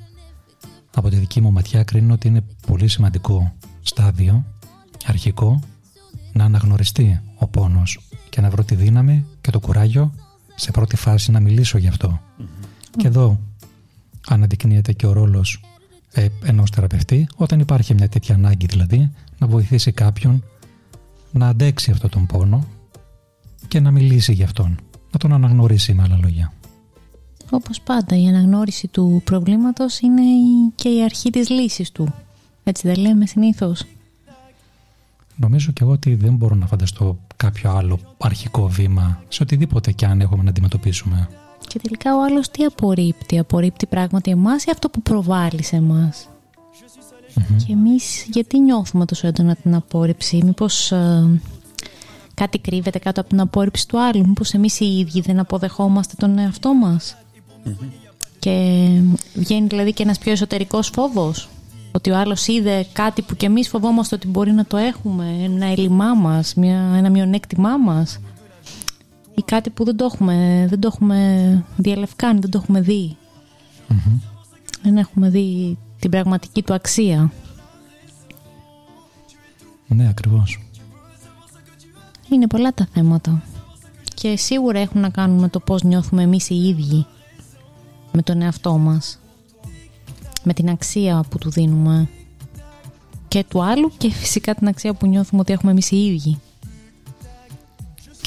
[0.95, 4.45] από τη δική μου ματιά κρίνω ότι είναι πολύ σημαντικό στάδιο,
[5.05, 5.59] αρχικό,
[6.33, 10.13] να αναγνωριστεί ο πόνος και να βρω τη δύναμη και το κουράγιο
[10.55, 12.21] σε πρώτη φάση να μιλήσω γι' αυτό.
[12.97, 13.39] Και εδώ
[14.27, 15.61] αναδεικνύεται και ο ρόλος
[16.11, 20.43] ε, ενός θεραπευτή όταν υπάρχει μια τέτοια ανάγκη δηλαδή να βοηθήσει κάποιον
[21.31, 22.67] να αντέξει αυτόν τον πόνο
[23.67, 24.79] και να μιλήσει γι' αυτόν,
[25.11, 26.53] να τον αναγνωρίσει με άλλα λόγια.
[27.49, 30.21] Όπως πάντα η αναγνώριση του προβλήματος είναι
[30.75, 32.13] και η αρχή της λύσης του.
[32.63, 33.83] Έτσι δεν λέμε συνήθως.
[35.35, 40.05] Νομίζω και εγώ ότι δεν μπορώ να φανταστώ κάποιο άλλο αρχικό βήμα σε οτιδήποτε και
[40.05, 41.29] αν έχουμε να αντιμετωπίσουμε.
[41.67, 46.29] Και τελικά ο άλλος τι απορρίπτει; Απορρίπτει πράγματι εμάς ή αυτό που προβάλλει σε εμάς;
[47.65, 51.39] Και εμείς γιατί νιώθουμε τόσο έντονα την απόρριψη; Μήπως ε,
[52.33, 56.37] κάτι κρύβεται κάτω από την απόρριψη του άλλου; Μήπως εμείς οι ίδιοι δεν αποδεχόμαστε τον
[56.37, 57.17] εαυτό μας;
[58.39, 58.87] Και
[59.33, 61.49] βγαίνει δηλαδή και ένας πιο εσωτερικός φόβος;
[61.91, 65.65] Ότι ο άλλος είδε κάτι που και εμείς φοβόμαστε ότι μπορεί να το έχουμε, ένα
[65.65, 68.19] έλλειμμά μας, μια, ένα μειονέκτημά μας;
[69.37, 73.17] Ή κάτι που δεν το έχουμε, δεν το έχουμε διαλευκάνει, δεν το έχουμε δει.
[74.81, 77.31] Δεν έχουμε δει την πραγματική του αξία.
[79.87, 80.59] Ναι, ακριβώς.
[82.29, 83.43] Είναι πολλά τα θέματα.
[84.13, 87.05] Και σίγουρα έχουν να κάνουν με το πώς νιώθουμε εμείς οι ίδιοι
[88.11, 89.19] με τον εαυτό μας
[90.43, 92.09] με την αξία που του δίνουμε
[93.27, 96.39] και του άλλου και φυσικά την αξία που νιώθουμε ότι έχουμε εμείς οι ίδιοι.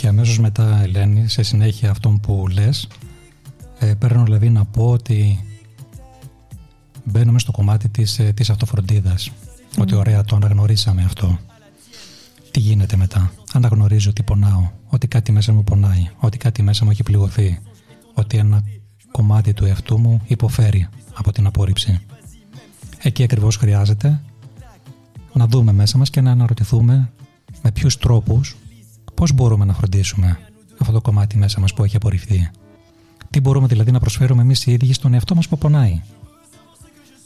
[0.01, 2.89] Και αμέσως μετά Ελένη σε συνέχεια αυτόν που λες
[3.79, 5.45] ε, παίρνω δηλαδή να πω ότι
[7.05, 9.31] μπαίνουμε στο κομμάτι της, ε, της αυτοφροντίδας.
[9.79, 11.39] Ότι ωραία το αναγνωρίσαμε αυτό.
[12.51, 14.71] Τι γίνεται μετά; Αναγνωρίζω ότι πονάω.
[14.89, 16.11] Ότι κάτι μέσα μου πονάει.
[16.19, 17.59] Ότι κάτι μέσα μου έχει πληγωθεί.
[18.15, 18.65] Ότι ένα
[19.11, 22.01] κομμάτι του εαυτού μου υποφέρει από την απόρριψη.
[23.03, 24.21] Εκεί ακριβώς χρειάζεται
[25.33, 27.11] να δούμε μέσα μας και να αναρωτηθούμε
[27.63, 28.57] με ποιους τρόπους
[29.21, 30.39] πώς μπορούμε να φροντίσουμε
[30.79, 32.51] αυτό το κομμάτι μέσα μας που έχει απορριφθεί;
[33.31, 36.03] Τι μπορούμε δηλαδή να προσφέρουμε εμείς οι ίδιοι στον εαυτό μας που πονάει;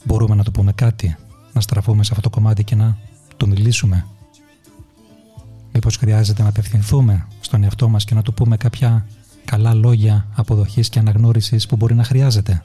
[0.04, 1.16] Μπορούμε να του πούμε κάτι,
[1.52, 2.98] να στραφούμε σε αυτό το κομμάτι και να
[3.36, 4.06] του μιλήσουμε;
[5.72, 9.06] Μήπως χρειάζεται να απευθυνθούμε στον εαυτό μας και να του πούμε κάποια
[9.44, 12.62] καλά λόγια αποδοχής και αναγνώρισης που μπορεί να χρειάζεται;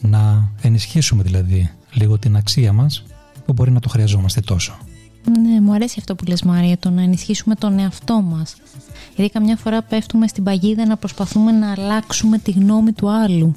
[0.00, 3.04] Να ενισχύσουμε δηλαδή λίγο την αξία μας
[3.46, 4.78] που μπορεί να το χρειαζόμαστε τόσο.
[5.24, 8.56] Ναι, μου αρέσει αυτό που λες Μάρια, το να ενισχύσουμε τον εαυτό μας.
[9.16, 13.54] Γιατί καμιά φορά πέφτουμε στην παγίδα να προσπαθούμε να αλλάξουμε τη γνώμη του άλλου.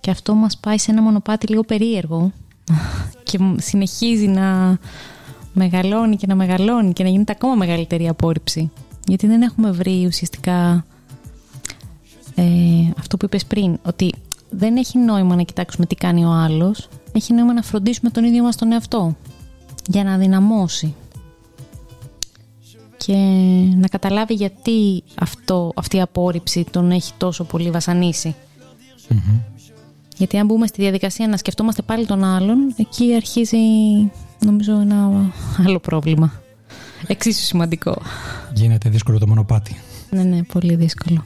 [0.00, 2.32] Και αυτό μας πάει σε ένα μονοπάτι λίγο περίεργο
[3.22, 4.78] και συνεχίζει να
[5.52, 8.70] μεγαλώνει και να μεγαλώνει και να γίνεται ακόμα μεγαλύτερη απόρριψη
[9.08, 10.84] γιατί δεν έχουμε βρει ουσιαστικά
[12.34, 12.44] ε,
[12.98, 14.12] αυτό που είπες πριν, ότι
[14.50, 16.88] δεν έχει νόημα να κοιτάξουμε τι κάνει ο άλλος.
[17.12, 19.16] Έχει νόημα να φροντίσουμε τον ίδιο μας τον εαυτό
[19.86, 20.94] για να δυναμώσει
[22.96, 23.16] και
[23.76, 28.34] να καταλάβει γιατί αυτό, αυτή η απόρριψη τον έχει τόσο πολύ βασανίσει.
[30.16, 33.58] Γιατί αν μπούμε στη διαδικασία να σκεφτόμαστε πάλι τον άλλον, εκεί αρχίζει
[34.44, 35.32] νομίζω ένα
[35.66, 36.32] άλλο πρόβλημα.
[37.06, 38.02] Εξίσου σημαντικό.
[38.54, 39.76] Γίνεται δύσκολο το μονοπάτι.
[40.10, 41.24] Ναι, ναι, πολύ δύσκολο.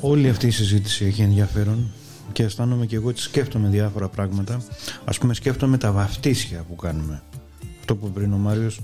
[0.00, 1.90] Όλη αυτή η συζήτηση έχει ενδιαφέρον
[2.32, 4.62] και αισθάνομαι και εγώ ότι σκέφτομαι διάφορα πράγματα.
[5.04, 7.22] Ας πούμε σκέφτομαι τα βαφτίσια που κάνουμε.
[7.80, 8.80] Αυτό που πριν ο Μάριος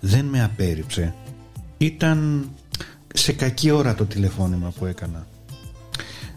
[0.00, 1.14] δεν με απέρριψε.
[1.78, 2.48] Ήταν
[3.14, 5.26] σε κακή ώρα το τηλεφώνημα που έκανα.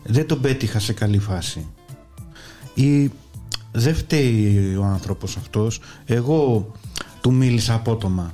[0.03, 1.67] Δεν τον πέτυχα σε καλή φάση.
[2.73, 3.11] Ή
[3.71, 5.81] δεν φταίει ο άνθρωπος αυτός.
[6.05, 6.71] Εγώ
[7.21, 8.33] του μίλησα απότομα.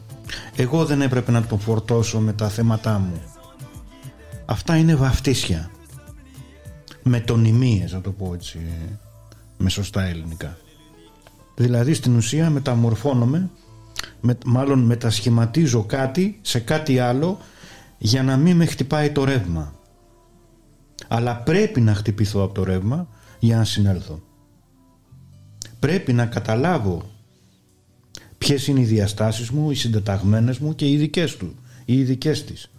[0.56, 3.22] Εγώ δεν έπρεπε να τον φορτώσω με τα θέματά μου.
[4.46, 5.72] Αυτά είναι βαφτίσια.
[7.04, 8.60] Μετωνυμίες, να το πω έτσι,
[9.58, 10.58] με σωστά ελληνικά.
[11.56, 13.50] Δηλαδή στην ουσία μεταμορφώνομαι,
[14.22, 17.40] με, μάλλον μετασχηματίζω κάτι σε κάτι άλλο
[17.98, 19.74] για να μην με χτυπάει το ρεύμα.
[21.08, 23.08] Αλλά πρέπει να χτυπηθώ από το ρεύμα
[23.40, 24.22] για να συνέλθω.
[25.80, 27.12] Πρέπει να καταλάβω
[28.38, 31.56] ποιες είναι οι διαστάσεις μου, οι συντεταγμένες μου και οι δικές του,
[31.86, 32.70] οι ειδικές της.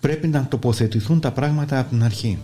[0.00, 2.38] Πρέπει να τοποθετηθούν τα πράγματα από την αρχή.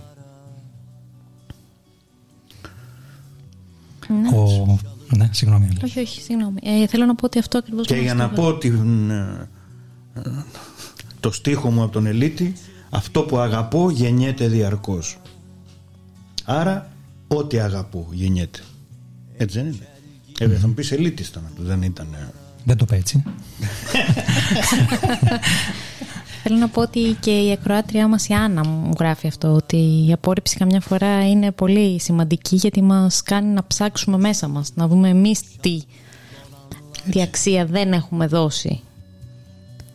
[4.10, 4.36] Ναι.
[4.36, 4.78] Ο...
[5.16, 5.64] Ναι, συγγνώμη.
[5.66, 5.78] Έλλη.
[5.84, 6.58] Όχι, όχι, συγγνώμη.
[6.62, 7.86] Ε, θέλω να πω ότι αυτό ακριβώς...
[7.86, 9.48] Και μας για να το- πω την, ε,
[10.14, 10.20] ε,
[11.20, 12.52] το στίχο μου από τον Ελίτη,
[12.90, 15.18] αυτό που αγαπώ γεννιέται διαρκώς.
[16.44, 16.90] Άρα,
[17.28, 18.60] ό,τι αγαπώ γεννιέται.
[19.36, 19.88] Έτσι δεν είναι;
[20.54, 22.06] Ε, θα μου πεις Ελίτης ήταν, αυτό, δεν ήταν...
[22.14, 22.28] ε.
[22.64, 23.22] Δεν το είπε έτσι.
[26.42, 29.76] Θέλω να πω ότι και η ακροάτριά μας η Άννα μου γράφει αυτό ότι
[30.08, 34.88] η απόρριψη καμιά φορά είναι πολύ σημαντική γιατί μας κάνει να ψάξουμε μέσα μας να
[34.88, 35.82] δούμε εμείς τι,
[37.10, 38.80] τι αξία δεν έχουμε δώσει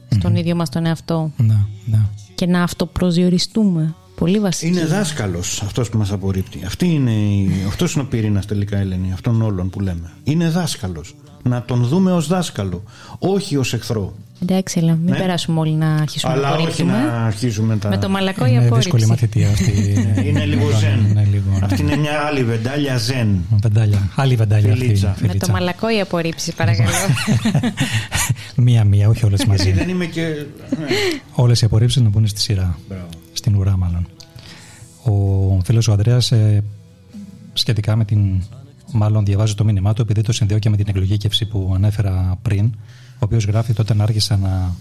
[0.10, 2.00] στον ίδιο μας τον εαυτό Ναι, ναι.
[2.36, 6.66] και να αυτοπροσδιοριστούμε πολύ βασική Είναι δάσκαλος αυτός που μας απορρίπτει.
[6.66, 10.12] Αυτή είναι η, αυτός είναι ο πυρήνας τελικά Ελένη, αυτών όλων που λέμε.
[10.24, 11.16] Είναι δάσκαλος.
[11.44, 12.84] Να τον δούμε ως δάσκαλο,
[13.20, 14.14] όχι ως εχθρό.
[14.42, 15.18] Εντάξει αλλά μην Ναι.
[15.18, 17.90] περάσουμε όλοι να αρχίσουμε να Αλλά όχι απορρίπτουμε να αρχίζουμε τα...
[17.90, 19.72] με το μαλακό η Είναι δύσκολη απόρριψη μαθητεία αυτή.
[20.28, 21.06] Είναι λίγο Λοιπόν, ζεν.
[21.10, 21.60] Είναι λίγο.
[21.64, 23.46] Αυτή είναι μια άλλη βεντάλια ζεν.
[23.62, 24.10] Βεντάλια.
[24.16, 24.84] Άλλη βεντάλια αυτή.
[24.86, 25.08] Φιλίτσα.
[25.08, 25.52] με το φιλίτσα.
[25.52, 26.90] μαλακό η απορρίψη παρακαλώ
[28.56, 29.72] Μία-μία, όχι όλες Έτσι μαζί.
[29.72, 30.22] δεν είμαι και...
[30.80, 30.86] ναι.
[31.34, 32.78] Όλες οι απορρίψεις να μπουν στη σειρά.
[32.88, 33.06] Μπράβο.
[33.34, 34.08] Στην ουρά, μάλλον.
[35.04, 36.32] Ο φίλος ο Ανδρέας
[37.54, 38.42] σχετικά με την.
[38.92, 42.74] Μάλλον διαβάζω το μήνυμά του επειδή το συνδέω και με την εκλογήκευση που ανέφερα πριν.
[43.16, 44.76] Ο οποίος γράφει τότε να άρχισα να,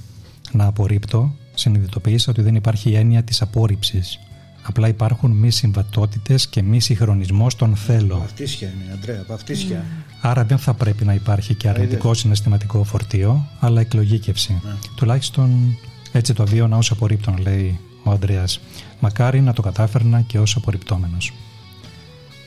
[0.52, 4.18] να απορρίπτω, συνειδητοποίησα ότι δεν υπάρχει η έννοια της απόρριψης.
[4.66, 8.18] Απλά υπάρχουν μη συμβατότητες και μη συγχρονισμός των θέλω.
[8.18, 9.84] Βαφτίσια είναι, Αντρέα, βαφτίσια.
[10.20, 14.60] Άρα δεν θα πρέπει να υπάρχει και αρνητικό συναισθηματικό φορτίο, αλλά εκλογήκευση.
[14.96, 15.76] Τουλάχιστον
[16.12, 18.60] έτσι το βίωνα ω απορρίπτων, λέει ο Ανδρέας.
[19.00, 21.32] Μακάρι να το κατάφερνα και ω απορριπτόμενος.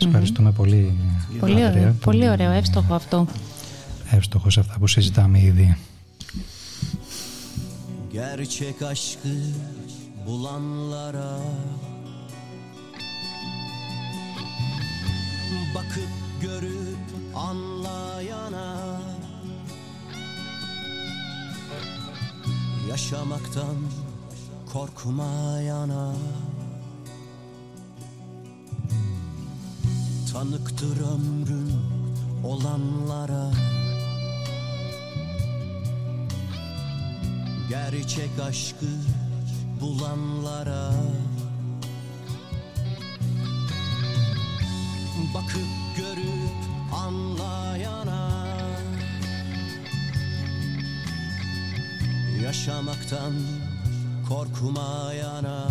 [0.06, 0.94] Ευχαριστούμε πολύ,
[1.40, 3.28] πολύ, Ανδρέα, ωραίο, που πολύ είναι ωραίο εύστοχο αυτό
[4.11, 5.77] Εύστοχο σε αυτά που συζητάμε ήδη.
[8.13, 9.37] Gerçek aşkı
[10.27, 11.39] bulanlara
[15.75, 16.99] Bakıp görüp
[17.35, 19.01] anlayana
[22.91, 23.77] Yaşamaktan
[24.73, 26.15] korkmayana
[30.33, 31.83] Tanıktır ömrüm
[32.45, 33.51] olanlara
[37.70, 38.86] Gerçek aşkı
[39.82, 40.92] bulanlara
[45.34, 45.68] Bakıp
[45.98, 48.30] görüp anlayana
[52.44, 53.34] Yaşamaktan
[54.30, 55.68] korkmayana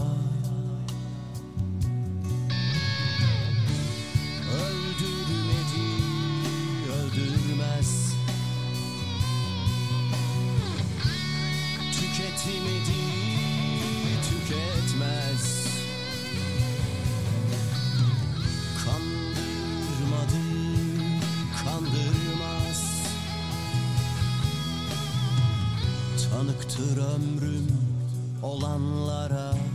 [28.56, 29.65] olanlara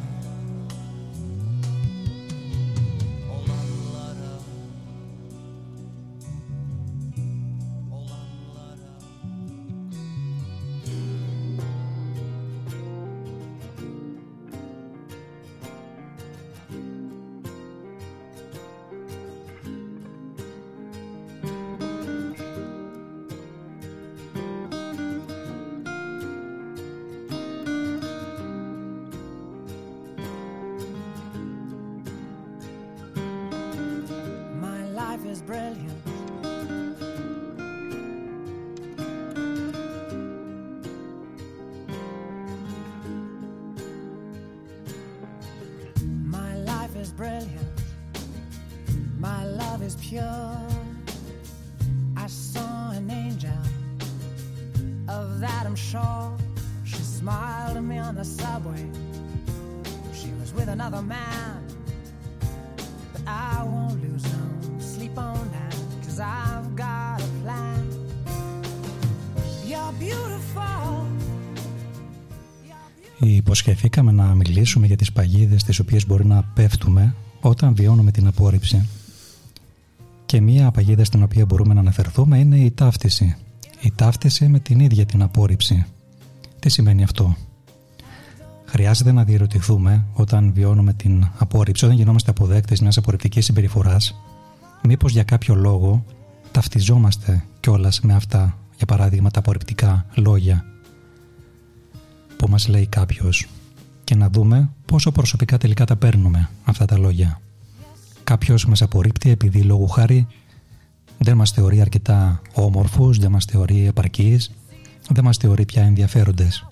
[60.81, 61.57] another man.
[63.13, 64.43] But I won't lose no
[64.93, 65.75] sleep on that.
[66.05, 67.83] Cause I've got a plan.
[69.69, 70.69] You're beautiful.
[73.19, 78.87] Υποσχεθήκαμε να μιλήσουμε για τις παγίδες τις οποίες μπορεί να πέφτουμε όταν βιώνουμε την απόρριψη.
[80.25, 83.35] Και μία παγίδα στην οποία μπορούμε να αναφερθούμε είναι η ταύτιση.
[83.81, 85.85] Η ταύτιση με την ίδια την απόρριψη.
[86.59, 87.35] Τι σημαίνει αυτό;
[88.71, 94.21] Χρειάζεται να διερωτηθούμε όταν βιώνουμε την απόρριψη, όταν γινόμαστε αποδέκτες μιας απορριπτικής συμπεριφοράς,
[94.83, 96.05] μήπως για κάποιο λόγο
[96.51, 100.65] ταυτιζόμαστε κιόλας με αυτά, για παράδειγμα τα απορριπτικά λόγια
[102.37, 103.47] που μας λέει κάποιος
[104.03, 107.41] και να δούμε πόσο προσωπικά τελικά τα παίρνουμε αυτά τα λόγια.
[108.23, 110.27] Κάποιος μας απορρίπτει επειδή λόγου χάρη
[111.17, 114.51] δεν μας θεωρεί αρκετά όμορφους, δεν μας θεωρεί επαρκείς,
[115.09, 116.65] δεν μας θεωρεί πια ενδιαφέροντες.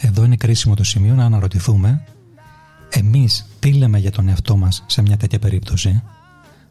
[0.00, 2.04] Εδώ είναι κρίσιμο το σημείο να αναρωτηθούμε
[2.88, 6.02] εμείς τι λέμε για τον εαυτό μας σε μια τέτοια περίπτωση;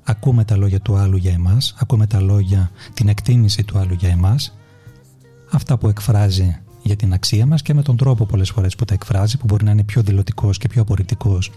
[0.03, 4.10] Ακούμε τα λόγια του άλλου για εμάς, ακούμε τα λόγια, την εκτίμηση του άλλου για
[4.10, 4.57] εμάς,
[5.51, 8.93] αυτά που εκφράζει για την αξία μας και με τον τρόπο πολλές φορές που τα
[8.93, 11.51] εκφράζει που μπορεί να είναι πιο δηλωτικός και πιο απορριπτικός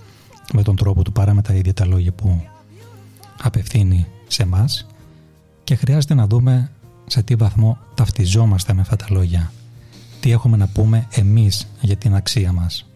[0.52, 2.42] με τον τρόπο του παρά με τα ίδια τα λόγια που
[3.42, 4.64] απευθύνει σε εμά
[5.64, 6.70] και χρειάζεται να δούμε
[7.06, 9.52] σε τι βαθμό ταυτιζόμαστε με αυτά τα λόγια.
[10.22, 12.86] Τι έχουμε να πούμε εμείς για την αξία μας.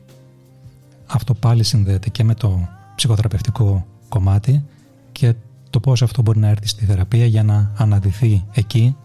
[1.06, 4.64] Αυτό πάλι συνδέεται και με το ψυχοθεραπευτικό κομμάτι
[5.12, 5.34] και
[5.70, 8.96] το πώς αυτό μπορεί να έρθει στη θεραπεία για να αναδυθεί εκεί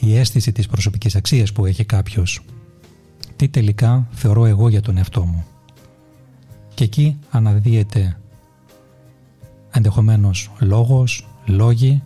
[0.00, 2.40] η αίσθηση της προσωπικής αξίας που έχει κάποιος.
[3.36, 5.44] Τι τελικά θεωρώ εγώ για τον εαυτό μου.
[6.74, 8.16] Και εκεί αναδύεται
[9.70, 12.02] ενδεχομένως λόγος, λόγοι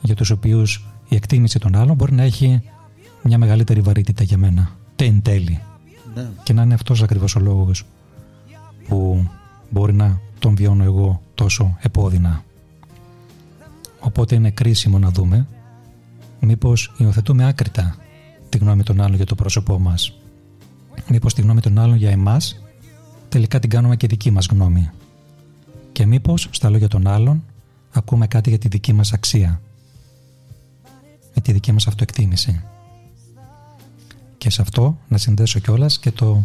[0.00, 2.62] για τους οποίους η εκτίμηση των άλλων μπορεί να έχει
[3.28, 4.70] μια μεγαλύτερη βαρύτητα για μένα.
[4.96, 5.60] Εν τέλει.
[6.14, 6.30] Ναι.
[6.42, 7.84] Και να είναι αυτός ακριβώς ο λόγος
[8.88, 9.28] που
[9.70, 12.44] μπορεί να τον βιώνω εγώ τόσο επώδυνα.
[14.00, 15.46] Οπότε είναι κρίσιμο να δούμε
[16.40, 17.96] μήπως υιοθετούμε άκρητα
[18.48, 20.18] τη γνώμη των άλλων για το πρόσωπό μας.
[21.08, 22.62] Μήπως τη γνώμη των άλλων για εμάς
[23.28, 24.90] τελικά την κάνουμε και δική μας γνώμη.
[25.92, 27.44] Και μήπως στα λόγια των άλλων
[27.90, 29.60] ακούμε κάτι για τη δική μας αξία.
[31.34, 32.62] Με τη δική μας αυτοεκτίμηση.
[34.38, 36.44] Και σε αυτό να συνδέσω κιόλας και το,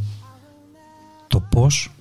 [1.27, 1.91] το πώς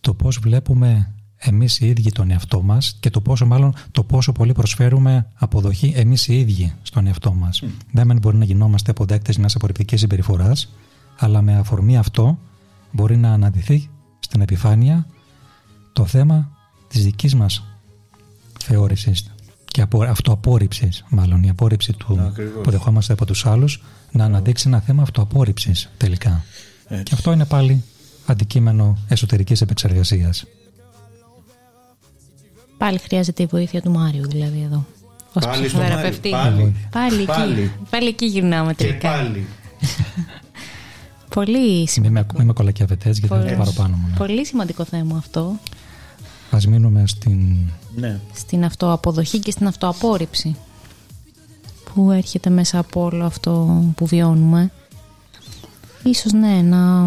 [0.00, 4.32] το πώς βλέπουμε εμείς οι ίδιοι τον εαυτό μας και το πόσο, μάλλον, το πόσο
[4.32, 7.62] πολύ προσφέρουμε αποδοχή εμείς οι ίδιοι στον εαυτό μας.
[7.64, 7.68] Mm.
[7.92, 10.74] Δεν μπορεί να γινόμαστε αποδέκτε μιας απορριπτικής συμπεριφοράς,
[11.18, 12.38] αλλά με αφορμή αυτό
[12.92, 15.06] μπορεί να αναδυθεί στην επιφάνεια
[15.92, 16.50] το θέμα
[16.88, 17.64] της δικής μας
[18.58, 19.33] θεώρησης
[19.74, 22.32] και αυτοαπόρριψης, μάλλον η απόρριψη του
[22.62, 23.82] που δεχόμαστε από τους άλλους,
[24.12, 26.44] να αναδείξει ένα θέμα αυτοαπόρριψης τελικά.
[27.02, 27.84] Και αυτό είναι πάλι
[28.26, 30.44] αντικείμενο εσωτερικής επεξεργασίας.
[32.78, 34.86] Πάλι χρειάζεται η βοήθεια του Μάριου δηλαδή εδώ.
[35.32, 36.30] Ως Πάλι στο ψυχοθεραπευτή.
[36.30, 36.90] Μάριο, Πάλι.
[36.90, 37.16] πάλι.
[37.16, 37.26] εκεί.
[37.26, 37.72] Πάλι.
[37.90, 39.10] Πάλι εκεί γυρνάμε Και τελικά.
[39.10, 39.46] πάλι.
[41.34, 42.34] Πολύ Μην με, σημαντικό.
[42.38, 44.06] μην με κολακιαβετές γιατί θα Πολύ- το πάρω πάνω μου.
[44.10, 44.16] ναι.
[44.16, 45.58] Πολύ σημαντικό θέμα αυτό.
[46.54, 47.56] Ας μείνουμε στην
[47.94, 48.20] Ναι.
[48.34, 50.56] Στην αυτοαποδοχή και στην αυτοαπόρριψη.
[51.94, 54.70] Που έρχεται μέσα από όλο αυτό που βιώνουμε.
[56.02, 57.02] Ίσως ναι, να...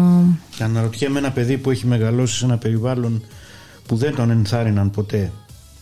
[0.56, 3.22] Και αναρωτιέμαι ένα παιδί που έχει μεγαλώσει σε ένα περιβάλλον
[3.86, 5.32] που δεν τον ενθάρρυναν ποτέ.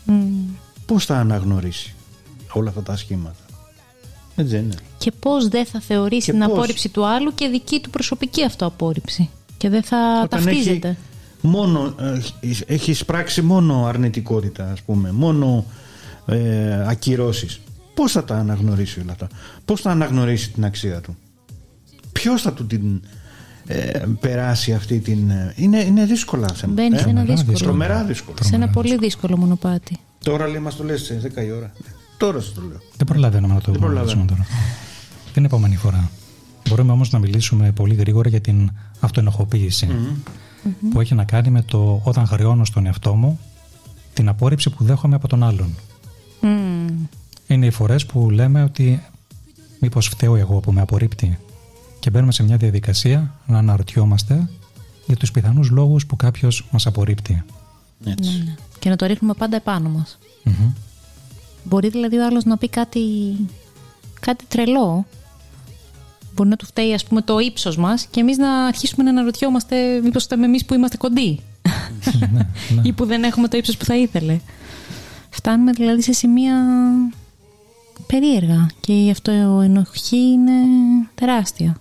[0.05, 0.12] μ,
[0.86, 1.94] Πώς θα αναγνωρίσει
[2.52, 3.44] όλα αυτά τα σχήματα;
[4.36, 4.74] Έτσι δεν είναι.
[4.98, 8.44] Και πώς δεν θα θεωρήσει Και την πώς; απόρριψη του άλλου και δική του προσωπική
[8.44, 9.30] αυτοαπόρριψη.
[9.56, 10.88] Και δεν θα Όταν ταυτίζεται.
[10.88, 10.98] έχει
[11.47, 12.20] μόνο, ε,
[12.66, 15.64] έχει εισπράξει μόνο αρνητικότητα ας πούμε, μόνο
[16.27, 17.60] ε, ακυρώσεις.
[17.94, 19.28] Πώς θα τα αναγνωρίσει όλα αυτά,
[19.64, 21.16] πώς θα αναγνωρίσει την αξία του;
[22.12, 23.01] Ποιος θα του την
[23.66, 25.31] ε, περάσει αυτή την...
[25.31, 26.82] ε, είναι, είναι δύσκολα θέματα.
[26.82, 27.56] Μπαίνει σε ένα τρομερά δύσκολο.
[27.59, 28.36] Τρομερά δύσκολα.
[28.40, 29.97] Σε ένα πολύ δύσκολο μονοπάτι.
[30.24, 31.73] Τώρα λέει μας το λες σε 10 η ώρα.
[32.16, 32.81] Τώρα σου το λέω.
[32.97, 34.24] Δεν προλαβαίνουμε να το Δεν γνωρίσουμε προλαβαίνω.
[34.28, 34.47] τώρα.
[35.32, 36.10] Την επόμενη φορά.
[36.68, 38.70] Μπορούμε όμως να μιλήσουμε πολύ γρήγορα για την
[39.01, 39.89] αυτοενοχοποίηση
[40.90, 43.38] που έχει να κάνει με το όταν χρεώνω στον εαυτό μου
[44.14, 45.74] την απόρριψη που δέχομαι από τον άλλον.
[46.40, 46.86] Μμ.
[47.47, 49.02] Είναι οι φορές που λέμε ότι
[49.80, 51.38] μήπως φταίω εγώ που με απορρίπτει
[51.98, 54.48] και μπαίνουμε σε μια διαδικασία να αναρωτιόμαστε
[55.06, 57.44] για τους πιθανούς λόγους που κάποιος μας απορρίπτει.
[58.05, 58.30] Έτσι.
[58.30, 58.55] Ναι, ναι.
[58.78, 60.18] Και να το ρίχνουμε πάντα επάνω μας.
[60.44, 60.72] Μμμ.
[61.64, 63.01] Μπορεί δηλαδή ο άλλος να πει κάτι,
[64.20, 65.06] κάτι τρελό.
[66.37, 70.01] Μπορεί να του φταίει ας πούμε το ύψος μας και εμείς να αρχίσουμε να αναρωτιόμαστε
[70.03, 71.41] μήπως φταίμε εμείς που είμαστε κοντοί
[72.19, 72.27] ναι,
[72.75, 72.83] ναι.
[72.89, 74.39] ή που δεν έχουμε το ύψος που θα ήθελε.
[75.31, 76.55] Φτάνουμε δηλαδή σε σημεία
[78.07, 80.53] περίεργα και η αυτοενοχή είναι
[81.15, 81.81] τεράστια.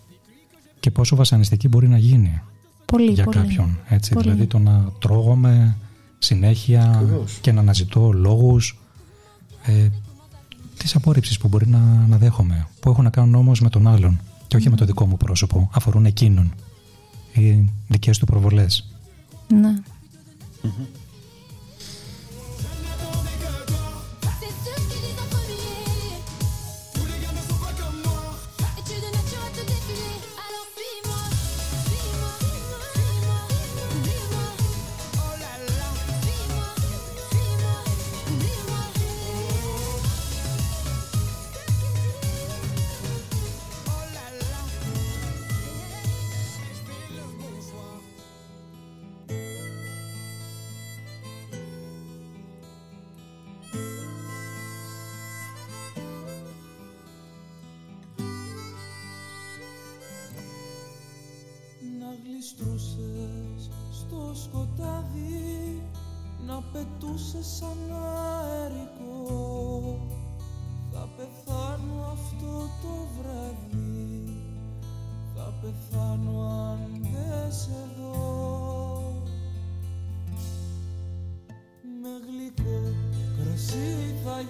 [0.80, 2.42] Και πόσο βασανιστική μπορεί να γίνει
[2.86, 3.38] Πολύ, για πολύ.
[3.38, 3.78] κάποιον.
[3.88, 4.24] Έτσι, Πολύ.
[4.24, 5.78] δηλαδή το να τρώγομαι
[6.18, 7.38] συνέχεια Ακριβώς.
[7.42, 8.80] και να αναζητώ λόγους
[9.64, 9.88] ε,
[10.78, 14.20] της απόρριψης που μπορεί να, να δέχομαι, που έχουν να κάνουν όμως με τον άλλον
[14.56, 16.54] και όχι με το δικό μου πρόσωπο, αφορούν εκείνον
[17.34, 18.90] οι δικές του προβολές.
[19.48, 19.74] Ναι.
[20.62, 21.05] C'est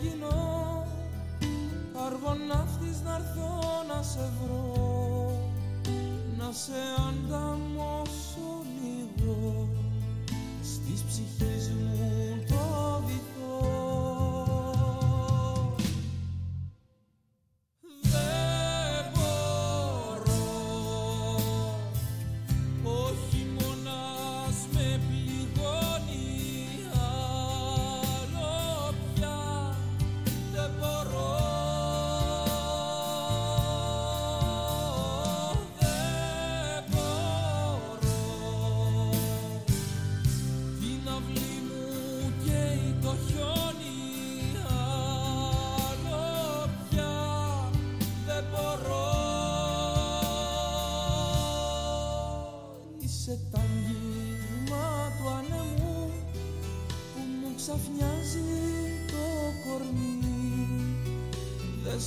[0.06, 0.86] γίνω
[2.06, 3.50] Αργοναύτης να έρθω
[3.88, 4.66] να σε βρω
[6.38, 8.50] να σε ανταμώσω
[8.82, 9.70] λίγο.
[10.62, 12.65] Στις ψυχής μου το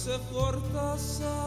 [0.08, 0.20] Δεν
[0.96, 1.37] σε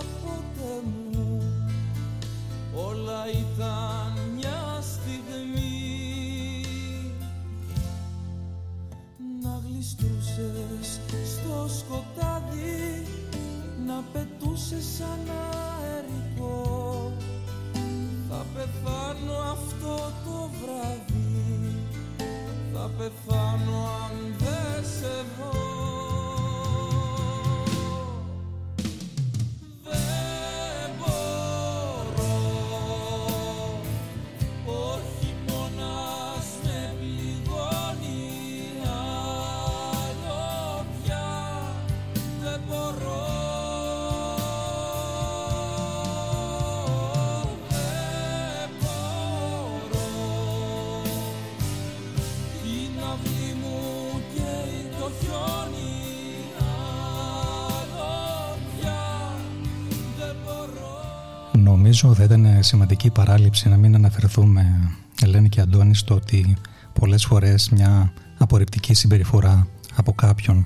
[62.04, 64.92] Νομίζω θα ήταν σημαντική παράληψη να μην αναφερθούμε,
[65.22, 66.58] Ελένη και Αντώνη, στο ότι
[66.94, 70.66] πολλές φορές μια απορριπτική συμπεριφορά από κάποιον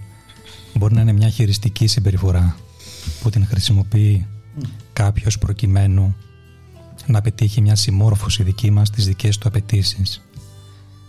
[0.73, 2.55] μπορεί να είναι μια χειριστική συμπεριφορά
[3.21, 4.27] που την χρησιμοποιεί
[4.93, 6.15] κάποιος προκειμένου
[7.05, 10.21] να πετύχει μια συμμόρφωση δική μας στις δικές του απαιτήσεις.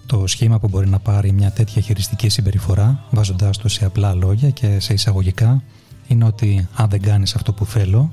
[0.07, 4.51] Το σχήμα που μπορεί να πάρει μια τέτοια χειριστική συμπεριφορά, βάζοντάς το σε απλά λόγια
[4.51, 5.63] και σε εισαγωγικά,
[6.07, 8.13] είναι ότι αν δεν κάνεις αυτό που θέλω,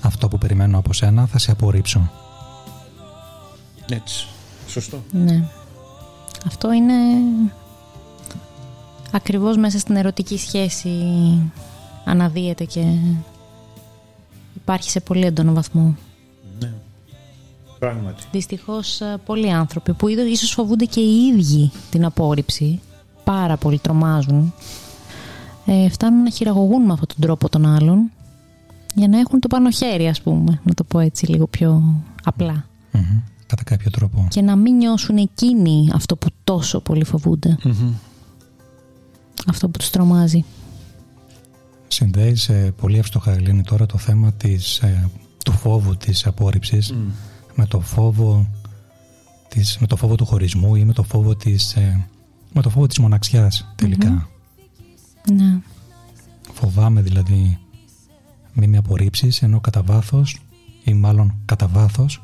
[0.00, 2.10] αυτό που περιμένω από σένα, θα σε απορρίψω.
[3.90, 4.26] Έτσι.
[4.68, 5.02] Σωστό.
[5.10, 5.44] Ναι.
[6.46, 6.94] Αυτό είναι
[9.12, 10.90] ακριβώς μέσα στην ερωτική σχέση
[12.04, 12.84] αναδύεται και
[14.56, 15.96] υπάρχει σε πολύ έντονο βαθμό.
[16.60, 16.72] Ναι.
[17.78, 18.22] Πράγματι.
[18.32, 22.80] Δυστυχώς ε, πολλοί άνθρωποι που είδο- ίσως φοβούνται και οι ίδιοι την απόρριψη,
[23.24, 24.54] πάρα πολύ τρομάζουν,
[25.66, 28.10] ε, φτάνουν να χειραγωγούν με αυτόν τον τρόπο των άλλων
[28.98, 31.94] για να έχουν το πάνω χέρι ας πούμε, να το πω έτσι λίγο πιο
[32.24, 32.66] απλά.
[32.92, 33.20] Μμμ.
[33.46, 34.26] Κατά κάποιο τρόπο.
[34.30, 37.58] Και να μην νιώσουν εκείνοι αυτό που τόσο πολύ φοβούνται.
[39.46, 40.44] Αυτό που τους τρομάζει.
[41.88, 45.10] Συνδέει σε πολύ εύστοχα, Ελένη, τώρα το θέμα της, ε,
[45.44, 46.94] του φόβου της απόρριψης,
[47.54, 48.46] με το φόβο
[49.48, 52.06] της, με το φόβο του χωρισμού ή με το φόβο της, ε,
[52.52, 54.28] με το φόβο της μοναξιάς τελικά.
[55.32, 55.58] Ναι.
[56.52, 57.58] Φοβάμαι δηλαδή
[58.58, 60.38] μη με απορρίψεις ενώ κατά βάθος
[60.84, 62.22] ή μάλλον κατά βάθος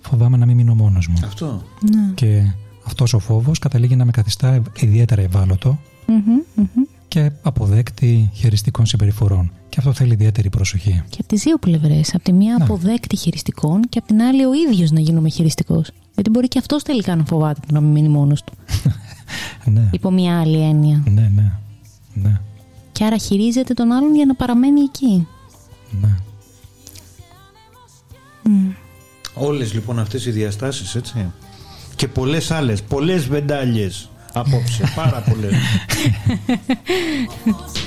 [0.00, 1.14] φοβάμαι να μην μείνω μόνος μου.
[1.24, 1.62] Αυτό.
[1.92, 2.12] Ναι.
[2.14, 2.42] Και
[2.86, 6.16] αυτός ο φόβος καταλήγει να με καθιστά ιδιαίτερα ευάλωτο Μμμ,
[6.54, 6.66] μμμ.
[7.08, 9.50] και αποδέκτη χειριστικών συμπεριφορών.
[9.68, 11.02] Και αυτό θέλει ιδιαίτερη προσοχή.
[11.08, 12.14] Και από τις δύο πλευρές.
[12.14, 12.64] Από τη μία Ναι.
[12.64, 15.90] αποδέκτη χειριστικών και από την άλλη ο ίδιος να γίνομαι χειριστικός.
[16.14, 18.52] Γιατί μπορεί και αυτός τελικά να φοβάται το να μην μείνει μόνος του.
[19.64, 21.02] Ναι, Υπό μια άλλη έννοια.
[21.10, 21.52] ναι, ναι.
[22.14, 22.40] ναι,
[22.92, 25.26] Και άρα χειρίζεται τον άλλον για να παραμένει εκεί.
[26.00, 26.16] Ναι.
[29.34, 31.32] Όλες λοιπόν αυτές οι διαστάσεις έτσι
[31.96, 35.54] και πολλές άλλες, πολλές βεντάλιες απόψε, πάρα πολλές.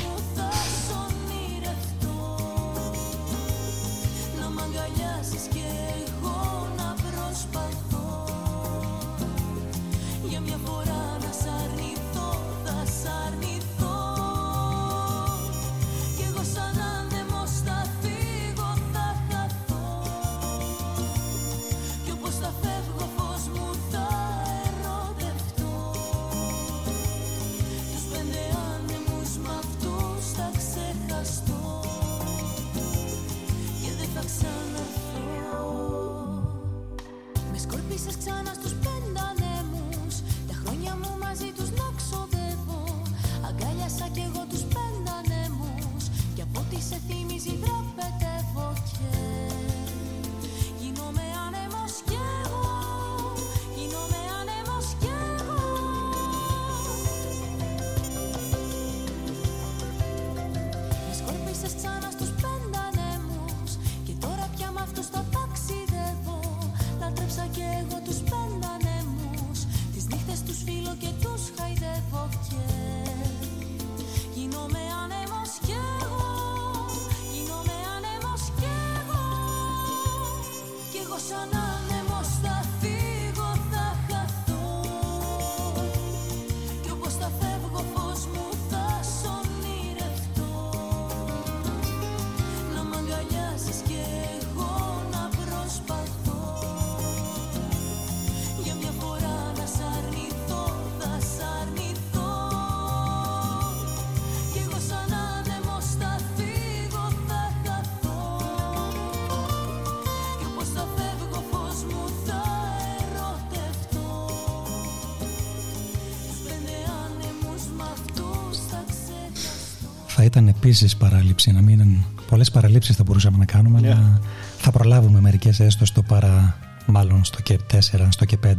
[121.47, 122.05] επίσης παράληψη να μην...
[122.29, 124.19] Πολλές παραλήψεις θα μπορούσαμε να κάνουμε, αλλά
[124.57, 126.57] θα προλάβουμε μερικές έστω στο παρά...
[126.89, 127.79] Μάλλον στο και 4,
[128.09, 128.53] στο και 5.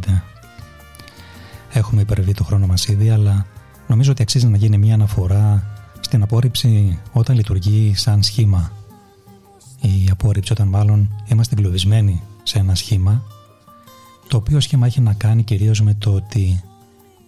[1.71, 3.45] Έχουμε υπερβεί το χρόνο μας ήδη, αλλά
[3.87, 5.63] νομίζω ότι αξίζει να γίνει μια αναφορά
[5.99, 8.71] στην απόρριψη όταν λειτουργεί σαν σχήμα.
[9.81, 13.23] Η απόρριψη όταν μάλλον είμαστε εγκλωβισμένοι σε ένα σχήμα,
[14.27, 16.63] το οποίο σχήμα έχει να κάνει κυρίως με το ότι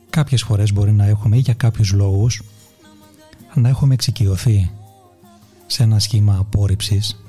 [0.10, 2.42] κάποιες φορές μπορεί να έχουμε ή για κάποιους λόγους
[3.54, 4.72] να έχουμε εξοικειωθεί
[5.72, 7.24] σε ένα σχήμα απόρριψης.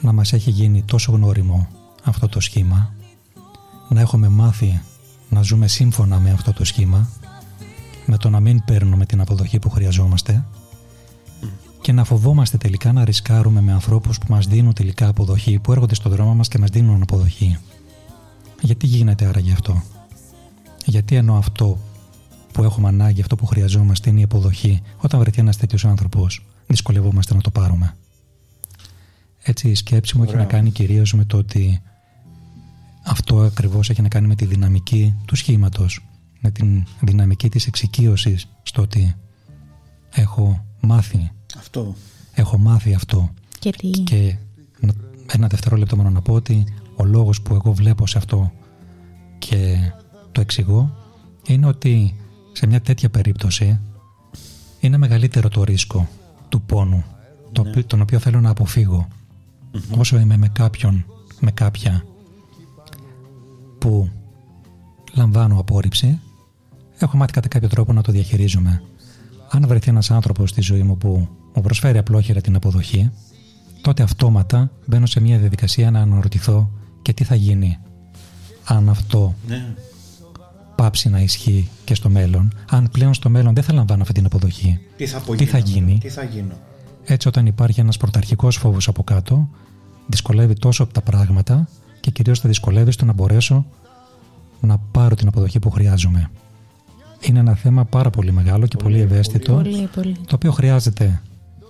[0.00, 1.68] Να μας έχει γίνει τόσο γνώριμο
[2.02, 2.94] αυτό το σχήμα.
[3.88, 4.82] Να έχουμε μάθει
[5.28, 7.08] να ζούμε σύμφωνα με αυτό το σχήμα.
[8.06, 10.44] Με το να μην παίρνουμε την αποδοχή που χρειαζόμαστε.
[11.80, 15.94] Και να φοβόμαστε τελικά να ρισκάρουμε με ανθρώπους που μας δίνουν τελικά αποδοχή που έρχονται
[15.94, 17.58] στο δρόμο μας και μας δίνουν αποδοχή.
[18.60, 19.82] Γιατί γίνεται άραγε αυτό;
[20.84, 21.78] Γιατί ενώ αυτό
[22.52, 24.82] που έχουμε ανάγκη, αυτό που χρειαζόμαστε είναι η αποδοχή.
[25.00, 27.96] Όταν βρεθεί ένας τέτοιος άνθρωπος, δυσκολευόμαστε να το πάρουμε.
[29.42, 31.82] Έτσι, η σκέψη μου έχει να κάνει κυρίως με το ότι
[33.04, 36.06] αυτό ακριβώς έχει να κάνει με τη δυναμική του σχήματος.
[36.40, 39.14] Με την δυναμική της εξοικείωσης στο ότι
[40.10, 41.30] έχω μάθει.
[41.58, 41.94] Αυτό.
[42.34, 43.30] Έχω μάθει αυτό.
[43.58, 44.36] Και τι; Και
[44.80, 44.92] να-
[45.32, 46.64] ένα δευτερόλεπτο μόνο να πω ότι
[46.96, 48.52] ο λόγος που εγώ βλέπω σε αυτό
[49.38, 49.78] και
[50.32, 50.96] το εξηγώ
[51.46, 52.16] είναι ότι
[52.52, 53.80] σε μια τέτοια περίπτωση
[54.80, 56.08] είναι μεγαλύτερο το ρίσκο
[56.54, 57.04] του πόνου
[57.52, 59.08] το οποίο- τον οποίο θέλω να αποφύγω.
[59.96, 61.04] Όσο είμαι με κάποιον
[61.40, 62.04] με κάποια
[63.78, 64.08] που
[65.14, 66.20] λαμβάνω απόρριψη
[66.98, 68.82] έχω μάθει κατά κάποιο τρόπο να το διαχειρίζομαι.
[69.50, 73.10] Αν βρεθεί ένας άνθρωπος στη ζωή μου που μου προσφέρει απλόχερα την αποδοχή
[73.82, 76.70] τότε αυτόματα μπαίνω σε μια διαδικασία να αναρωτηθώ
[77.02, 77.78] και τι θα γίνει
[78.64, 79.74] αν αυτό Ναι.
[80.76, 84.24] Πάψει να ισχύει και στο μέλλον, αν πλέον στο μέλλον δεν θα λαμβάνω αυτή την
[84.26, 84.78] αποδοχή.
[84.96, 86.54] Τι θα, Τι θα γίνει; Τι θα γίνω;
[87.04, 89.48] Έτσι όταν υπάρχει ένας πρωταρχικός φόβος από κάτω,
[90.06, 91.68] δυσκολεύει τόσο τα πράγματα
[92.00, 93.66] και κυρίως θα δυσκολεύει στο να μπορέσω
[94.60, 96.30] να πάρω την αποδοχή που χρειάζομαι.
[97.20, 100.16] Είναι ένα θέμα πάρα πολύ μεγάλο και πολύ, ευαίσθητο, Πολύ, πολύ.
[100.26, 101.22] το οποίο χρειάζεται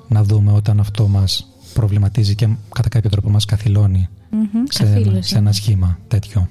[0.08, 4.94] να δούμε όταν αυτό μας προβληματίζει και κατά κάποιο τρόπο μας καθυλώνει Μμμ, σε, ένα,
[4.94, 5.28] καθήλωση.
[5.28, 6.48] σε ένα σχήμα τέτοιο.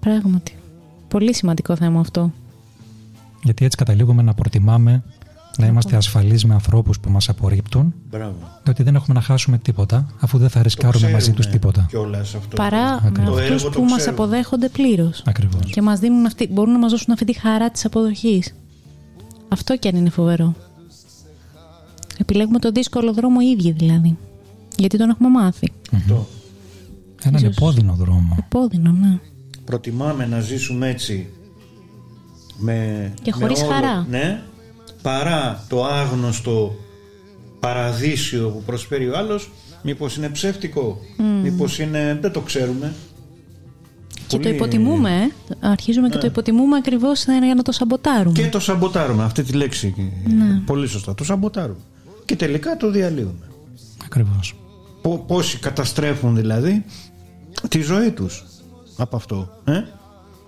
[0.00, 0.52] Πράγματι.
[1.16, 2.32] Πολύ σημαντικό θέμα αυτό.
[3.42, 5.02] Γιατί έτσι καταλήγουμε να προτιμάμε
[5.58, 8.34] να είμαστε ασφαλείς με ανθρώπους που μας απορρίπτουν Μπράβο.
[8.64, 11.86] διότι δεν έχουμε να χάσουμε τίποτα αφού δεν θα ρισκάρουμε μαζί τους τίποτα.
[11.88, 12.56] Κιόλας αυτό.
[12.56, 13.34] Παρά με Ακριβώς.
[13.34, 14.22] Το αυτούς έργο το που μας ξέρουμε.
[14.22, 15.22] αποδέχονται πλήρως.
[15.26, 15.70] Ακριβώς.
[15.70, 18.54] Και μας δίνουν αυτή, μπορούν να μας δώσουν αυτή τη χαρά της αποδοχής.
[19.48, 20.54] Αυτό και αν είναι φοβερό.
[22.18, 24.16] Επιλέγουμε τον δύσκολο δρόμο οι ίδιοι δηλαδή.
[24.76, 25.72] Γιατί τον έχουμε μάθει.
[25.96, 26.26] Αυτό.
[27.22, 28.36] Έναν Ίσως- επώδυνο δρόμο.
[28.48, 29.18] Πόδινο, ναι.
[29.66, 31.26] Προτιμάμε να ζήσουμε έτσι
[32.58, 34.06] με, Και με χωρίς όλο- χαρά.
[34.10, 34.42] Ναι,
[35.02, 36.76] παρά το άγνωστο
[37.60, 39.50] παραδείσιο που προσφέρει ο άλλος
[39.82, 40.98] μήπως είναι ψεύτικο,
[41.42, 42.94] μήπως είναι, δεν το ξέρουμε.
[44.26, 45.30] Και το Πολύ- υποτιμούμε, ε.
[45.68, 48.38] Αρχίζουμε και το υποτιμούμε ακριβώς για να το σαμποτάρουμε.
[48.40, 50.12] Και το σαμποτάρουμε, αυτή τη λέξη.
[50.26, 50.60] Ναι.
[50.66, 51.78] Πολύ σωστά, το σαμποτάρουμε.
[52.24, 53.48] Και τελικά το διαλύουμε.
[54.04, 54.54] Ακριβώς.
[55.02, 56.84] Πο- Πόσοι καταστρέφουν δηλαδή
[57.68, 58.44] τη ζωή τους
[58.96, 59.48] από αυτό.
[59.64, 59.82] Ε;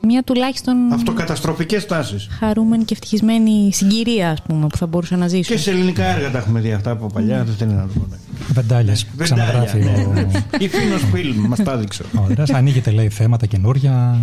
[0.03, 2.29] Μια τουλάχιστον Αυτοκαταστροφικές τάσεις.
[2.39, 5.57] χαρούμενη και ευτυχισμένη συγκυρία, ας πούμε, που θα μπορούσε να ζήσουμε.
[5.57, 8.07] Και σε ελληνικά έργα τα έχουμε δει αυτά από παλιά, δεν θέλει να το πω.
[8.11, 8.17] ναι.
[8.53, 9.07] Βεντάλιες.
[9.17, 10.05] Βεντάλια, Ξαναγράφει ναι.
[10.25, 12.03] ο, Η Φίνος Φιλμ μας τα έδειξε.
[12.19, 12.51] ο Ανδρέας.
[12.51, 14.19] Ανοίγεται λέει θέματα καινούρια.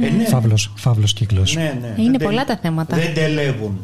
[0.00, 0.24] Ε, ναι.
[0.24, 1.54] Φαύλος, φαύλος κύκλος.
[1.54, 2.02] Ναι, ναι.
[2.02, 2.96] Είναι Δεν πολλά τε- τα θέματα.
[2.96, 3.78] Δεν τελεύουν.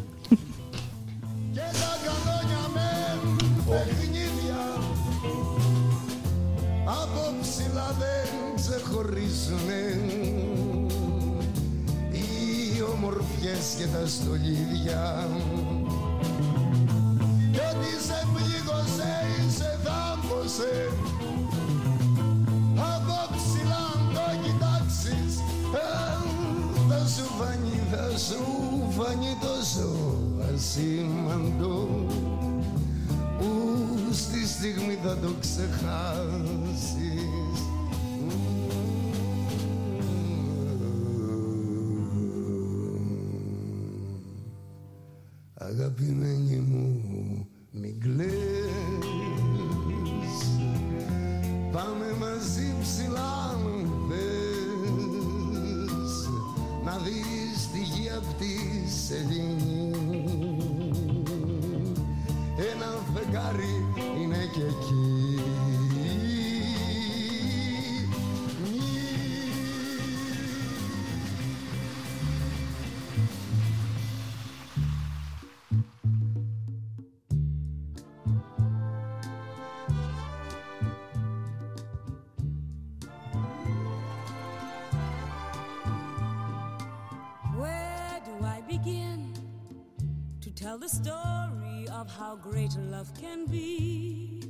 [13.59, 15.29] Ομορφιές και τα στολίδια
[17.53, 20.93] κι ότι σε πλήγωσε ή σε θάμπωσε
[22.95, 25.39] από ψηλά αν το κοιτάξεις
[25.75, 25.89] ε,
[26.89, 28.41] θα σου φανεί, θα σου
[28.97, 29.89] φανεί τόσο
[30.55, 31.77] ασήμαντο.
[33.39, 33.49] Που
[34.13, 37.38] στη στιγμή θα το ξεχάσεις
[45.69, 47.03] Αγαπημένη μου
[47.71, 48.29] μην κλαις.
[51.73, 56.29] Πάμε μαζί ψηλά αν θες
[56.85, 59.91] Να δεις τη γη απ' της σελήνη
[62.73, 63.85] Ένα φεγγάρι
[64.23, 65.18] είναι και εκεί
[90.89, 94.41] the story of how great love can be?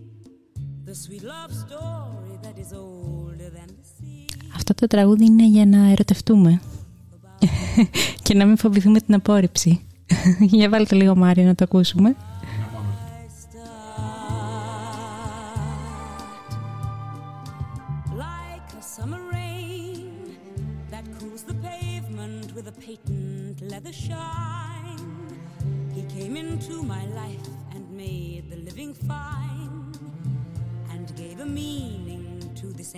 [0.84, 4.26] The sweet love story that is older than the sea.
[4.56, 6.60] Αυτό το τραγούδι είναι για να ερωτευτούμε.
[8.22, 9.80] και να μην φοβηθούμε την απόρριψη.
[10.58, 12.16] για βάλτε λίγο Μάριο να το ακούσουμε.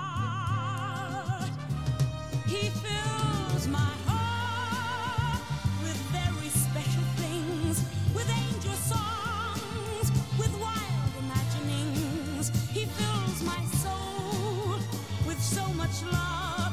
[2.48, 5.42] He fills my heart
[5.84, 7.84] with very special things,
[8.16, 12.50] with angel songs, with wild imaginings.
[12.72, 14.80] He fills my soul
[15.28, 16.67] with so much love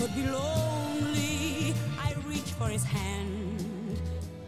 [0.00, 1.74] could be lonely?
[2.00, 4.00] I reach for his hand,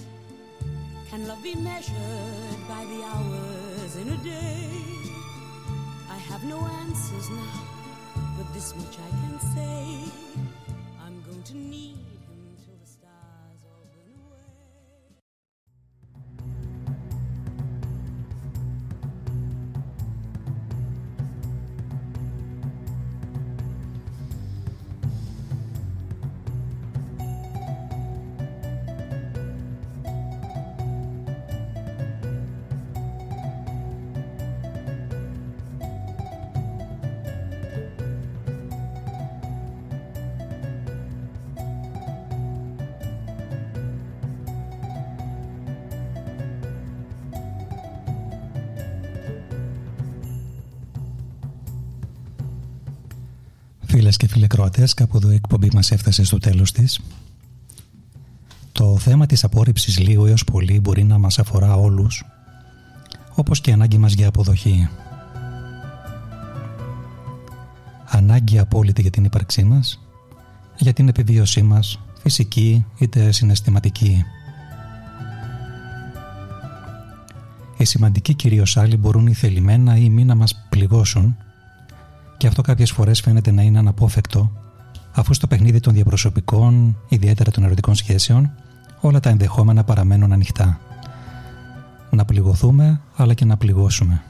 [1.08, 4.68] Can love be measured by the hours in a day?
[6.10, 7.60] I have no answers now,
[8.36, 10.47] but this much I can say.
[54.38, 57.00] Φίλες και φίλοι Κροατές, κάπου εδώ η εκπομπή μας έφτασε στο τέλος της.
[58.72, 62.24] Το θέμα της απόρριψης λίγο έως πολύ μπορεί να μας αφορά όλους,
[63.34, 64.88] όπως και η ανάγκη μας για αποδοχή.
[68.04, 70.00] Ανάγκη απόλυτη για την ύπαρξή μας,
[70.78, 74.24] για την επιβίωσή μας, φυσική είτε συναισθηματική.
[77.76, 81.36] Οι σημαντικοί κυρίως άλλοι μπορούν ή θελημένα ή μη να μας πληγώσουν
[82.38, 84.52] και αυτό κάποιες φορές φαίνεται να είναι αναπόφευκτο
[85.12, 88.50] αφού στο παιχνίδι των διαπροσωπικών, ιδιαίτερα των ερωτικών σχέσεων,
[89.00, 90.80] όλα τα ενδεχόμενα παραμένουν ανοιχτά.
[92.10, 94.22] Να πληγωθούμε αλλά και να πληγώσουμε.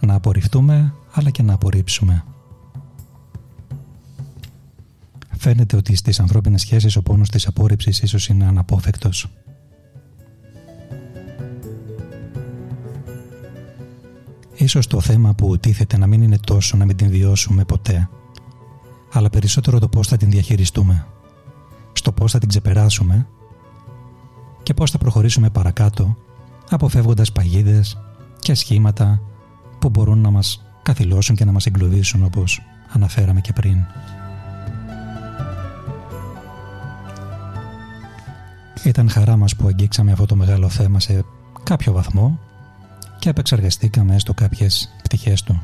[0.00, 2.24] Να απορριφθούμε αλλά και να απορρίψουμε.
[5.38, 9.28] Φαίνεται ότι στις ανθρώπινες σχέσεις ο πόνος της απόρριψης ίσως είναι αναπόφευκτος.
[14.62, 18.08] Ίσως το θέμα που τίθεται να μην είναι τόσο να μην την βιώσουμε ποτέ,
[19.12, 21.06] αλλά περισσότερο το πώς θα την διαχειριστούμε,
[21.92, 23.26] στο πώς θα την ξεπεράσουμε
[24.62, 26.16] και πώς θα προχωρήσουμε παρακάτω,
[26.70, 27.98] αποφεύγοντας παγίδες
[28.38, 29.22] και σχήματα
[29.78, 32.62] που μπορούν να μας καθυλώσουν και να μας εγκλωβίσουν όπως
[32.92, 33.76] αναφέραμε και πριν.
[38.84, 41.24] Ήταν χαρά μας που αγγίξαμε αυτό το μεγάλο θέμα σε
[41.62, 42.38] κάποιο βαθμό
[43.22, 45.62] και επεξεργαστήκαμε έστω κάποιες πτυχές του.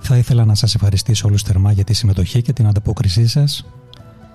[0.00, 3.64] Θα ήθελα να σας ευχαριστήσω όλους θερμά για τη συμμετοχή και την ανταπόκρισή σας,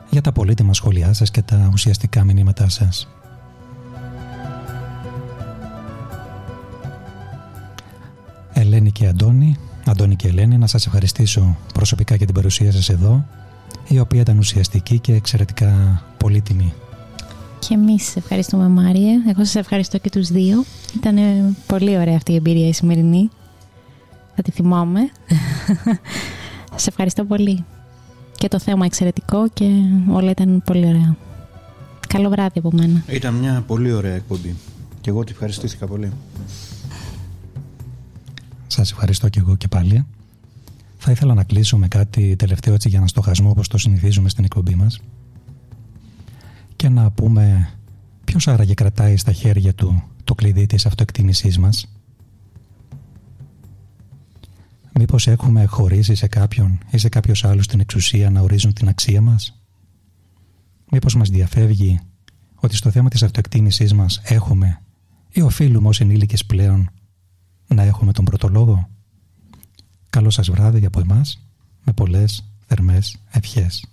[0.10, 3.08] για τα πολύτιμα σχόλιά σας και τα ουσιαστικά μηνύματά σας.
[8.54, 13.26] Ελένη και Αντώνη, Αντώνη και Ελένη, να σας ευχαριστήσω προσωπικά για την παρουσία σας εδώ,
[13.88, 16.74] η οποία ήταν ουσιαστική και εξαιρετικά πολύτιμη.
[17.68, 19.24] Και εμείς ευχαριστούμε, Μάρια.
[19.28, 20.64] Εγώ σας ευχαριστώ και τους δύο.
[20.96, 21.18] Ήταν
[21.68, 23.30] πολύ ωραία αυτή η εμπειρία η σημερινή.
[24.36, 25.00] Θα τη θυμάμαι.
[26.72, 27.66] Σας ευχαριστώ πολύ.
[28.38, 29.70] Και το θέμα εξαιρετικό και
[30.10, 31.16] όλα ήταν πολύ ωραία.
[32.08, 33.04] Καλό βράδυ από μένα.
[33.08, 34.56] Ήταν μια πολύ ωραία εκπομπή.
[35.02, 36.12] Και εγώ τη ευχαριστήθηκα πολύ.
[38.68, 40.06] Σας ευχαριστώ και εγώ και πάλι.
[40.98, 44.44] Θα ήθελα να κλείσω με κάτι τελευταίο έτσι για να στοχασμό όπως το συνηθίζουμε στην
[44.44, 45.00] εκπομπή μας
[46.82, 47.70] και να πούμε
[48.24, 51.94] ποιος άραγε κρατάει στα χέρια του το κλειδί της αυτοεκτίμησής μας.
[54.94, 59.22] Μήπως έχουμε χωρίσει σε κάποιον ή σε κάποιος άλλος την εξουσία να ορίζουν την αξία
[59.22, 59.62] μας;
[60.92, 62.00] Μήπως μας διαφεύγει
[62.56, 64.82] ότι στο θέμα της αυτοεκτίμησής μας έχουμε
[65.30, 66.90] ή οφείλουμε ως ενήλικες πλέον
[67.68, 68.90] να έχουμε τον πρωτολόγο;
[70.10, 71.48] Καλό σας βράδυ από εμάς
[71.84, 73.86] με πολλές θερμές ευχές.